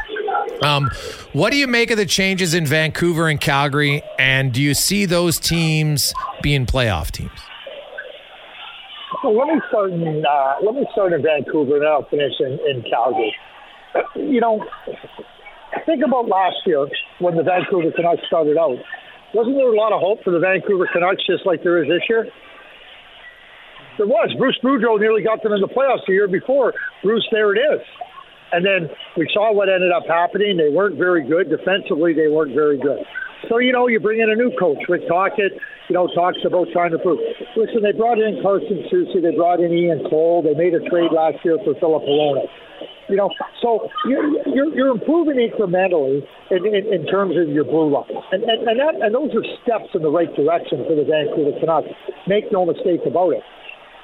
Um, 0.63 0.91
what 1.33 1.51
do 1.51 1.59
you 1.59 1.67
make 1.67 1.91
of 1.91 1.99
the 1.99 2.07
changes 2.07 2.55
in 2.55 2.67
Vancouver 2.67 3.29
and 3.29 3.41
Calgary? 3.41 4.03
And 4.19 4.53
do 4.53 4.63
you 4.63 4.75
see 4.75 5.05
those 5.05 5.39
teams 5.39 6.15
being 6.43 6.67
playoff 6.67 7.11
teams? 7.11 7.31
Well, 9.23 9.37
let 9.37 9.49
me 9.49 9.61
start 9.69 9.93
in 9.93 10.25
uh, 10.25 10.55
let 10.63 10.75
me 10.75 10.87
start 10.93 11.13
in 11.13 11.23
Vancouver, 11.23 11.77
and 11.77 11.87
I'll 11.87 12.05
finish 12.05 12.33
in, 12.41 12.59
in 12.69 12.83
Calgary. 12.89 13.35
You 14.15 14.41
know, 14.41 14.65
think 15.85 16.03
about 16.05 16.29
last 16.29 16.57
year 16.67 16.87
when 17.19 17.37
the 17.37 17.43
Vancouver 17.43 17.93
Canucks 17.95 18.23
started 18.27 18.57
out. 18.57 18.77
Wasn't 19.35 19.57
there 19.57 19.73
a 19.73 19.77
lot 19.77 19.93
of 19.93 20.01
hope 20.01 20.23
for 20.25 20.31
the 20.31 20.39
Vancouver 20.39 20.89
Canucks, 20.93 21.27
just 21.27 21.45
like 21.47 21.63
there 21.63 21.83
is 21.83 21.89
this 21.89 22.03
year? 22.09 22.29
There 23.99 24.07
was. 24.07 24.33
Bruce 24.39 24.59
Boudreau 24.63 25.01
nearly 25.01 25.23
got 25.23 25.43
them 25.43 25.53
in 25.53 25.61
the 25.61 25.69
playoffs 25.69 26.05
the 26.07 26.13
year 26.13 26.29
before. 26.29 26.75
Bruce, 27.03 27.27
there 27.33 27.55
it 27.55 27.59
is. 27.59 27.81
And 28.53 28.65
then 28.65 28.89
we 29.17 29.29
saw 29.33 29.53
what 29.53 29.69
ended 29.69 29.91
up 29.91 30.05
happening. 30.07 30.57
They 30.57 30.69
weren't 30.69 30.97
very 30.97 31.27
good. 31.27 31.51
Defensively, 31.51 32.13
they 32.13 32.29
weren't 32.29 32.55
very 32.55 32.79
good. 32.79 33.01
So, 33.49 33.59
you 33.59 33.73
know, 33.73 33.89
you 33.89 34.01
bring 34.01 34.21
in 34.21 34.31
a 34.31 34.37
new 34.37 34.53
coach. 34.59 34.79
Rick 34.89 35.09
Tocchet, 35.09 35.53
you 35.89 35.95
know, 35.95 36.09
talks 36.15 36.39
about 36.45 36.67
trying 36.73 36.91
to 36.91 36.99
prove. 36.99 37.19
Listen, 37.57 37.83
they 37.83 37.93
brought 37.93 38.19
in 38.19 38.43
Carson 38.43 38.85
Soucy. 38.91 39.23
They 39.23 39.35
brought 39.35 39.61
in 39.61 39.73
Ian 39.73 40.03
Cole. 40.11 40.43
They 40.43 40.55
made 40.55 40.75
a 40.75 40.83
trade 40.91 41.15
last 41.15 41.39
year 41.45 41.59
for 41.63 41.75
Filip 41.79 42.03
Hronek. 42.03 42.51
You 43.09 43.15
know, 43.15 43.31
so 43.63 43.87
you're, 44.11 44.27
you're, 44.51 44.75
you're 44.75 44.91
improving 44.91 45.39
incrementally 45.39 46.27
in, 46.51 46.67
in, 46.67 46.83
in 46.91 47.07
terms 47.07 47.39
of 47.39 47.55
your 47.55 47.63
blue 47.63 47.87
line. 47.87 48.11
And, 48.33 48.43
and, 48.43 48.67
and, 48.67 48.77
that, 48.83 48.95
and 48.99 49.15
those 49.15 49.31
are 49.31 49.47
steps 49.63 49.95
in 49.95 50.03
the 50.03 50.11
right 50.11 50.31
direction 50.35 50.83
for 50.83 50.99
the 50.99 51.07
Vancouver 51.07 51.55
Canucks. 51.61 51.95
Make 52.27 52.51
no 52.51 52.67
mistake 52.67 53.07
about 53.07 53.31
it. 53.31 53.47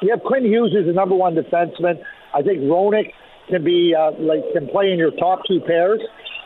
You 0.02 0.14
have 0.14 0.22
Quinn 0.22 0.44
Hughes 0.44 0.74
as 0.78 0.86
the 0.86 0.92
number 0.92 1.16
one 1.16 1.34
defenseman. 1.34 1.98
I 2.34 2.42
think 2.42 2.62
Hronek 2.62 3.10
can 3.50 3.64
be 3.64 3.94
uh, 3.94 4.12
like 4.22 4.46
can 4.54 4.68
play 4.68 4.90
in 4.90 4.98
your 4.98 5.10
top 5.10 5.42
two 5.46 5.58
pairs. 5.66 6.00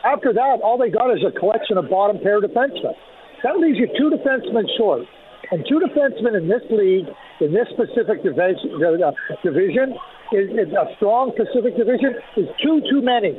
After 0.05 0.33
that, 0.33 0.61
all 0.65 0.79
they 0.79 0.89
got 0.89 1.13
is 1.13 1.21
a 1.29 1.33
collection 1.39 1.77
of 1.77 1.91
bottom 1.91 2.21
pair 2.23 2.41
defensemen. 2.41 2.97
That 3.45 3.59
leaves 3.59 3.77
you 3.79 3.89
two 3.97 4.09
defensemen 4.09 4.65
short. 4.77 5.05
And 5.53 5.65
two 5.69 5.79
defensemen 5.79 6.37
in 6.37 6.49
this 6.49 6.63
league, 6.71 7.07
in 7.41 7.55
this 7.55 7.69
specific 7.71 8.23
division, 8.23 8.83
uh, 8.83 9.13
division 9.45 9.95
is, 10.35 10.51
is 10.51 10.71
a 10.75 10.91
strong 10.97 11.31
Pacific 11.37 11.77
division, 11.77 12.19
is 12.37 12.51
two 12.63 12.83
too 12.91 13.03
many. 13.03 13.39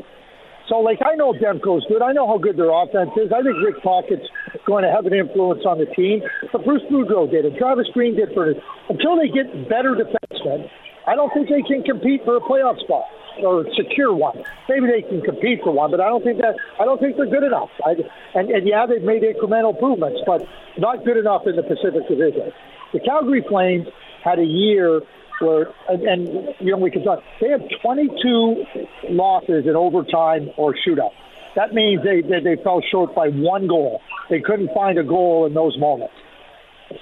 So, 0.69 0.83
like, 0.83 0.99
I 0.99 1.15
know 1.15 1.31
Demko's 1.31 1.87
good. 1.87 2.03
I 2.03 2.11
know 2.11 2.27
how 2.27 2.37
good 2.37 2.59
their 2.59 2.71
offense 2.71 3.11
is. 3.15 3.31
I 3.31 3.39
think 3.39 3.55
Rick 3.63 3.79
Tocchet's 3.83 4.27
going 4.67 4.83
to 4.83 4.91
have 4.91 5.07
an 5.07 5.15
influence 5.15 5.63
on 5.63 5.79
the 5.79 5.87
team. 5.95 6.19
But 6.51 6.67
Bruce 6.67 6.83
Boudreau 6.91 7.31
did 7.31 7.47
it. 7.47 7.55
Travis 7.55 7.87
Green 7.93 8.19
did 8.19 8.35
for 8.35 8.51
it. 8.51 8.57
Until 8.91 9.15
they 9.15 9.31
get 9.31 9.47
better 9.71 9.95
defensemen, 9.95 10.67
I 11.07 11.15
don't 11.15 11.31
think 11.31 11.47
they 11.47 11.63
can 11.63 11.87
compete 11.87 12.19
for 12.27 12.35
a 12.35 12.43
playoff 12.43 12.79
spot 12.83 13.07
or 13.43 13.65
secure 13.75 14.13
one. 14.13 14.43
Maybe 14.69 14.87
they 14.87 15.01
can 15.01 15.21
compete 15.21 15.61
for 15.63 15.71
one, 15.71 15.91
but 15.91 16.01
I 16.01 16.07
don't 16.07 16.23
think 16.23 16.39
that 16.39 16.55
I 16.79 16.85
don't 16.85 16.99
think 16.99 17.17
they're 17.17 17.29
good 17.29 17.43
enough. 17.43 17.69
I, 17.85 17.95
and, 18.33 18.49
and 18.49 18.67
yeah, 18.67 18.85
they've 18.85 19.01
made 19.01 19.23
incremental 19.23 19.73
improvements, 19.73 20.21
but 20.25 20.41
not 20.77 21.05
good 21.05 21.17
enough 21.17 21.47
in 21.47 21.55
the 21.55 21.63
Pacific 21.63 22.07
Division. 22.07 22.51
The 22.93 22.99
Calgary 22.99 23.43
Flames 23.47 23.87
had 24.23 24.39
a 24.39 24.45
year 24.45 25.01
where, 25.39 25.69
and, 25.89 26.01
and 26.03 26.55
you 26.59 26.71
know, 26.71 26.77
we 26.77 26.91
can 26.91 27.03
talk. 27.03 27.23
They 27.39 27.49
have 27.49 27.61
22 27.81 28.65
losses 29.09 29.65
in 29.65 29.75
overtime 29.75 30.49
or 30.57 30.73
shootout. 30.75 31.11
That 31.55 31.73
means 31.73 32.03
they, 32.03 32.21
they 32.21 32.39
they 32.39 32.61
fell 32.61 32.81
short 32.81 33.15
by 33.15 33.29
one 33.29 33.67
goal. 33.67 34.01
They 34.29 34.41
couldn't 34.41 34.73
find 34.73 34.97
a 34.99 35.03
goal 35.03 35.45
in 35.45 35.53
those 35.53 35.77
moments. 35.77 36.13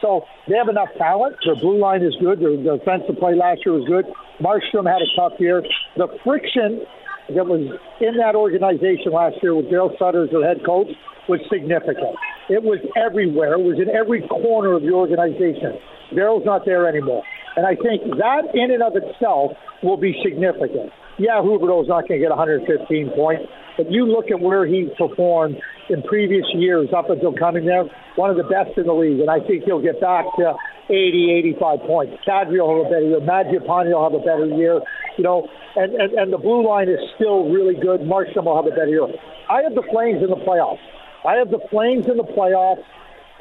So 0.02 0.26
they 0.48 0.56
have 0.58 0.70
enough 0.70 0.90
talent. 0.98 1.38
Their 1.46 1.56
blue 1.56 1.80
line 1.80 2.02
is 2.02 2.16
good. 2.20 2.40
Their, 2.40 2.58
defensive 2.78 3.18
play 3.20 3.36
last 3.36 3.62
year 3.66 3.76
was 3.76 3.88
good. 3.88 4.06
Markstrom 4.42 4.90
had 4.90 5.02
a 5.02 5.10
tough 5.16 5.40
year. 5.40 5.64
The 5.96 6.08
friction 6.24 6.82
that 7.34 7.46
was 7.46 7.66
in 8.02 8.18
that 8.18 8.36
organization 8.36 9.14
last 9.14 9.38
year 9.42 9.56
with 9.56 9.66
Daryl 9.66 9.98
Sutter 9.98 10.26
as 10.26 10.30
their 10.30 10.46
head 10.46 10.66
coach 10.66 10.90
was 11.28 11.42
significant. 11.50 12.14
It 12.50 12.62
was 12.62 12.78
everywhere. 12.94 13.58
It 13.58 13.66
was 13.66 13.82
in 13.82 13.90
every 13.90 14.22
corner 14.28 14.74
of 14.74 14.84
the 14.84 14.94
organization. 14.94 15.82
Daryl's 16.14 16.46
not 16.46 16.66
there 16.66 16.88
anymore. 16.88 17.24
And 17.56 17.66
I 17.66 17.74
think 17.74 18.06
that 18.20 18.54
in 18.54 18.70
and 18.70 18.84
of 18.84 18.94
itself 18.94 19.58
will 19.82 19.98
be 19.98 20.14
significant. 20.22 20.92
Yeah, 21.18 21.40
Huberdeau's 21.40 21.88
not 21.88 22.08
going 22.08 22.20
to 22.20 22.24
get 22.28 22.30
115 22.30 22.68
points, 23.16 23.44
but 23.78 23.90
you 23.90 24.06
look 24.06 24.30
at 24.30 24.40
where 24.40 24.68
he 24.68 24.90
performed 24.98 25.56
in 25.90 26.02
previous 26.04 26.46
years 26.54 26.90
up 26.96 27.10
until 27.10 27.34
coming 27.34 27.66
there, 27.66 27.86
one 28.16 28.30
of 28.30 28.38
the 28.38 28.44
best 28.44 28.78
in 28.78 28.86
the 28.86 28.94
league, 28.94 29.20
and 29.20 29.30
I 29.30 29.40
think 29.40 29.64
he'll 29.66 29.82
get 29.82 30.02
back 30.02 30.26
to 30.38 30.56
80, 30.90 31.56
85 31.58 31.80
points. 31.88 32.14
Kadri 32.28 32.60
will 32.60 32.84
have 32.84 32.88
a 32.88 32.90
better 32.90 33.08
year. 33.08 33.20
Mangiapane 33.22 33.94
will 33.94 34.04
have 34.04 34.14
a 34.14 34.24
better 34.24 34.46
year. 34.46 34.82
You 35.18 35.24
know, 35.24 35.48
and, 35.76 35.94
and, 35.94 36.14
and 36.14 36.34
the 36.34 36.38
blue 36.38 36.68
line 36.68 36.90
is 36.90 37.00
still 37.16 37.50
really 37.50 37.76
good. 37.76 38.02
Markstrom 38.02 38.46
will 38.46 38.56
have 38.56 38.66
a 38.66 38.76
better 38.76 38.90
year. 38.90 39.08
I 39.50 39.62
have 39.62 39.74
the 39.74 39.84
Flames 39.90 40.22
in 40.22 40.30
the 40.30 40.42
playoffs. 40.42 40.84
I 41.26 41.36
have 41.36 41.50
the 41.50 41.62
Flames 41.70 42.06
in 42.08 42.18
the 42.18 42.24
playoffs, 42.24 42.84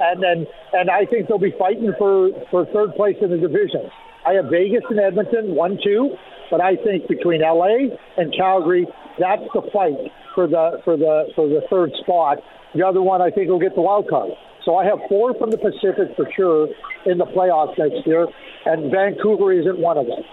and 0.00 0.22
then 0.22 0.46
and 0.72 0.90
I 0.90 1.04
think 1.07 1.28
they'll 1.28 1.38
be 1.38 1.54
fighting 1.59 1.92
for, 1.98 2.30
for 2.50 2.64
third 2.66 2.94
place 2.96 3.16
in 3.20 3.30
the 3.30 3.38
division. 3.38 3.90
I 4.26 4.33
have 4.35 4.46
Vegas 4.50 4.85
and 4.88 4.98
Edmonton, 4.98 5.54
one, 5.54 5.78
two, 5.85 6.16
but 6.50 6.61
I 6.61 6.76
think 6.76 7.09
between 7.09 7.42
LA 7.42 7.92
and 8.16 8.33
Calgary, 8.35 8.87
that's 9.18 9.44
the 9.52 9.62
fight 9.72 10.11
for 10.35 10.47
the 10.47 10.81
for 10.85 10.97
the 10.97 11.31
for 11.35 11.49
the 11.49 11.62
third 11.70 11.92
spot. 12.03 12.38
The 12.75 12.85
other 12.85 13.03
one, 13.03 13.23
I 13.23 13.31
think, 13.31 13.49
will 13.49 13.61
get 13.61 13.75
the 13.75 13.83
wild 13.83 14.09
card. 14.09 14.33
So 14.64 14.77
I 14.77 14.85
have 14.85 14.99
four 15.09 15.35
from 15.35 15.51
the 15.51 15.59
Pacific 15.59 16.16
for 16.16 16.29
sure 16.35 16.68
in 17.07 17.18
the 17.18 17.27
playoffs 17.27 17.79
next 17.79 18.07
year, 18.07 18.27
and 18.64 18.90
Vancouver 18.90 19.53
isn't 19.53 19.79
one 19.79 19.99
of 19.99 20.07
them. 20.07 20.25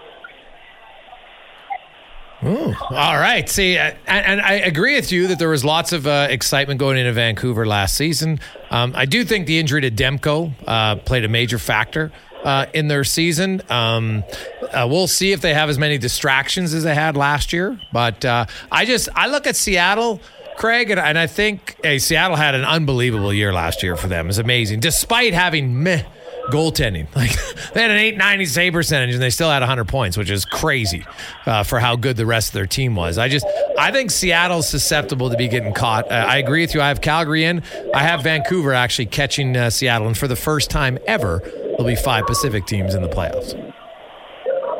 Ooh, 2.44 2.74
all 2.90 3.18
right. 3.18 3.48
See, 3.48 3.78
uh, 3.78 3.92
and, 4.08 4.26
and, 4.26 4.40
I 4.40 4.54
agree 4.54 4.96
with 4.96 5.12
you 5.12 5.28
that 5.28 5.38
there 5.38 5.48
was 5.48 5.64
lots 5.64 5.92
of 5.92 6.08
uh, 6.08 6.26
excitement 6.28 6.80
going 6.80 6.98
into 6.98 7.12
Vancouver 7.12 7.64
last 7.64 7.94
season. 7.94 8.40
Um, 8.70 8.92
I 8.96 9.04
do 9.04 9.24
think 9.24 9.46
the 9.46 9.60
injury 9.60 9.82
to 9.82 9.92
Demko 9.92 10.52
uh, 10.66 10.96
played 10.96 11.24
a 11.24 11.28
major 11.28 11.58
factor 11.58 12.10
uh, 12.44 12.66
in 12.72 12.88
their 12.88 13.04
season. 13.04 13.62
Um, 13.70 14.24
uh, 14.72 14.86
we'll 14.90 15.06
see 15.06 15.32
if 15.32 15.40
they 15.40 15.54
have 15.54 15.68
as 15.68 15.78
many 15.78 15.98
distractions 15.98 16.74
as 16.74 16.82
they 16.84 16.94
had 16.94 17.16
last 17.16 17.52
year. 17.52 17.78
But 17.92 18.24
uh, 18.24 18.46
I 18.70 18.84
just 18.84 19.08
I 19.14 19.28
look 19.28 19.46
at 19.46 19.56
Seattle. 19.56 20.20
Craig, 20.58 20.90
and, 20.90 21.00
and 21.00 21.18
I 21.18 21.26
think 21.26 21.76
hey, 21.82 21.98
Seattle 21.98 22.36
had 22.36 22.54
an 22.54 22.64
unbelievable 22.64 23.32
year 23.32 23.54
last 23.54 23.82
year 23.82 23.96
for 23.96 24.06
them. 24.06 24.28
It's 24.28 24.36
amazing, 24.36 24.80
despite 24.80 25.32
having 25.32 25.82
meh 25.82 26.04
goaltending. 26.50 27.06
Like 27.22 27.30
they 27.72 27.82
had 27.82 27.90
an 27.90 27.98
890 27.98 28.46
save 28.46 28.72
percentage 28.72 29.14
and 29.14 29.22
they 29.22 29.30
still 29.30 29.50
had 29.50 29.60
100 29.60 29.86
points, 29.86 30.16
which 30.16 30.30
is 30.30 30.44
crazy 30.44 31.04
uh, 31.46 31.62
for 31.62 31.78
how 31.78 31.94
good 31.94 32.16
the 32.16 32.26
rest 32.26 32.48
of 32.48 32.54
their 32.54 32.66
team 32.66 32.96
was. 32.96 33.16
I 33.16 33.28
just 33.28 33.46
I 33.78 33.92
think 33.92 34.10
Seattle's 34.10 34.68
susceptible 34.68 35.30
to 35.30 35.36
be 35.36 35.46
getting 35.48 35.72
caught. 35.72 36.10
Uh, 36.10 36.14
I 36.14 36.38
agree 36.38 36.62
with 36.62 36.74
you. 36.74 36.80
I 36.80 36.88
have 36.88 37.00
Calgary 37.00 37.44
in. 37.44 37.62
I 37.94 38.02
have 38.02 38.22
Vancouver 38.22 38.72
actually 38.72 39.06
catching 39.06 39.56
uh, 39.56 39.70
Seattle, 39.70 40.06
and 40.08 40.18
for 40.18 40.26
the 40.26 40.36
first 40.36 40.70
time 40.70 40.98
ever, 41.06 41.40
there'll 41.82 41.96
be 41.96 42.00
five 42.00 42.26
Pacific 42.26 42.66
teams 42.66 42.94
in 42.94 43.02
the 43.02 43.08
playoffs. 43.08 43.54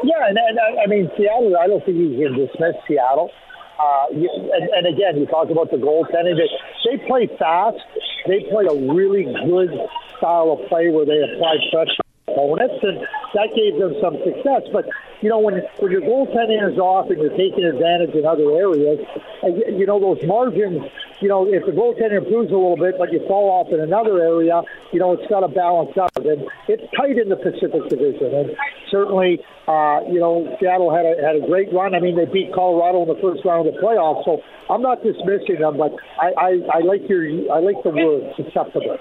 Yeah, 0.05 0.29
and, 0.29 0.39
and 0.39 0.59
I 0.59 0.87
mean 0.87 1.11
Seattle. 1.17 1.57
I 1.59 1.67
don't 1.67 1.85
think 1.85 1.97
you 1.99 2.15
can 2.15 2.39
dismiss 2.39 2.75
Seattle. 2.87 3.31
Uh, 3.79 4.07
and, 4.11 4.71
and 4.71 4.87
again, 4.87 5.19
you 5.19 5.27
talk 5.27 5.51
about 5.51 5.71
the 5.71 5.77
goaltending. 5.77 6.39
They, 6.39 6.49
they 6.87 7.07
play 7.07 7.27
fast. 7.39 7.83
They 8.27 8.47
play 8.51 8.67
a 8.71 8.95
really 8.95 9.25
good 9.25 9.71
style 10.19 10.55
of 10.55 10.69
play 10.69 10.89
where 10.91 11.05
they 11.05 11.19
apply 11.19 11.59
pressure 11.73 12.03
opponents, 12.29 12.79
and 12.83 13.03
that 13.35 13.51
gave 13.57 13.79
them 13.81 13.95
some 14.01 14.17
success. 14.23 14.63
But 14.73 14.87
you 15.23 15.29
know, 15.29 15.41
when 15.41 15.63
when 15.79 15.91
your 15.91 16.03
goaltending 16.03 16.63
is 16.71 16.79
off 16.79 17.11
and 17.11 17.19
you're 17.19 17.37
taking 17.37 17.65
advantage 17.65 18.15
in 18.15 18.27
other 18.27 18.51
areas, 18.55 19.01
you 19.43 19.87
know 19.87 19.99
those 19.99 20.23
margins. 20.27 20.83
You 21.23 21.29
know, 21.29 21.47
if 21.47 21.65
the 21.65 21.71
goaltending 21.71 22.19
improves 22.19 22.51
a 22.51 22.59
little 22.59 22.77
bit, 22.77 22.99
but 22.99 23.13
you 23.13 23.25
fall 23.29 23.49
off 23.49 23.73
in 23.73 23.79
another 23.79 24.21
area, 24.21 24.61
you 24.93 24.99
know 24.99 25.13
it's 25.13 25.27
got 25.31 25.41
to 25.41 25.49
balance 25.49 25.97
out. 25.97 26.11
And 26.17 26.51
it's 26.67 26.83
tight 26.97 27.17
in 27.17 27.29
the 27.29 27.37
Pacific 27.37 27.89
Division, 27.89 28.35
and 28.35 28.57
certainly, 28.91 29.39
uh, 29.69 30.01
you 30.11 30.19
know, 30.19 30.57
Seattle 30.59 30.93
had 30.93 31.07
a 31.07 31.15
had 31.23 31.37
a 31.37 31.47
great 31.47 31.73
run. 31.73 31.95
I 31.95 32.01
mean, 32.01 32.17
they 32.17 32.27
beat 32.27 32.53
Colorado 32.53 33.03
in 33.03 33.09
the 33.09 33.23
first 33.23 33.45
round 33.45 33.69
of 33.69 33.75
the 33.75 33.81
playoffs, 33.81 34.25
so 34.25 34.43
I'm 34.69 34.83
not 34.83 35.05
dismissing 35.05 35.61
them, 35.61 35.79
but 35.79 35.95
I 36.21 36.33
I, 36.37 36.51
I 36.75 36.79
like 36.81 37.09
your 37.09 37.23
I 37.55 37.61
like 37.61 37.83
the 37.85 37.91
word 37.91 38.35
susceptible. 38.35 38.99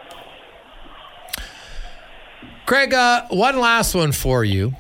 Craig, 2.67 2.93
uh, 2.93 3.25
one 3.29 3.59
last 3.59 3.95
one 3.95 4.11
for 4.11 4.45
you. 4.45 4.73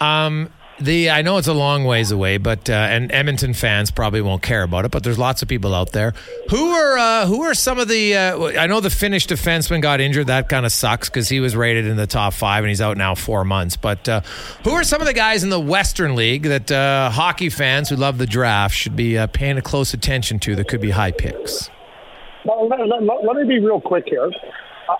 Um, 0.00 0.52
the 0.80 1.10
I 1.10 1.22
know 1.22 1.36
it's 1.38 1.48
a 1.48 1.54
long 1.54 1.84
ways 1.84 2.10
away, 2.10 2.38
but 2.38 2.68
uh, 2.68 2.72
and 2.72 3.12
Edmonton 3.12 3.54
fans 3.54 3.90
probably 3.90 4.20
won't 4.20 4.42
care 4.42 4.62
about 4.62 4.84
it. 4.84 4.90
But 4.90 5.04
there's 5.04 5.18
lots 5.18 5.42
of 5.42 5.48
people 5.48 5.74
out 5.74 5.92
there 5.92 6.14
who 6.50 6.70
are 6.70 6.98
uh, 6.98 7.26
who 7.26 7.42
are 7.42 7.54
some 7.54 7.78
of 7.78 7.88
the. 7.88 8.16
Uh, 8.16 8.46
I 8.58 8.66
know 8.66 8.80
the 8.80 8.90
Finnish 8.90 9.26
defenseman 9.26 9.80
got 9.80 10.00
injured. 10.00 10.26
That 10.26 10.48
kind 10.48 10.66
of 10.66 10.72
sucks 10.72 11.08
because 11.08 11.28
he 11.28 11.40
was 11.40 11.54
rated 11.54 11.86
in 11.86 11.96
the 11.96 12.06
top 12.06 12.32
five 12.32 12.64
and 12.64 12.68
he's 12.68 12.80
out 12.80 12.96
now 12.96 13.14
four 13.14 13.44
months. 13.44 13.76
But 13.76 14.08
uh, 14.08 14.20
who 14.64 14.70
are 14.70 14.84
some 14.84 15.00
of 15.00 15.06
the 15.06 15.14
guys 15.14 15.44
in 15.44 15.50
the 15.50 15.60
Western 15.60 16.16
League 16.16 16.44
that 16.44 16.70
uh, 16.70 17.10
hockey 17.10 17.50
fans 17.50 17.88
who 17.88 17.96
love 17.96 18.18
the 18.18 18.26
draft 18.26 18.74
should 18.74 18.96
be 18.96 19.16
uh, 19.16 19.26
paying 19.28 19.60
close 19.60 19.94
attention 19.94 20.38
to? 20.40 20.56
That 20.56 20.68
could 20.68 20.80
be 20.80 20.90
high 20.90 21.12
picks. 21.12 21.70
Well, 22.44 22.68
let, 22.68 22.80
let, 22.86 23.02
let 23.02 23.36
me 23.36 23.44
be 23.44 23.58
real 23.58 23.80
quick 23.80 24.04
here. 24.06 24.30
Uh, 24.88 24.96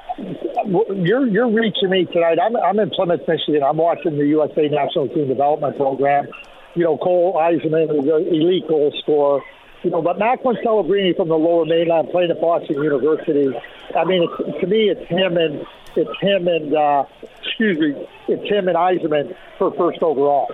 you're 0.94 1.26
you're 1.26 1.50
reaching 1.50 1.90
me 1.90 2.06
tonight. 2.06 2.38
I'm 2.40 2.56
I'm 2.56 2.78
in 2.78 2.90
Plymouth, 2.90 3.26
Michigan. 3.28 3.62
I'm 3.62 3.76
watching 3.76 4.16
the 4.16 4.26
USA 4.26 4.68
National 4.68 5.08
Team 5.08 5.28
Development 5.28 5.76
Program. 5.76 6.28
You 6.74 6.84
know, 6.84 6.98
Cole 6.98 7.34
Eiserman 7.34 7.90
is 7.90 8.06
an 8.06 8.34
elite 8.34 8.66
goal 8.68 8.92
scorer. 9.02 9.42
You 9.82 9.90
know, 9.90 10.00
but 10.00 10.18
Macklin 10.18 10.56
Celebrini 10.64 11.14
from 11.14 11.28
the 11.28 11.36
Lower 11.36 11.66
Mainland 11.66 12.08
playing 12.10 12.30
at 12.30 12.40
Boston 12.40 12.82
University. 12.82 13.54
I 13.94 14.04
mean, 14.04 14.26
it's, 14.26 14.60
to 14.60 14.66
me, 14.66 14.88
it's 14.88 15.06
him 15.08 15.36
and 15.36 15.66
it's 15.94 16.20
him 16.20 16.48
and 16.48 16.74
uh, 16.74 17.04
excuse 17.42 17.78
me, 17.78 18.06
it's 18.28 18.48
him 18.48 18.68
and 18.68 18.76
Eiserman 18.76 19.36
for 19.58 19.74
first 19.74 20.02
overall. 20.02 20.50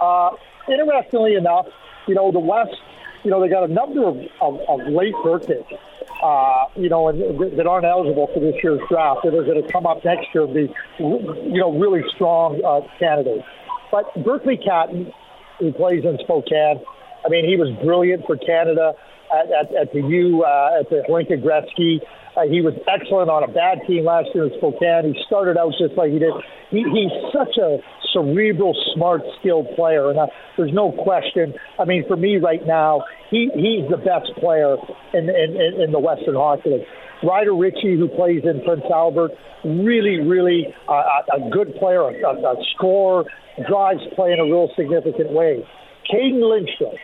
Uh, 0.00 0.30
interestingly 0.68 1.34
enough, 1.34 1.66
you 2.06 2.14
know, 2.14 2.30
the 2.30 2.38
West. 2.38 2.76
You 3.24 3.30
know, 3.30 3.40
they 3.40 3.48
got 3.48 3.68
a 3.68 3.72
number 3.72 4.06
of, 4.06 4.16
of, 4.40 4.60
of 4.68 4.80
late 4.88 5.14
birthdays 5.22 5.64
uh, 6.22 6.68
you 6.76 6.88
know, 6.88 7.08
and, 7.08 7.20
that 7.56 7.66
aren't 7.66 7.86
eligible 7.86 8.28
for 8.32 8.40
this 8.40 8.54
year's 8.62 8.80
draft 8.88 9.20
that 9.24 9.34
are 9.34 9.44
going 9.44 9.62
to 9.62 9.72
come 9.72 9.86
up 9.86 10.04
next 10.04 10.28
year 10.34 10.44
and 10.44 10.54
be, 10.54 10.68
you 10.98 11.60
know, 11.60 11.72
really 11.78 12.02
strong 12.14 12.60
uh, 12.64 12.80
candidates. 12.98 13.44
But 13.90 14.12
Berkly 14.22 14.62
Catton, 14.62 15.12
who 15.58 15.72
plays 15.72 16.04
in 16.04 16.18
Spokane, 16.22 16.80
I 17.24 17.28
mean, 17.28 17.48
he 17.48 17.56
was 17.56 17.72
brilliant 17.82 18.24
for 18.26 18.36
Canada 18.36 18.92
at, 19.32 19.50
at, 19.50 19.74
at 19.74 19.92
the 19.92 20.00
U, 20.00 20.44
uh, 20.44 20.80
at 20.80 20.90
the 20.90 21.02
Hlinka 21.08 21.40
Gretzky. 21.42 22.00
Uh, 22.36 22.46
he 22.48 22.60
was 22.60 22.74
excellent 22.86 23.28
on 23.28 23.42
a 23.42 23.48
bad 23.48 23.80
team 23.86 24.04
last 24.04 24.28
year 24.34 24.44
in 24.44 24.52
Spokane. 24.56 25.12
He 25.12 25.20
started 25.26 25.58
out 25.58 25.72
just 25.80 25.96
like 25.96 26.12
he 26.12 26.18
did. 26.18 26.32
He, 26.70 26.84
he's 26.84 27.12
such 27.32 27.56
a 27.58 27.80
cerebral, 28.12 28.74
smart, 28.94 29.22
skilled 29.38 29.66
player, 29.76 30.10
and 30.10 30.18
uh, 30.18 30.26
there's 30.56 30.72
no 30.72 30.92
question. 30.92 31.54
I 31.78 31.84
mean, 31.84 32.04
for 32.06 32.16
me 32.16 32.36
right 32.36 32.64
now, 32.66 33.04
he 33.30 33.50
he's 33.54 33.88
the 33.90 33.96
best 33.96 34.30
player 34.38 34.76
in 35.14 35.28
in, 35.28 35.80
in 35.82 35.92
the 35.92 35.98
Western 36.00 36.34
Hockey 36.34 36.70
League. 36.70 36.86
Ryder 37.22 37.54
Ritchie, 37.54 37.96
who 37.96 38.08
plays 38.08 38.42
in 38.44 38.62
Prince 38.64 38.84
Albert, 38.92 39.32
really, 39.64 40.20
really 40.20 40.74
uh, 40.88 41.36
a 41.36 41.50
good 41.50 41.74
player, 41.76 42.00
a, 42.00 42.12
a 42.12 42.54
scorer, 42.74 43.24
drives 43.68 44.00
play 44.16 44.32
in 44.32 44.40
a 44.40 44.44
real 44.44 44.70
significant 44.74 45.30
way. 45.30 45.62
Caden 46.10 46.40
Lindstrom, 46.40 46.94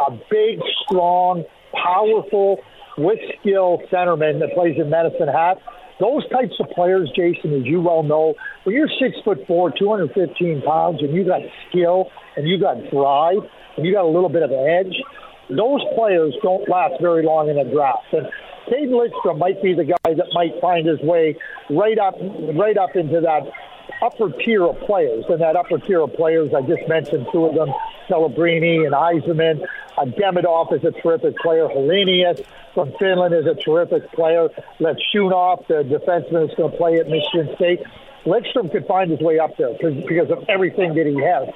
a 0.00 0.12
big, 0.30 0.60
strong, 0.86 1.44
powerful, 1.74 2.58
with 2.98 3.18
skill 3.40 3.82
centerman 3.92 4.40
that 4.40 4.54
plays 4.54 4.76
in 4.78 4.88
Medicine 4.88 5.28
Hat. 5.28 5.58
Those 5.98 6.28
types 6.28 6.54
of 6.60 6.68
players, 6.70 7.10
Jason, 7.16 7.54
as 7.54 7.64
you 7.64 7.80
well 7.80 8.02
know, 8.02 8.34
when 8.64 8.74
you're 8.74 8.90
six 9.00 9.16
foot 9.24 9.46
four, 9.46 9.70
215 9.70 10.62
pounds, 10.62 11.00
and 11.00 11.14
you 11.14 11.24
got 11.24 11.40
skill 11.68 12.10
and 12.36 12.46
you 12.46 12.60
got 12.60 12.76
drive 12.90 13.38
and 13.76 13.86
you 13.86 13.94
got 13.94 14.04
a 14.04 14.12
little 14.12 14.28
bit 14.28 14.42
of 14.42 14.50
edge, 14.52 14.94
those 15.48 15.80
players 15.96 16.34
don't 16.42 16.68
last 16.68 17.00
very 17.00 17.24
long 17.24 17.48
in 17.48 17.56
a 17.56 17.64
draft. 17.64 18.12
And 18.12 18.26
Caden 18.68 18.98
Lindstrom 18.98 19.38
might 19.38 19.62
be 19.62 19.74
the 19.74 19.84
guy 19.84 20.14
that 20.14 20.26
might 20.32 20.60
find 20.60 20.86
his 20.86 21.00
way 21.00 21.36
right 21.70 21.98
up, 21.98 22.14
right 22.54 22.76
up 22.76 22.96
into 22.96 23.20
that 23.20 23.48
upper 24.02 24.30
tier 24.44 24.64
of 24.64 24.78
players. 24.80 25.24
And 25.28 25.40
that 25.40 25.56
upper 25.56 25.78
tier 25.78 26.02
of 26.02 26.12
players, 26.14 26.52
I 26.54 26.60
just 26.62 26.86
mentioned 26.88 27.26
two 27.32 27.46
of 27.46 27.54
them, 27.54 27.72
Celebrini 28.08 28.84
and 28.84 28.92
Eiserman. 28.92 29.64
Uh, 29.96 30.74
is 30.74 30.84
a 30.84 30.90
terrific 31.00 31.36
player. 31.38 31.68
Helenius 31.68 32.44
from 32.76 32.92
Finland 32.98 33.34
is 33.34 33.46
a 33.46 33.54
terrific 33.54 34.12
player. 34.12 34.48
Let's 34.78 35.00
shoot 35.10 35.32
off 35.32 35.66
the 35.66 35.82
defenseman, 35.82 36.50
is 36.50 36.54
going 36.56 36.72
to 36.72 36.76
play 36.76 37.00
at 37.00 37.08
Michigan 37.08 37.48
State. 37.56 37.80
Lindstrom 38.26 38.68
could 38.68 38.86
find 38.86 39.10
his 39.10 39.20
way 39.20 39.38
up 39.38 39.56
there 39.56 39.72
because 39.80 40.30
of 40.30 40.44
everything 40.46 40.94
that 40.94 41.06
he 41.06 41.16
has. 41.24 41.48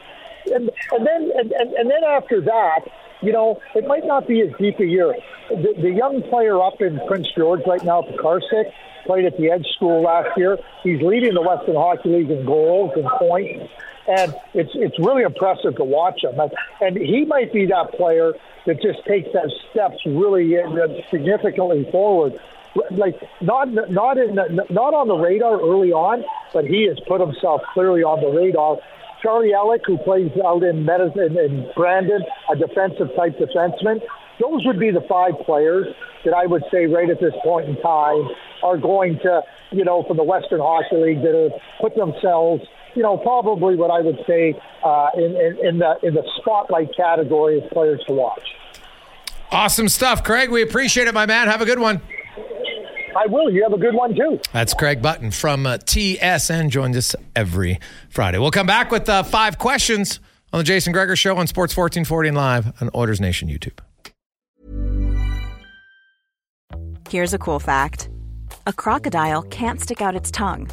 And, 0.50 0.70
and 0.92 1.06
then 1.06 1.30
and, 1.36 1.52
and, 1.52 1.74
and 1.74 1.90
then 1.90 2.02
after 2.08 2.40
that, 2.40 2.80
you 3.20 3.32
know, 3.32 3.60
it 3.74 3.86
might 3.86 4.06
not 4.06 4.26
be 4.26 4.40
as 4.40 4.48
deep 4.58 4.80
a 4.80 4.86
year. 4.86 5.14
The, 5.50 5.74
the 5.76 5.90
young 5.90 6.22
player 6.30 6.58
up 6.58 6.80
in 6.80 6.98
Prince 7.06 7.28
George 7.36 7.60
right 7.66 7.84
now, 7.84 8.00
Parascak, 8.00 8.72
played 9.04 9.26
at 9.26 9.36
the 9.36 9.50
Edge 9.50 9.66
School 9.76 10.02
last 10.02 10.30
year. 10.38 10.56
He's 10.82 11.02
leading 11.02 11.34
the 11.34 11.42
Western 11.42 11.74
Hockey 11.74 12.08
League 12.08 12.30
in 12.30 12.46
goals 12.46 12.92
and 12.96 13.04
points, 13.18 13.70
and 14.10 14.34
it's 14.54 14.72
it's 14.74 14.98
really 14.98 15.22
impressive 15.22 15.76
to 15.76 15.84
watch 15.84 16.24
him. 16.24 16.38
And, 16.38 16.52
and 16.80 16.96
he 16.96 17.24
might 17.24 17.52
be 17.52 17.66
that 17.66 17.92
player 17.92 18.32
that 18.66 18.82
just 18.82 19.04
takes 19.06 19.28
those 19.32 19.54
steps 19.70 19.98
really 20.04 20.56
significantly 21.10 21.88
forward. 21.90 22.34
Like 22.90 23.20
not 23.40 23.68
not 23.68 24.18
in 24.18 24.36
the, 24.36 24.66
not 24.70 24.94
on 24.94 25.08
the 25.08 25.16
radar 25.16 25.60
early 25.60 25.92
on, 25.92 26.24
but 26.52 26.64
he 26.64 26.86
has 26.88 26.98
put 27.06 27.20
himself 27.20 27.62
clearly 27.72 28.02
on 28.02 28.20
the 28.20 28.28
radar. 28.28 28.78
Charlie 29.22 29.52
Elick, 29.52 29.80
who 29.84 29.98
plays 29.98 30.30
out 30.44 30.62
in 30.62 30.84
medicine 30.84 31.36
in 31.36 31.70
Brandon, 31.76 32.22
a 32.50 32.56
defensive 32.56 33.14
type 33.16 33.38
defenseman. 33.38 34.00
Those 34.40 34.64
would 34.64 34.80
be 34.80 34.90
the 34.90 35.04
five 35.06 35.34
players 35.44 35.86
that 36.24 36.32
I 36.32 36.46
would 36.46 36.64
say 36.72 36.86
right 36.86 37.10
at 37.10 37.20
this 37.20 37.34
point 37.44 37.68
in 37.68 37.76
time 37.82 38.28
are 38.62 38.78
going 38.78 39.18
to, 39.22 39.42
you 39.72 39.84
know, 39.84 40.02
from 40.04 40.16
the 40.16 40.24
Western 40.24 40.60
Hockey 40.60 40.96
League 40.96 41.22
that 41.22 41.34
have 41.34 41.60
put 41.80 41.94
themselves, 41.96 42.62
you 42.94 43.02
know, 43.02 43.16
probably 43.16 43.76
what 43.76 43.90
I 43.90 44.00
would 44.00 44.18
say 44.26 44.60
uh, 44.84 45.08
in, 45.14 45.36
in, 45.36 45.66
in 45.66 45.78
the 45.78 45.98
in 46.02 46.14
the 46.14 46.22
spotlight 46.38 46.94
category 46.96 47.62
of 47.62 47.70
players 47.70 48.00
to 48.06 48.14
watch. 48.14 48.42
Awesome 49.52 49.88
stuff, 49.88 50.22
Craig. 50.22 50.50
We 50.50 50.62
appreciate 50.62 51.08
it, 51.08 51.14
my 51.14 51.26
man. 51.26 51.48
Have 51.48 51.60
a 51.60 51.66
good 51.66 51.80
one. 51.80 52.00
I 53.16 53.26
will. 53.26 53.50
You 53.50 53.62
have 53.64 53.72
a 53.72 53.78
good 53.78 53.94
one 53.94 54.14
too. 54.14 54.40
That's 54.52 54.72
Craig 54.74 55.02
Button 55.02 55.30
from 55.30 55.66
uh, 55.66 55.78
TSN. 55.78 56.70
Joins 56.70 56.96
us 56.96 57.16
every 57.34 57.80
Friday. 58.08 58.38
We'll 58.38 58.52
come 58.52 58.66
back 58.66 58.90
with 58.90 59.08
uh, 59.08 59.24
five 59.24 59.58
questions 59.58 60.20
on 60.52 60.58
the 60.58 60.64
Jason 60.64 60.92
Gregor 60.92 61.16
Show 61.16 61.36
on 61.36 61.46
Sports 61.46 61.76
1440 61.76 62.28
and 62.28 62.36
live 62.36 62.82
on 62.82 62.90
Oilers 62.94 63.20
Nation 63.20 63.48
YouTube. 63.48 63.78
Here's 67.08 67.34
a 67.34 67.38
cool 67.38 67.58
fact 67.58 68.08
a 68.66 68.72
crocodile 68.72 69.42
can't 69.42 69.80
stick 69.80 70.00
out 70.00 70.14
its 70.14 70.30
tongue. 70.30 70.70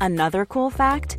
Another 0.00 0.44
cool 0.44 0.70
fact 0.70 1.18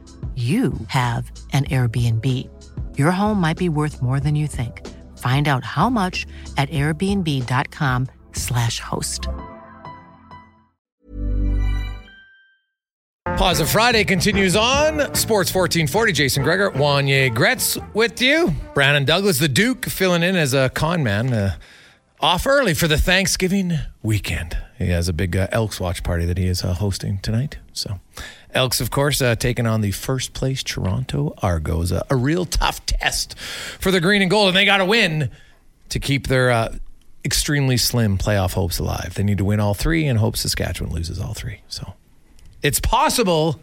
you 0.35 0.71
have 0.87 1.29
an 1.51 1.65
Airbnb. 1.65 2.25
Your 2.97 3.11
home 3.11 3.41
might 3.41 3.57
be 3.57 3.67
worth 3.67 4.01
more 4.01 4.21
than 4.21 4.35
you 4.35 4.47
think. 4.47 4.87
Find 5.17 5.49
out 5.49 5.65
how 5.65 5.89
much 5.89 6.25
at 6.55 6.69
airbnb.com/slash 6.69 8.79
host. 8.79 9.27
Pause 13.37 13.61
of 13.61 13.69
Friday 13.69 14.03
continues 14.03 14.55
on. 14.55 14.99
Sports 15.15 15.53
1440, 15.53 16.13
Jason 16.13 16.43
Gregor, 16.43 16.71
Wanye 16.71 17.33
Gretz 17.33 17.77
with 17.93 18.21
you. 18.21 18.53
Brandon 18.73 19.05
Douglas, 19.05 19.39
the 19.39 19.47
Duke, 19.47 19.85
filling 19.85 20.23
in 20.23 20.35
as 20.35 20.53
a 20.53 20.69
con 20.69 21.03
man. 21.03 21.33
Uh, 21.33 21.55
off 22.19 22.45
early 22.45 22.73
for 22.73 22.87
the 22.87 22.97
Thanksgiving 22.97 23.73
weekend. 24.03 24.57
He 24.77 24.89
has 24.89 25.07
a 25.07 25.13
big 25.13 25.35
uh, 25.35 25.47
Elks 25.51 25.79
watch 25.79 26.03
party 26.03 26.25
that 26.25 26.37
he 26.37 26.47
is 26.47 26.63
uh, 26.63 26.73
hosting 26.73 27.19
tonight. 27.19 27.57
So, 27.73 27.99
Elks, 28.53 28.81
of 28.81 28.91
course, 28.91 29.21
uh, 29.21 29.35
taking 29.35 29.65
on 29.65 29.81
the 29.81 29.91
first 29.91 30.33
place 30.33 30.61
Toronto 30.63 31.33
Argos. 31.41 31.91
a 31.91 32.15
real 32.15 32.45
tough 32.45 32.85
test 32.85 33.37
for 33.37 33.91
the 33.91 34.01
green 34.01 34.21
and 34.21 34.29
gold, 34.29 34.49
and 34.49 34.57
they 34.57 34.65
got 34.65 34.77
to 34.77 34.85
win 34.85 35.31
to 35.89 35.99
keep 35.99 36.27
their 36.27 36.51
uh, 36.51 36.75
extremely 37.23 37.77
slim 37.77 38.17
playoff 38.17 38.53
hopes 38.53 38.79
alive. 38.79 39.13
They 39.15 39.23
need 39.23 39.37
to 39.37 39.45
win 39.45 39.59
all 39.59 39.73
three 39.73 40.05
and 40.07 40.19
hope 40.19 40.35
Saskatchewan 40.35 40.93
loses 40.93 41.19
all 41.19 41.33
three. 41.33 41.61
So, 41.67 41.93
it's 42.61 42.79
possible, 42.79 43.59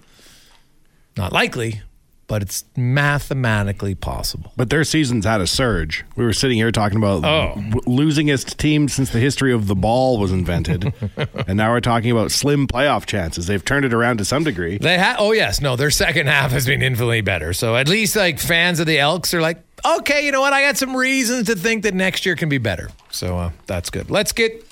not 1.16 1.32
likely, 1.32 1.82
but 2.28 2.42
it's 2.42 2.64
mathematically 2.76 3.94
possible. 3.94 4.52
But 4.56 4.70
their 4.70 4.84
season's 4.84 5.24
had 5.24 5.40
a 5.40 5.46
surge. 5.46 6.04
We 6.14 6.24
were 6.24 6.32
sitting 6.32 6.56
here 6.58 6.70
talking 6.70 6.98
about 6.98 7.24
Oh. 7.24 7.54
w- 7.70 7.80
losingest 7.86 8.56
team 8.58 8.88
since 8.88 9.10
the 9.10 9.18
history 9.18 9.52
of 9.52 9.66
the 9.66 9.74
ball 9.74 10.18
was 10.18 10.30
invented, 10.30 10.92
and 11.48 11.56
now 11.56 11.72
we're 11.72 11.80
talking 11.80 12.10
about 12.10 12.30
slim 12.30 12.66
playoff 12.66 13.06
chances. 13.06 13.46
They've 13.46 13.64
turned 13.64 13.84
it 13.86 13.92
around 13.94 14.18
to 14.18 14.24
some 14.24 14.44
degree. 14.44 14.78
They 14.78 14.98
ha- 14.98 15.16
oh 15.18 15.32
yes, 15.32 15.60
no, 15.60 15.74
their 15.74 15.90
second 15.90 16.26
half 16.36 16.50
has 16.52 16.66
been 16.66 16.82
infinitely 16.82 17.22
better. 17.22 17.52
So 17.52 17.76
at 17.76 17.88
least 17.88 18.14
like 18.14 18.38
fans 18.38 18.78
of 18.78 18.86
the 18.86 18.98
Elks 18.98 19.32
are 19.34 19.40
like, 19.40 19.58
okay, 19.84 20.24
you 20.24 20.30
know 20.32 20.40
what? 20.42 20.52
I 20.52 20.62
got 20.62 20.76
some 20.76 20.94
reasons 20.94 21.46
to 21.48 21.56
think 21.56 21.82
that 21.84 21.94
next 21.94 22.24
year 22.26 22.36
can 22.36 22.48
be 22.48 22.58
better. 22.58 22.90
So 23.10 23.38
uh, 23.38 23.50
that's 23.66 23.90
good. 23.90 24.10
Let's 24.10 24.32
get 24.32 24.64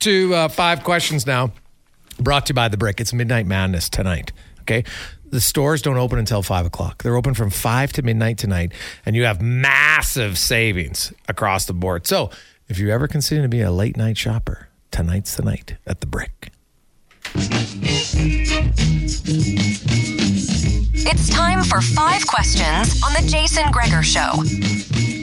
to 0.00 0.34
uh, 0.34 0.48
five 0.48 0.84
questions 0.84 1.26
now. 1.26 1.52
Brought 2.18 2.46
to 2.46 2.50
you 2.50 2.54
by 2.54 2.68
the 2.68 2.76
Brick. 2.76 3.00
It's 3.00 3.12
Midnight 3.14 3.46
Madness 3.46 3.88
tonight. 3.88 4.32
Okay. 4.62 4.84
The 5.30 5.40
stores 5.40 5.80
don't 5.80 5.96
open 5.96 6.18
until 6.18 6.42
five 6.42 6.66
o'clock. 6.66 7.04
They're 7.04 7.16
open 7.16 7.34
from 7.34 7.50
five 7.50 7.92
to 7.94 8.02
midnight 8.02 8.36
tonight, 8.36 8.72
and 9.06 9.14
you 9.14 9.24
have 9.24 9.40
massive 9.40 10.36
savings 10.36 11.12
across 11.28 11.66
the 11.66 11.72
board. 11.72 12.06
So 12.06 12.30
if 12.68 12.78
you 12.78 12.90
ever 12.90 13.06
consider 13.06 13.42
to 13.42 13.48
be 13.48 13.60
a 13.60 13.70
late 13.70 13.96
night 13.96 14.18
shopper, 14.18 14.68
tonight's 14.90 15.36
the 15.36 15.44
night 15.44 15.76
at 15.86 16.00
the 16.00 16.06
Brick. 16.08 16.50
It's 21.02 21.28
time 21.28 21.62
for 21.62 21.80
five 21.80 22.26
questions 22.26 23.00
on 23.04 23.12
The 23.12 23.28
Jason 23.28 23.70
Gregor 23.70 24.02
Show. 24.02 25.19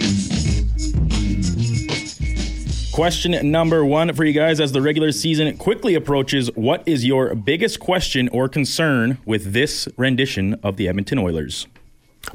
Question 2.97 3.51
number 3.51 3.85
one 3.85 4.11
for 4.15 4.25
you 4.25 4.33
guys 4.33 4.59
as 4.59 4.71
the 4.71 4.81
regular 4.81 5.11
season 5.11 5.55
quickly 5.57 5.93
approaches. 5.93 6.49
What 6.55 6.81
is 6.87 7.05
your 7.05 7.35
biggest 7.35 7.79
question 7.79 8.27
or 8.29 8.49
concern 8.49 9.19
with 9.23 9.53
this 9.53 9.87
rendition 9.97 10.55
of 10.63 10.77
the 10.77 10.87
Edmonton 10.87 11.19
Oilers? 11.19 11.67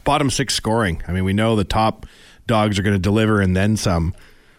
Bottom 0.04 0.30
six 0.30 0.54
scoring. 0.54 1.02
I 1.08 1.10
mean, 1.10 1.24
we 1.24 1.32
know 1.32 1.56
the 1.56 1.64
top 1.64 2.06
dogs 2.46 2.78
are 2.78 2.82
going 2.82 2.94
to 2.94 3.00
deliver 3.00 3.40
and 3.40 3.56
then 3.56 3.76
some. 3.76 4.14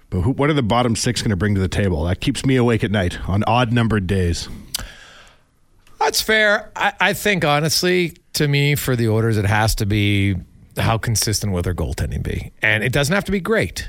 But 0.09 0.23
who, 0.23 0.31
what 0.31 0.49
are 0.49 0.53
the 0.53 0.61
bottom 0.61 0.97
six 0.97 1.21
going 1.21 1.29
to 1.29 1.37
bring 1.37 1.55
to 1.55 1.61
the 1.61 1.69
table? 1.69 2.03
That 2.03 2.19
keeps 2.19 2.45
me 2.45 2.57
awake 2.57 2.83
at 2.83 2.91
night 2.91 3.17
on 3.29 3.45
odd 3.47 3.71
numbered 3.71 4.05
days. 4.05 4.49
That's 5.99 6.19
fair. 6.19 6.69
I, 6.75 6.91
I 6.99 7.13
think 7.13 7.45
honestly, 7.45 8.17
to 8.33 8.49
me, 8.49 8.75
for 8.75 8.97
the 8.97 9.07
Oilers, 9.07 9.37
it 9.37 9.45
has 9.45 9.73
to 9.75 9.85
be 9.85 10.35
how 10.75 10.97
consistent 10.97 11.53
will 11.53 11.61
their 11.61 11.73
goaltending 11.73 12.23
be, 12.23 12.51
and 12.61 12.83
it 12.83 12.91
doesn't 12.91 13.15
have 13.15 13.23
to 13.23 13.31
be 13.31 13.39
great. 13.39 13.87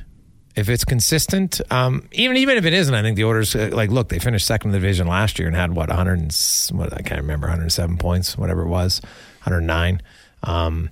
If 0.57 0.69
it's 0.69 0.85
consistent, 0.85 1.61
um, 1.71 2.09
even 2.13 2.37
even 2.37 2.57
if 2.57 2.65
it 2.65 2.73
isn't, 2.73 2.95
I 2.95 3.03
think 3.03 3.17
the 3.17 3.25
Oilers 3.25 3.57
uh, 3.57 3.71
like 3.73 3.91
look. 3.91 4.09
They 4.09 4.21
finished 4.21 4.47
second 4.47 4.69
in 4.69 4.73
the 4.73 4.79
division 4.79 5.09
last 5.09 5.39
year 5.39 5.49
and 5.49 5.57
had 5.57 5.75
what 5.75 5.89
100 5.89 6.19
and 6.21 6.79
what 6.79 6.93
I 6.93 7.03
can't 7.03 7.21
remember 7.21 7.47
107 7.47 7.99
points, 7.99 8.39
whatever 8.39 8.63
it 8.63 8.69
was, 8.69 9.01
109. 9.43 10.01
Um, 10.45 10.91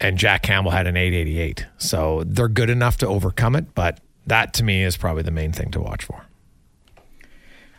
and 0.00 0.18
Jack 0.18 0.42
Campbell 0.42 0.70
had 0.70 0.86
an 0.86 0.96
888. 0.96 1.66
So 1.78 2.24
they're 2.26 2.48
good 2.48 2.68
enough 2.68 2.98
to 2.98 3.06
overcome 3.06 3.56
it, 3.56 3.74
but 3.74 4.00
that 4.26 4.52
to 4.54 4.64
me 4.64 4.82
is 4.82 4.96
probably 4.96 5.22
the 5.22 5.30
main 5.30 5.52
thing 5.52 5.70
to 5.70 5.80
watch 5.80 6.04
for. 6.04 6.26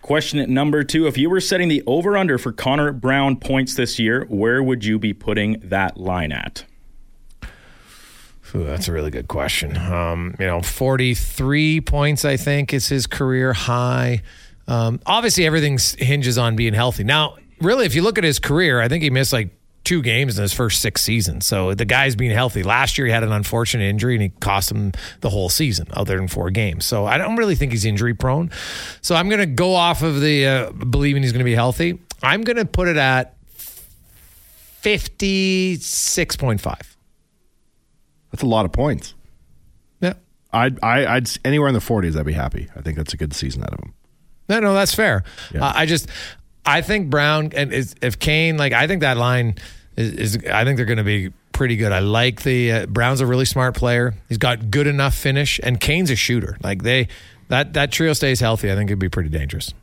Question 0.01 0.39
at 0.39 0.49
number 0.49 0.83
two 0.83 1.07
If 1.07 1.17
you 1.17 1.29
were 1.29 1.41
setting 1.41 1.67
the 1.67 1.83
over 1.87 2.15
under 2.15 2.37
for 2.37 2.51
Connor 2.51 2.91
Brown 2.91 3.37
points 3.37 3.75
this 3.75 3.97
year, 3.97 4.25
where 4.29 4.61
would 4.61 4.85
you 4.85 4.99
be 4.99 5.13
putting 5.13 5.59
that 5.63 5.97
line 5.97 6.31
at? 6.31 6.65
Ooh, 8.55 8.63
that's 8.63 8.87
a 8.87 8.93
really 8.93 9.11
good 9.11 9.27
question. 9.27 9.75
Um, 9.77 10.35
you 10.39 10.45
know, 10.45 10.61
43 10.61 11.81
points, 11.81 12.23
I 12.23 12.37
think, 12.37 12.73
is 12.73 12.87
his 12.87 13.05
career 13.05 13.51
high. 13.51 14.21
Um, 14.67 15.01
obviously, 15.05 15.45
everything 15.45 15.77
hinges 15.97 16.37
on 16.37 16.55
being 16.55 16.73
healthy. 16.73 17.03
Now, 17.03 17.35
really, 17.59 17.85
if 17.85 17.95
you 17.95 18.01
look 18.01 18.17
at 18.17 18.23
his 18.23 18.39
career, 18.39 18.79
I 18.79 18.87
think 18.87 19.03
he 19.03 19.09
missed 19.09 19.33
like 19.33 19.49
two 19.83 20.01
games 20.01 20.37
in 20.37 20.41
his 20.41 20.53
first 20.53 20.81
six 20.81 21.03
seasons. 21.03 21.45
So 21.45 21.73
the 21.73 21.83
guy's 21.83 22.15
being 22.15 22.31
healthy. 22.31 22.63
Last 22.63 22.97
year, 22.97 23.07
he 23.07 23.13
had 23.13 23.23
an 23.23 23.33
unfortunate 23.33 23.83
injury 23.83 24.15
and 24.15 24.23
he 24.23 24.29
cost 24.29 24.71
him 24.71 24.93
the 25.19 25.29
whole 25.29 25.49
season, 25.49 25.87
other 25.91 26.15
than 26.15 26.29
four 26.29 26.49
games. 26.49 26.85
So 26.85 27.05
I 27.05 27.17
don't 27.17 27.35
really 27.35 27.55
think 27.55 27.73
he's 27.73 27.83
injury 27.85 28.13
prone. 28.13 28.51
So 29.01 29.15
I'm 29.15 29.27
going 29.27 29.41
to 29.41 29.45
go 29.45 29.75
off 29.75 30.01
of 30.01 30.21
the 30.21 30.47
uh, 30.47 30.71
believing 30.71 31.23
he's 31.23 31.33
going 31.33 31.39
to 31.39 31.45
be 31.45 31.55
healthy. 31.55 31.99
I'm 32.23 32.43
going 32.43 32.57
to 32.57 32.65
put 32.65 32.87
it 32.87 32.97
at 32.97 33.35
56.5. 34.81 36.94
That's 38.35 38.43
a 38.43 38.47
lot 38.47 38.65
of 38.65 38.73
points. 38.73 39.13
Yeah. 40.01 40.15
I'd, 40.51 40.77
I, 40.83 41.05
I'd 41.05 41.29
anywhere 41.45 41.69
in 41.69 41.73
the 41.73 41.79
40s, 41.79 42.19
I'd 42.19 42.25
be 42.25 42.33
happy. 42.33 42.67
I 42.75 42.81
think 42.81 42.97
that's 42.97 43.13
a 43.13 43.17
good 43.17 43.33
season 43.33 43.63
out 43.63 43.71
of 43.71 43.79
him. 43.79 43.93
No, 44.49 44.59
no, 44.59 44.73
that's 44.73 44.93
fair. 44.93 45.23
Yeah. 45.53 45.63
Uh, 45.63 45.71
I 45.73 45.85
just, 45.85 46.09
I 46.65 46.81
think 46.81 47.09
Brown 47.09 47.53
and 47.55 47.71
is, 47.71 47.95
if 48.01 48.19
Kane, 48.19 48.57
like, 48.57 48.73
I 48.73 48.87
think 48.87 49.03
that 49.03 49.15
line 49.15 49.55
is, 49.95 50.35
is 50.35 50.45
I 50.51 50.65
think 50.65 50.75
they're 50.75 50.85
going 50.85 50.97
to 50.97 51.05
be 51.05 51.31
pretty 51.53 51.77
good. 51.77 51.93
I 51.93 51.99
like 51.99 52.43
the 52.43 52.73
uh, 52.73 52.85
Brown's 52.87 53.21
a 53.21 53.25
really 53.25 53.45
smart 53.45 53.73
player. 53.73 54.13
He's 54.27 54.37
got 54.37 54.69
good 54.69 54.85
enough 54.87 55.15
finish, 55.15 55.57
and 55.63 55.79
Kane's 55.79 56.11
a 56.11 56.17
shooter. 56.17 56.57
Like 56.61 56.83
they, 56.83 57.07
that 57.47 57.71
that 57.75 57.93
trio 57.93 58.11
stays 58.11 58.41
healthy. 58.41 58.69
I 58.69 58.75
think 58.75 58.89
it'd 58.89 58.99
be 58.99 59.07
pretty 59.07 59.29
dangerous. 59.29 59.73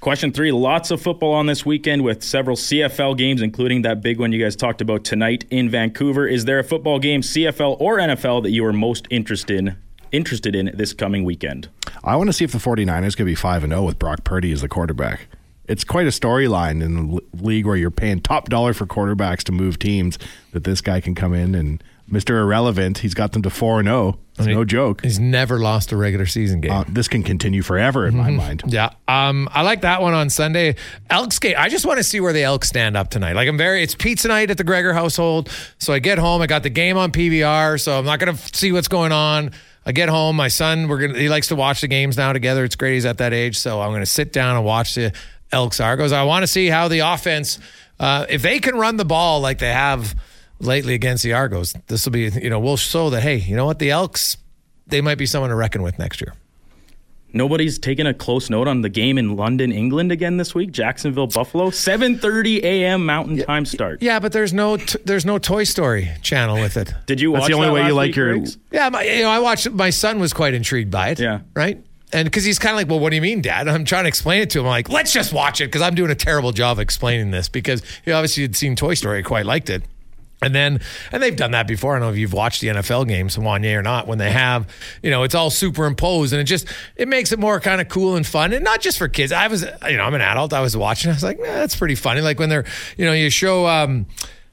Question 0.00 0.32
three 0.32 0.50
lots 0.50 0.90
of 0.90 1.02
football 1.02 1.34
on 1.34 1.44
this 1.44 1.66
weekend 1.66 2.04
with 2.04 2.22
several 2.22 2.56
CFL 2.56 3.18
games, 3.18 3.42
including 3.42 3.82
that 3.82 4.00
big 4.00 4.18
one 4.18 4.32
you 4.32 4.42
guys 4.42 4.56
talked 4.56 4.80
about 4.80 5.04
tonight 5.04 5.44
in 5.50 5.68
Vancouver. 5.68 6.26
Is 6.26 6.46
there 6.46 6.58
a 6.58 6.64
football 6.64 6.98
game, 6.98 7.20
CFL 7.20 7.78
or 7.78 7.98
NFL, 7.98 8.42
that 8.44 8.50
you 8.50 8.64
are 8.64 8.72
most 8.72 9.06
interested 9.10 9.58
in, 9.58 9.76
interested 10.10 10.56
in 10.56 10.70
this 10.74 10.94
coming 10.94 11.22
weekend? 11.22 11.68
I 12.02 12.16
want 12.16 12.28
to 12.28 12.32
see 12.32 12.46
if 12.46 12.52
the 12.52 12.56
49ers 12.56 13.14
can 13.14 13.26
be 13.26 13.34
5 13.34 13.62
and 13.62 13.74
0 13.74 13.82
with 13.82 13.98
Brock 13.98 14.24
Purdy 14.24 14.52
as 14.52 14.62
the 14.62 14.70
quarterback. 14.70 15.26
It's 15.68 15.84
quite 15.84 16.06
a 16.06 16.10
storyline 16.10 16.82
in 16.82 17.10
the 17.10 17.20
league 17.34 17.66
where 17.66 17.76
you're 17.76 17.90
paying 17.90 18.22
top 18.22 18.48
dollar 18.48 18.72
for 18.72 18.86
quarterbacks 18.86 19.42
to 19.44 19.52
move 19.52 19.78
teams 19.78 20.18
that 20.52 20.64
this 20.64 20.80
guy 20.80 21.02
can 21.02 21.14
come 21.14 21.34
in 21.34 21.54
and 21.54 21.84
Mr. 22.10 22.30
Irrelevant, 22.30 22.98
he's 22.98 23.14
got 23.14 23.32
them 23.32 23.42
to 23.42 23.50
4 23.50 23.80
and 23.80 23.88
0. 23.88 24.18
It's 24.38 24.46
no 24.46 24.64
joke. 24.64 25.02
He's 25.02 25.20
never 25.20 25.58
lost 25.58 25.92
a 25.92 25.96
regular 25.96 26.24
season 26.26 26.60
game. 26.60 26.72
Uh, 26.72 26.84
this 26.88 27.08
can 27.08 27.22
continue 27.22 27.62
forever 27.62 28.06
in 28.06 28.16
my 28.16 28.30
mind. 28.30 28.62
Yeah, 28.66 28.90
um, 29.06 29.48
I 29.52 29.62
like 29.62 29.82
that 29.82 30.00
one 30.00 30.14
on 30.14 30.30
Sunday. 30.30 30.76
Elks 31.10 31.38
game. 31.38 31.56
I 31.58 31.68
just 31.68 31.84
want 31.84 31.98
to 31.98 32.04
see 32.04 32.20
where 32.20 32.32
the 32.32 32.42
Elks 32.42 32.68
stand 32.68 32.96
up 32.96 33.10
tonight. 33.10 33.34
Like 33.34 33.48
I'm 33.48 33.58
very. 33.58 33.82
It's 33.82 33.94
pizza 33.94 34.28
night 34.28 34.50
at 34.50 34.56
the 34.56 34.64
Gregor 34.64 34.94
household, 34.94 35.50
so 35.78 35.92
I 35.92 35.98
get 35.98 36.18
home. 36.18 36.40
I 36.40 36.46
got 36.46 36.62
the 36.62 36.70
game 36.70 36.96
on 36.96 37.12
PVR, 37.12 37.78
so 37.80 37.98
I'm 37.98 38.04
not 38.06 38.18
gonna 38.18 38.32
f- 38.32 38.54
see 38.54 38.72
what's 38.72 38.88
going 38.88 39.12
on. 39.12 39.50
I 39.84 39.92
get 39.92 40.08
home. 40.08 40.36
My 40.36 40.48
son, 40.48 40.88
we're 40.88 41.06
gonna. 41.06 41.18
He 41.18 41.28
likes 41.28 41.48
to 41.48 41.56
watch 41.56 41.82
the 41.82 41.88
games 41.88 42.16
now 42.16 42.32
together. 42.32 42.64
It's 42.64 42.76
great. 42.76 42.94
He's 42.94 43.06
at 43.06 43.18
that 43.18 43.34
age, 43.34 43.58
so 43.58 43.80
I'm 43.82 43.92
gonna 43.92 44.06
sit 44.06 44.32
down 44.32 44.56
and 44.56 44.64
watch 44.64 44.94
the 44.94 45.12
Elks 45.52 45.80
Argos. 45.80 46.12
I 46.12 46.22
want 46.24 46.44
to 46.44 46.46
see 46.46 46.68
how 46.68 46.88
the 46.88 47.00
offense, 47.00 47.58
uh, 47.98 48.24
if 48.30 48.40
they 48.40 48.58
can 48.58 48.76
run 48.76 48.96
the 48.96 49.04
ball 49.04 49.40
like 49.40 49.58
they 49.58 49.72
have 49.72 50.14
lately 50.60 50.94
against 50.94 51.22
the 51.22 51.32
Argos. 51.32 51.74
This 51.88 52.04
will 52.04 52.12
be, 52.12 52.28
you 52.28 52.50
know, 52.50 52.60
we'll 52.60 52.76
show 52.76 53.10
that 53.10 53.22
hey, 53.22 53.36
you 53.36 53.56
know 53.56 53.66
what, 53.66 53.78
the 53.78 53.90
Elks, 53.90 54.36
they 54.86 55.00
might 55.00 55.18
be 55.18 55.26
someone 55.26 55.50
to 55.50 55.56
reckon 55.56 55.82
with 55.82 55.98
next 55.98 56.20
year. 56.20 56.34
Nobody's 57.32 57.78
taken 57.78 58.08
a 58.08 58.14
close 58.14 58.50
note 58.50 58.66
on 58.66 58.80
the 58.80 58.88
game 58.88 59.16
in 59.16 59.36
London, 59.36 59.70
England 59.70 60.10
again 60.10 60.36
this 60.36 60.52
week. 60.52 60.72
Jacksonville, 60.72 61.28
Buffalo, 61.28 61.70
7:30 61.70 62.62
a.m. 62.64 63.06
Mountain 63.06 63.38
Time 63.44 63.64
start. 63.64 64.02
Yeah, 64.02 64.18
but 64.18 64.32
there's 64.32 64.52
no 64.52 64.76
t- 64.76 64.98
there's 65.04 65.24
no 65.24 65.38
Toy 65.38 65.62
Story 65.62 66.10
channel 66.22 66.56
with 66.60 66.76
it. 66.76 66.92
Did 67.06 67.20
you 67.20 67.30
watch 67.30 67.42
That's 67.42 67.50
the 67.50 67.54
only 67.54 67.68
that 67.68 67.74
way 67.74 67.86
you 67.86 67.94
like 67.94 68.16
your- 68.16 68.32
Riggs? 68.32 68.58
Yeah, 68.72 68.88
my, 68.88 69.04
you 69.04 69.22
know, 69.22 69.30
I 69.30 69.38
watched. 69.38 69.70
My 69.70 69.90
son 69.90 70.18
was 70.18 70.32
quite 70.32 70.54
intrigued 70.54 70.90
by 70.90 71.10
it. 71.10 71.20
Yeah. 71.20 71.40
right. 71.54 71.80
And 72.12 72.26
because 72.26 72.42
he's 72.42 72.58
kind 72.58 72.72
of 72.72 72.78
like, 72.78 72.88
well, 72.88 72.98
what 72.98 73.10
do 73.10 73.14
you 73.16 73.22
mean, 73.22 73.40
Dad? 73.40 73.68
I'm 73.68 73.84
trying 73.84 74.02
to 74.02 74.08
explain 74.08 74.42
it 74.42 74.50
to 74.50 74.58
him. 74.58 74.64
I'm 74.66 74.70
like, 74.70 74.88
let's 74.88 75.12
just 75.12 75.32
watch 75.32 75.60
it 75.60 75.66
because 75.66 75.82
I'm 75.82 75.94
doing 75.94 76.10
a 76.10 76.16
terrible 76.16 76.50
job 76.50 76.80
explaining 76.80 77.30
this 77.30 77.48
because 77.48 77.82
he 78.04 78.10
obviously 78.10 78.42
had 78.42 78.56
seen 78.56 78.74
Toy 78.74 78.94
Story, 78.94 79.22
quite 79.22 79.46
liked 79.46 79.70
it. 79.70 79.84
And 80.42 80.54
then, 80.54 80.80
and 81.12 81.22
they've 81.22 81.36
done 81.36 81.50
that 81.50 81.66
before. 81.66 81.94
I 81.94 81.98
don't 81.98 82.08
know 82.08 82.12
if 82.12 82.18
you've 82.18 82.32
watched 82.32 82.62
the 82.62 82.68
NFL 82.68 83.06
games, 83.06 83.36
Wanye 83.36 83.76
or 83.76 83.82
not, 83.82 84.06
when 84.06 84.16
they 84.16 84.30
have, 84.30 84.66
you 85.02 85.10
know, 85.10 85.22
it's 85.22 85.34
all 85.34 85.50
superimposed 85.50 86.32
and 86.32 86.40
it 86.40 86.44
just, 86.44 86.66
it 86.96 87.08
makes 87.08 87.30
it 87.30 87.38
more 87.38 87.60
kind 87.60 87.80
of 87.80 87.88
cool 87.88 88.16
and 88.16 88.26
fun. 88.26 88.54
And 88.54 88.64
not 88.64 88.80
just 88.80 88.96
for 88.96 89.06
kids. 89.06 89.32
I 89.32 89.48
was, 89.48 89.66
you 89.88 89.96
know, 89.98 90.04
I'm 90.04 90.14
an 90.14 90.22
adult. 90.22 90.54
I 90.54 90.60
was 90.60 90.76
watching. 90.76 91.10
I 91.10 91.14
was 91.14 91.22
like, 91.22 91.38
that's 91.40 91.76
pretty 91.76 91.94
funny. 91.94 92.22
Like 92.22 92.38
when 92.38 92.48
they're, 92.48 92.64
you 92.96 93.04
know, 93.04 93.12
you 93.12 93.28
show, 93.28 93.66
um, 93.66 94.06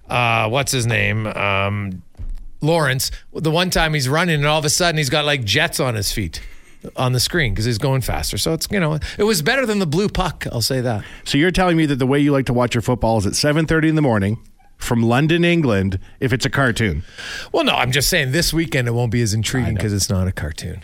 uh, 0.09 0.49
what's 0.49 0.73
his 0.73 0.85
name? 0.85 1.25
Um, 1.27 2.01
Lawrence, 2.59 3.11
the 3.33 3.51
one 3.51 3.69
time 3.69 3.93
he's 3.93 4.09
running 4.09 4.35
and 4.35 4.45
all 4.45 4.59
of 4.59 4.65
a 4.65 4.69
sudden 4.69 4.97
he's 4.97 5.09
got 5.09 5.23
like 5.23 5.45
jets 5.45 5.79
on 5.79 5.95
his 5.95 6.11
feet 6.11 6.41
on 6.95 7.13
the 7.13 7.19
screen 7.19 7.53
because 7.53 7.65
he's 7.65 7.77
going 7.77 8.01
faster. 8.01 8.37
So 8.37 8.53
it's, 8.53 8.67
you 8.71 8.79
know, 8.79 8.99
it 9.17 9.23
was 9.23 9.41
better 9.41 9.65
than 9.65 9.79
the 9.79 9.87
blue 9.87 10.09
puck. 10.09 10.45
I'll 10.51 10.61
say 10.61 10.81
that. 10.81 11.05
So 11.23 11.37
you're 11.37 11.51
telling 11.51 11.77
me 11.77 11.85
that 11.85 11.95
the 11.95 12.07
way 12.07 12.19
you 12.19 12.31
like 12.31 12.47
to 12.47 12.53
watch 12.53 12.75
your 12.75 12.81
football 12.81 13.17
is 13.19 13.25
at 13.25 13.33
7:30 13.33 13.89
in 13.89 13.95
the 13.95 14.01
morning 14.01 14.37
from 14.77 15.03
London, 15.03 15.43
England, 15.43 15.99
if 16.19 16.31
it's 16.31 16.45
a 16.45 16.49
cartoon. 16.49 17.03
Well, 17.51 17.63
no, 17.63 17.73
I'm 17.73 17.91
just 17.91 18.09
saying 18.09 18.31
this 18.31 18.53
weekend 18.53 18.87
it 18.87 18.91
won't 18.91 19.11
be 19.11 19.21
as 19.21 19.33
intriguing 19.33 19.75
because 19.75 19.93
it's 19.93 20.09
not 20.09 20.27
a 20.27 20.31
cartoon. 20.31 20.81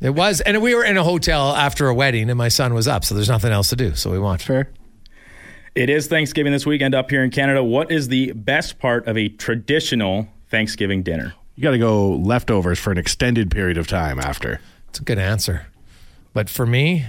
It 0.00 0.10
was, 0.10 0.40
and 0.40 0.62
we 0.62 0.74
were 0.74 0.84
in 0.84 0.96
a 0.96 1.02
hotel 1.02 1.54
after 1.54 1.88
a 1.88 1.94
wedding, 1.94 2.30
and 2.30 2.38
my 2.38 2.48
son 2.48 2.74
was 2.74 2.86
up, 2.86 3.04
so 3.04 3.14
there's 3.14 3.28
nothing 3.28 3.52
else 3.52 3.70
to 3.70 3.76
do. 3.76 3.94
So 3.94 4.10
we 4.10 4.18
watched. 4.18 4.46
Fair. 4.46 4.70
It 5.74 5.90
is 5.90 6.06
Thanksgiving 6.06 6.52
this 6.52 6.64
weekend 6.64 6.94
up 6.94 7.10
here 7.10 7.24
in 7.24 7.30
Canada. 7.30 7.62
What 7.64 7.90
is 7.90 8.06
the 8.06 8.30
best 8.32 8.78
part 8.78 9.08
of 9.08 9.18
a 9.18 9.28
traditional 9.28 10.28
Thanksgiving 10.48 11.02
dinner? 11.02 11.34
You 11.56 11.64
got 11.64 11.72
to 11.72 11.78
go 11.78 12.12
leftovers 12.12 12.78
for 12.78 12.92
an 12.92 12.98
extended 12.98 13.50
period 13.50 13.76
of 13.76 13.88
time 13.88 14.20
after. 14.20 14.60
It's 14.88 15.00
a 15.00 15.02
good 15.02 15.18
answer, 15.18 15.66
but 16.32 16.48
for 16.48 16.66
me, 16.66 17.06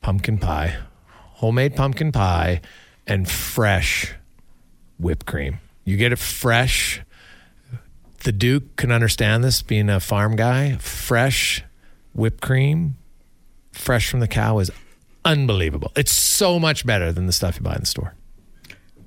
pumpkin 0.00 0.38
pie, 0.38 0.76
homemade 1.34 1.76
pumpkin 1.76 2.12
pie, 2.12 2.62
and 3.06 3.28
fresh 3.28 4.14
whipped 5.02 5.26
cream. 5.26 5.58
You 5.84 5.96
get 5.96 6.12
it 6.12 6.18
fresh. 6.18 7.02
The 8.24 8.32
Duke 8.32 8.76
can 8.76 8.92
understand 8.92 9.42
this, 9.42 9.62
being 9.62 9.88
a 9.90 9.98
farm 10.00 10.36
guy. 10.36 10.76
Fresh 10.76 11.64
whipped 12.14 12.40
cream, 12.40 12.96
fresh 13.72 14.08
from 14.08 14.20
the 14.20 14.28
cow, 14.28 14.58
is 14.60 14.70
unbelievable. 15.24 15.90
It's 15.96 16.12
so 16.12 16.58
much 16.60 16.86
better 16.86 17.10
than 17.12 17.26
the 17.26 17.32
stuff 17.32 17.56
you 17.56 17.62
buy 17.62 17.74
in 17.74 17.80
the 17.80 17.86
store. 17.86 18.14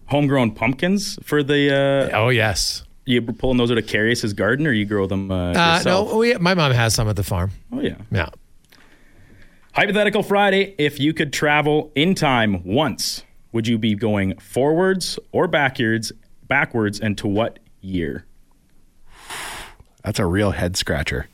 Homegrown 0.07 0.51
pumpkins 0.51 1.17
for 1.23 1.41
the. 1.43 2.09
Uh, 2.13 2.17
Oh 2.17 2.29
yes. 2.29 2.83
you 3.05 3.21
pulling 3.21 3.57
those 3.57 3.71
out 3.71 3.77
of 3.77 3.87
Carius's 3.87 4.33
garden, 4.33 4.67
or 4.67 4.71
you 4.73 4.85
grow 4.85 5.07
them 5.07 5.31
uh, 5.31 5.51
Uh, 5.53 5.77
yourself? 5.77 6.09
no, 6.11 6.17
we, 6.17 6.33
my 6.35 6.53
mom 6.53 6.71
has 6.73 6.93
some 6.93 7.07
at 7.07 7.15
the 7.15 7.23
farm. 7.23 7.51
Oh 7.71 7.79
yeah. 7.79 7.95
Yeah. 8.11 8.29
Hypothetical 9.73 10.23
Friday. 10.23 10.75
If 10.77 10.99
you 10.99 11.13
could 11.13 11.33
travel 11.33 11.91
in 11.95 12.15
time 12.15 12.63
once, 12.63 13.23
would 13.55 13.67
you 13.67 13.77
be 13.77 13.95
going 13.95 14.37
forwards 14.37 15.17
or 15.31 15.47
backwards? 15.47 16.11
Backwards, 16.47 16.99
and 16.99 17.17
to 17.17 17.27
what 17.27 17.57
year? 17.81 18.25
That's 20.03 20.19
a 20.19 20.25
real 20.25 20.51
head 20.51 20.75
scratcher. 20.77 21.27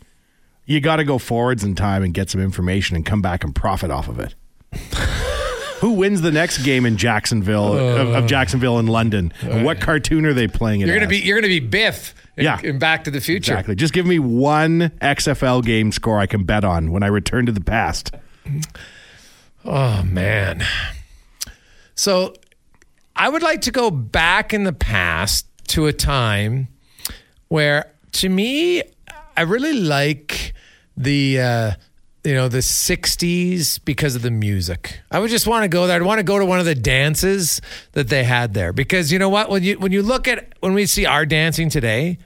You 0.66 0.80
got 0.80 0.98
to 0.98 1.04
go 1.04 1.18
forwards 1.18 1.64
in 1.64 1.74
time 1.76 2.04
and 2.04 2.14
get 2.14 2.30
some 2.30 2.40
information 2.40 2.96
and 2.96 3.04
come 3.06 3.22
back 3.22 3.44
and 3.44 3.54
profit 3.54 3.90
off 3.92 4.08
of 4.08 4.20
it. 4.20 4.36
Who 5.82 5.94
wins 5.94 6.22
the 6.22 6.32
next 6.32 6.60
game 6.60 6.86
in 6.86 6.96
Jacksonville 6.96 7.74
of, 7.74 8.10
of 8.10 8.24
uh. 8.24 8.28
Jacksonville 8.28 8.78
and 8.78 8.88
London? 8.88 9.34
And 9.42 9.66
what 9.66 9.82
cartoon 9.82 10.28
are 10.28 10.34
they 10.34 10.48
playing 10.48 10.82
it 10.82 10.86
You're 10.88 10.96
gonna 10.96 11.06
as? 11.08 11.10
be 11.10 11.18
you're 11.26 11.38
gonna 11.42 11.48
be 11.48 11.60
Biff. 11.60 12.14
In, 12.38 12.44
Yeah. 12.44 12.60
in 12.64 12.78
Back 12.78 13.04
to 13.06 13.12
the 13.12 13.20
Future. 13.20 13.54
Exactly. 13.54 13.74
Just 13.74 13.92
give 13.94 14.06
me 14.06 14.20
one 14.20 14.92
XFL 15.02 15.66
game 15.66 15.92
score 15.92 16.20
I 16.20 16.28
can 16.28 16.44
bet 16.44 16.64
on 16.64 16.92
when 16.92 17.02
I 17.02 17.08
return 17.08 17.48
to 17.48 17.52
the 17.52 17.62
past. 17.62 18.14
Oh 19.66 20.04
man. 20.04 20.64
So 21.96 22.34
I 23.16 23.30
would 23.30 23.44
like 23.44 23.62
to 23.62 23.72
go 23.72 23.92
back 23.92 24.54
in 24.54 24.64
the 24.64 24.74
past 24.74 25.46
to 25.70 25.88
a 25.88 25.94
time 25.94 26.68
where 27.48 27.94
to 28.14 28.30
me 28.30 28.84
I 29.38 29.42
really 29.42 29.74
like 29.74 30.54
the 30.98 31.40
uh 31.40 31.72
you 32.24 32.36
know 32.36 32.48
the 32.48 32.60
60s 32.60 33.80
because 33.84 34.16
of 34.16 34.22
the 34.22 34.32
music. 34.32 35.02
I 35.10 35.20
would 35.20 35.30
just 35.32 35.48
want 35.48 35.64
to 35.64 35.68
go 35.68 35.88
there. 35.88 35.96
I'd 35.96 36.04
want 36.04 36.20
to 36.20 36.24
go 36.24 36.38
to 36.38 36.46
one 36.46 36.60
of 36.60 36.66
the 36.66 36.76
dances 36.76 37.62
that 37.94 38.10
they 38.10 38.24
had 38.24 38.54
there 38.54 38.74
because 38.74 39.12
you 39.12 39.18
know 39.20 39.30
what 39.30 39.50
when 39.50 39.64
you 39.64 39.80
when 39.80 39.92
you 39.92 40.04
look 40.04 40.28
at 40.28 40.54
when 40.60 40.74
we 40.74 40.86
see 40.86 41.06
our 41.06 41.26
dancing 41.26 41.70
today, 41.70 42.20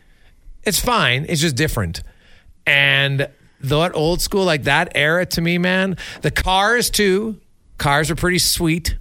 it's 0.63 0.79
fine. 0.79 1.25
It's 1.29 1.41
just 1.41 1.55
different. 1.55 2.01
And 2.67 3.29
that 3.61 3.95
old 3.95 4.21
school, 4.21 4.43
like 4.43 4.63
that 4.63 4.91
era 4.95 5.25
to 5.27 5.41
me, 5.41 5.57
man, 5.57 5.97
the 6.21 6.31
cars 6.31 6.89
too. 6.89 7.39
Cars 7.77 8.09
are 8.09 8.15
pretty 8.15 8.39
sweet. 8.39 8.97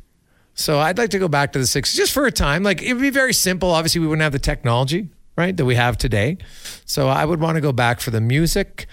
So 0.54 0.78
I'd 0.78 0.98
like 0.98 1.10
to 1.10 1.18
go 1.18 1.28
back 1.28 1.52
to 1.52 1.58
the 1.58 1.64
60s 1.64 1.94
just 1.94 2.12
for 2.12 2.26
a 2.26 2.32
time. 2.32 2.62
Like 2.62 2.82
it 2.82 2.92
would 2.94 3.02
be 3.02 3.10
very 3.10 3.34
simple. 3.34 3.70
Obviously, 3.70 4.00
we 4.00 4.06
wouldn't 4.06 4.22
have 4.22 4.32
the 4.32 4.38
technology, 4.38 5.08
right, 5.36 5.56
that 5.56 5.64
we 5.64 5.74
have 5.74 5.98
today. 5.98 6.38
So 6.84 7.08
I 7.08 7.24
would 7.24 7.40
want 7.40 7.56
to 7.56 7.60
go 7.60 7.72
back 7.72 8.00
for 8.00 8.10
the 8.10 8.20
music, 8.20 8.86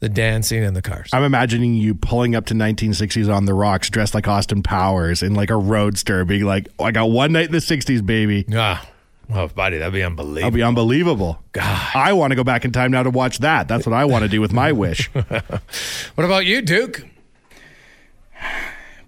the 0.00 0.08
dancing, 0.10 0.62
and 0.62 0.76
the 0.76 0.82
cars. 0.82 1.08
I'm 1.12 1.22
imagining 1.22 1.74
you 1.74 1.94
pulling 1.94 2.34
up 2.34 2.46
to 2.46 2.54
1960s 2.54 3.34
on 3.34 3.46
the 3.46 3.54
rocks 3.54 3.88
dressed 3.88 4.14
like 4.14 4.28
Austin 4.28 4.62
Powers 4.62 5.22
in 5.22 5.34
like 5.34 5.50
a 5.50 5.56
roadster, 5.56 6.24
being 6.24 6.44
like, 6.44 6.68
oh, 6.78 6.84
I 6.84 6.92
got 6.92 7.06
one 7.10 7.32
night 7.32 7.46
in 7.46 7.52
the 7.52 7.58
60s, 7.58 8.04
baby. 8.04 8.44
Ah, 8.54 8.86
well, 9.28 9.48
buddy, 9.48 9.78
that'd 9.78 9.92
be 9.92 10.02
unbelievable. 10.02 10.40
That'd 10.42 10.54
be 10.54 10.62
unbelievable. 10.62 11.42
God. 11.52 11.90
I 11.94 12.12
want 12.12 12.32
to 12.32 12.36
go 12.36 12.44
back 12.44 12.64
in 12.64 12.72
time 12.72 12.90
now 12.90 13.02
to 13.02 13.10
watch 13.10 13.38
that. 13.38 13.68
That's 13.68 13.86
what 13.86 13.94
I 13.94 14.04
want 14.04 14.22
to 14.22 14.28
do 14.28 14.40
with 14.40 14.52
my 14.52 14.72
wish. 14.72 15.06
what 15.14 16.24
about 16.24 16.44
you, 16.46 16.60
Duke? 16.62 17.04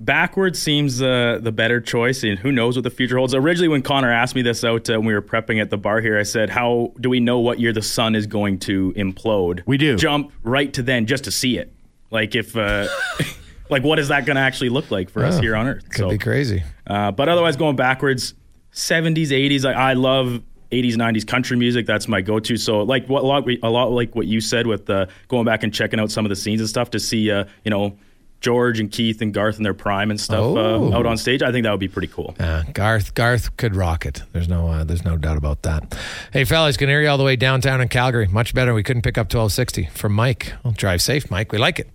Backwards 0.00 0.60
seems 0.60 1.02
uh, 1.02 1.38
the 1.42 1.50
better 1.50 1.80
choice, 1.80 2.22
and 2.22 2.38
who 2.38 2.52
knows 2.52 2.76
what 2.76 2.84
the 2.84 2.90
future 2.90 3.16
holds. 3.18 3.34
Originally, 3.34 3.68
when 3.68 3.82
Connor 3.82 4.12
asked 4.12 4.34
me 4.36 4.42
this 4.42 4.62
out 4.62 4.88
uh, 4.88 4.94
when 4.94 5.06
we 5.06 5.12
were 5.14 5.22
prepping 5.22 5.60
at 5.60 5.70
the 5.70 5.76
bar 5.76 6.00
here, 6.00 6.18
I 6.18 6.22
said, 6.22 6.50
"How 6.50 6.92
do 7.00 7.10
we 7.10 7.18
know 7.18 7.40
what 7.40 7.58
year 7.58 7.72
the 7.72 7.82
sun 7.82 8.14
is 8.14 8.26
going 8.28 8.60
to 8.60 8.92
implode?" 8.96 9.62
We 9.66 9.76
do. 9.76 9.96
jump 9.96 10.30
right 10.44 10.72
to 10.74 10.82
then 10.82 11.06
just 11.06 11.24
to 11.24 11.30
see 11.32 11.58
it. 11.58 11.72
Like 12.10 12.34
if, 12.36 12.56
uh, 12.56 12.86
like, 13.70 13.82
what 13.82 13.98
is 13.98 14.08
that 14.08 14.24
going 14.24 14.36
to 14.36 14.40
actually 14.42 14.68
look 14.70 14.90
like 14.90 15.10
for 15.10 15.24
us 15.24 15.38
Oh, 15.38 15.40
here 15.40 15.56
on 15.56 15.66
Earth? 15.66 15.90
Could 15.90 16.10
be 16.10 16.18
crazy. 16.18 16.62
Uh, 16.86 17.10
but 17.10 17.28
otherwise, 17.28 17.56
going 17.56 17.76
backwards, 17.76 18.34
70s, 18.72 19.28
80s. 19.28 19.64
I, 19.64 19.90
I 19.90 19.92
love 19.94 20.40
80s, 20.70 20.94
90s 20.94 21.26
country 21.26 21.56
music. 21.56 21.86
That's 21.86 22.06
my 22.08 22.20
go-to. 22.20 22.56
So, 22.56 22.82
like 22.82 23.08
what 23.08 23.24
a 23.24 23.26
lot, 23.26 23.44
a 23.62 23.68
lot 23.68 23.90
like 23.90 24.14
what 24.14 24.26
you 24.26 24.40
said 24.40 24.66
with 24.68 24.88
uh, 24.88 25.06
going 25.26 25.44
back 25.44 25.64
and 25.64 25.74
checking 25.74 25.98
out 25.98 26.10
some 26.12 26.24
of 26.24 26.28
the 26.30 26.36
scenes 26.36 26.60
and 26.60 26.68
stuff 26.70 26.90
to 26.90 27.00
see, 27.00 27.30
uh, 27.30 27.44
you 27.64 27.70
know, 27.70 27.98
George 28.40 28.78
and 28.78 28.90
Keith 28.90 29.20
and 29.20 29.34
Garth 29.34 29.56
in 29.56 29.64
their 29.64 29.74
prime 29.74 30.10
and 30.10 30.20
stuff 30.20 30.38
Oh. 30.40 30.92
uh, 30.92 30.96
out 30.96 31.06
on 31.06 31.16
stage. 31.16 31.42
I 31.42 31.50
think 31.50 31.64
that 31.64 31.70
would 31.72 31.80
be 31.80 31.88
pretty 31.88 32.08
cool. 32.08 32.36
Uh, 32.38 32.62
Garth 32.72 33.14
Garth 33.14 33.56
could 33.56 33.74
rock 33.74 34.06
it. 34.06 34.22
There's 34.32 34.48
no 34.48 34.68
uh, 34.68 34.84
there's 34.84 35.04
no 35.04 35.16
doubt 35.16 35.36
about 35.36 35.62
that. 35.62 35.96
Hey 36.32 36.44
fellas, 36.44 36.76
can 36.76 36.88
hear 36.88 37.00
you 37.02 37.08
all 37.08 37.18
the 37.18 37.24
way 37.24 37.36
downtown 37.36 37.80
in 37.80 37.88
Calgary. 37.88 38.26
Much 38.28 38.54
better. 38.54 38.72
We 38.74 38.82
couldn't 38.82 39.02
pick 39.02 39.18
up 39.18 39.24
1260 39.26 39.86
from 39.86 40.12
Mike. 40.12 40.52
Well, 40.62 40.72
drive 40.72 41.02
safe, 41.02 41.30
Mike. 41.30 41.50
We 41.52 41.58
like 41.58 41.78
it. 41.80 41.88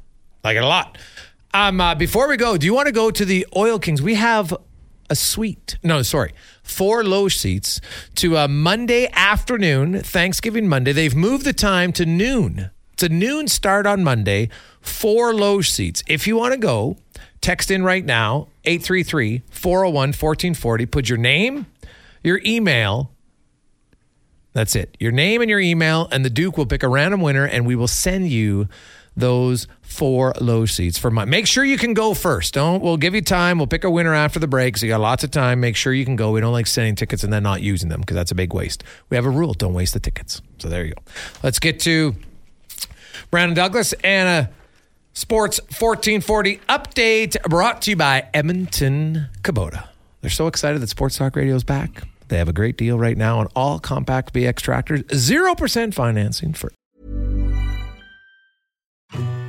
Like 0.43 0.57
it 0.57 0.63
a 0.63 0.67
lot. 0.67 0.97
Um, 1.53 1.79
uh, 1.79 1.95
before 1.95 2.27
we 2.27 2.35
go, 2.35 2.57
do 2.57 2.65
you 2.65 2.73
want 2.73 2.87
to 2.87 2.91
go 2.91 3.11
to 3.11 3.23
the 3.25 3.45
Oil 3.55 3.79
Kings? 3.79 4.01
We 4.01 4.15
have 4.15 4.53
a 5.09 5.15
suite. 5.15 5.77
No, 5.83 6.01
sorry, 6.01 6.33
four 6.63 7.03
low 7.03 7.29
seats 7.29 7.79
to 8.15 8.35
a 8.37 8.47
Monday 8.47 9.07
afternoon, 9.13 10.01
Thanksgiving 10.01 10.67
Monday. 10.67 10.91
They've 10.93 11.15
moved 11.15 11.45
the 11.45 11.53
time 11.53 11.91
to 11.93 12.05
noon. 12.05 12.71
It's 12.93 13.03
a 13.03 13.09
noon 13.09 13.47
start 13.47 13.85
on 13.85 14.03
Monday. 14.03 14.49
Four 14.81 15.33
loge 15.33 15.69
seats. 15.69 16.03
If 16.07 16.27
you 16.27 16.35
want 16.37 16.53
to 16.53 16.59
go, 16.59 16.97
text 17.41 17.71
in 17.71 17.83
right 17.83 18.05
now 18.05 18.47
833 18.65 19.43
401 19.49 19.93
1440. 19.93 20.85
Put 20.85 21.09
your 21.09 21.17
name, 21.17 21.65
your 22.23 22.39
email. 22.45 23.11
That's 24.53 24.75
it. 24.75 24.95
Your 24.99 25.11
name 25.11 25.41
and 25.41 25.49
your 25.49 25.59
email, 25.59 26.07
and 26.11 26.23
the 26.23 26.29
Duke 26.29 26.57
will 26.57 26.67
pick 26.67 26.83
a 26.83 26.87
random 26.87 27.21
winner, 27.21 27.45
and 27.45 27.65
we 27.65 27.75
will 27.75 27.87
send 27.87 28.29
you 28.29 28.67
those 29.15 29.67
four 29.81 30.33
low 30.39 30.65
seats 30.65 30.97
for 30.97 31.09
my. 31.09 31.25
Make 31.25 31.47
sure 31.47 31.63
you 31.63 31.77
can 31.77 31.93
go 31.93 32.13
first. 32.13 32.53
Don't. 32.53 32.81
We'll 32.81 32.97
give 32.97 33.15
you 33.15 33.21
time. 33.21 33.57
We'll 33.57 33.67
pick 33.67 33.83
a 33.83 33.89
winner 33.89 34.13
after 34.13 34.39
the 34.39 34.47
break. 34.47 34.77
So 34.77 34.85
you 34.85 34.91
got 34.91 35.01
lots 35.01 35.23
of 35.23 35.31
time. 35.31 35.59
Make 35.59 35.75
sure 35.75 35.91
you 35.93 36.05
can 36.05 36.15
go. 36.15 36.31
We 36.31 36.41
don't 36.41 36.53
like 36.53 36.67
sending 36.67 36.95
tickets 36.95 37.23
and 37.23 37.33
then 37.33 37.41
not 37.43 37.61
using 37.61 37.89
them 37.89 38.01
because 38.01 38.15
that's 38.15 38.31
a 38.31 38.35
big 38.35 38.53
waste. 38.53 38.83
We 39.09 39.17
have 39.17 39.25
a 39.25 39.29
rule: 39.31 39.53
don't 39.53 39.73
waste 39.73 39.93
the 39.93 39.99
tickets. 39.99 40.41
So 40.59 40.69
there 40.69 40.85
you 40.85 40.93
go. 40.93 41.01
Let's 41.41 41.59
get 41.59 41.79
to 41.81 42.15
Brandon 43.33 43.55
Douglas 43.55 43.93
and 44.03 44.45
a 44.45 44.53
Sports 45.13 45.59
1440 45.59 46.57
update 46.69 47.41
brought 47.49 47.81
to 47.81 47.89
you 47.89 47.95
by 47.95 48.27
Edmonton 48.31 49.25
Kubota. 49.41 49.87
They're 50.21 50.29
so 50.29 50.45
excited 50.45 50.83
that 50.83 50.89
Sports 50.89 51.17
Talk 51.17 51.35
Radio 51.35 51.55
is 51.55 51.63
back. 51.63 52.03
They 52.27 52.37
have 52.37 52.47
a 52.47 52.53
great 52.53 52.77
deal 52.77 52.99
right 52.99 53.17
now 53.17 53.39
on 53.39 53.47
all 53.55 53.79
compact 53.79 54.35
BX 54.35 54.57
tractors, 54.57 55.01
0% 55.05 55.95
financing 55.95 56.53
for 56.53 56.71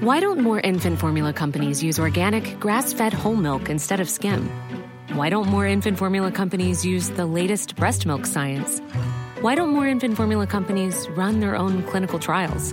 Why 0.00 0.18
don't 0.18 0.40
more 0.40 0.60
infant 0.60 0.98
formula 0.98 1.34
companies 1.34 1.82
use 1.82 1.98
organic, 1.98 2.58
grass 2.58 2.94
fed 2.94 3.12
whole 3.12 3.36
milk 3.36 3.68
instead 3.68 4.00
of 4.00 4.08
skim? 4.08 4.48
Why 5.12 5.28
don't 5.28 5.48
more 5.48 5.66
infant 5.66 5.98
formula 5.98 6.32
companies 6.32 6.86
use 6.86 7.10
the 7.10 7.26
latest 7.26 7.76
breast 7.76 8.06
milk 8.06 8.24
science? 8.24 8.80
Why 9.42 9.54
don't 9.54 9.68
more 9.68 9.86
infant 9.86 10.16
formula 10.16 10.46
companies 10.46 11.06
run 11.10 11.40
their 11.40 11.54
own 11.54 11.82
clinical 11.82 12.18
trials? 12.18 12.72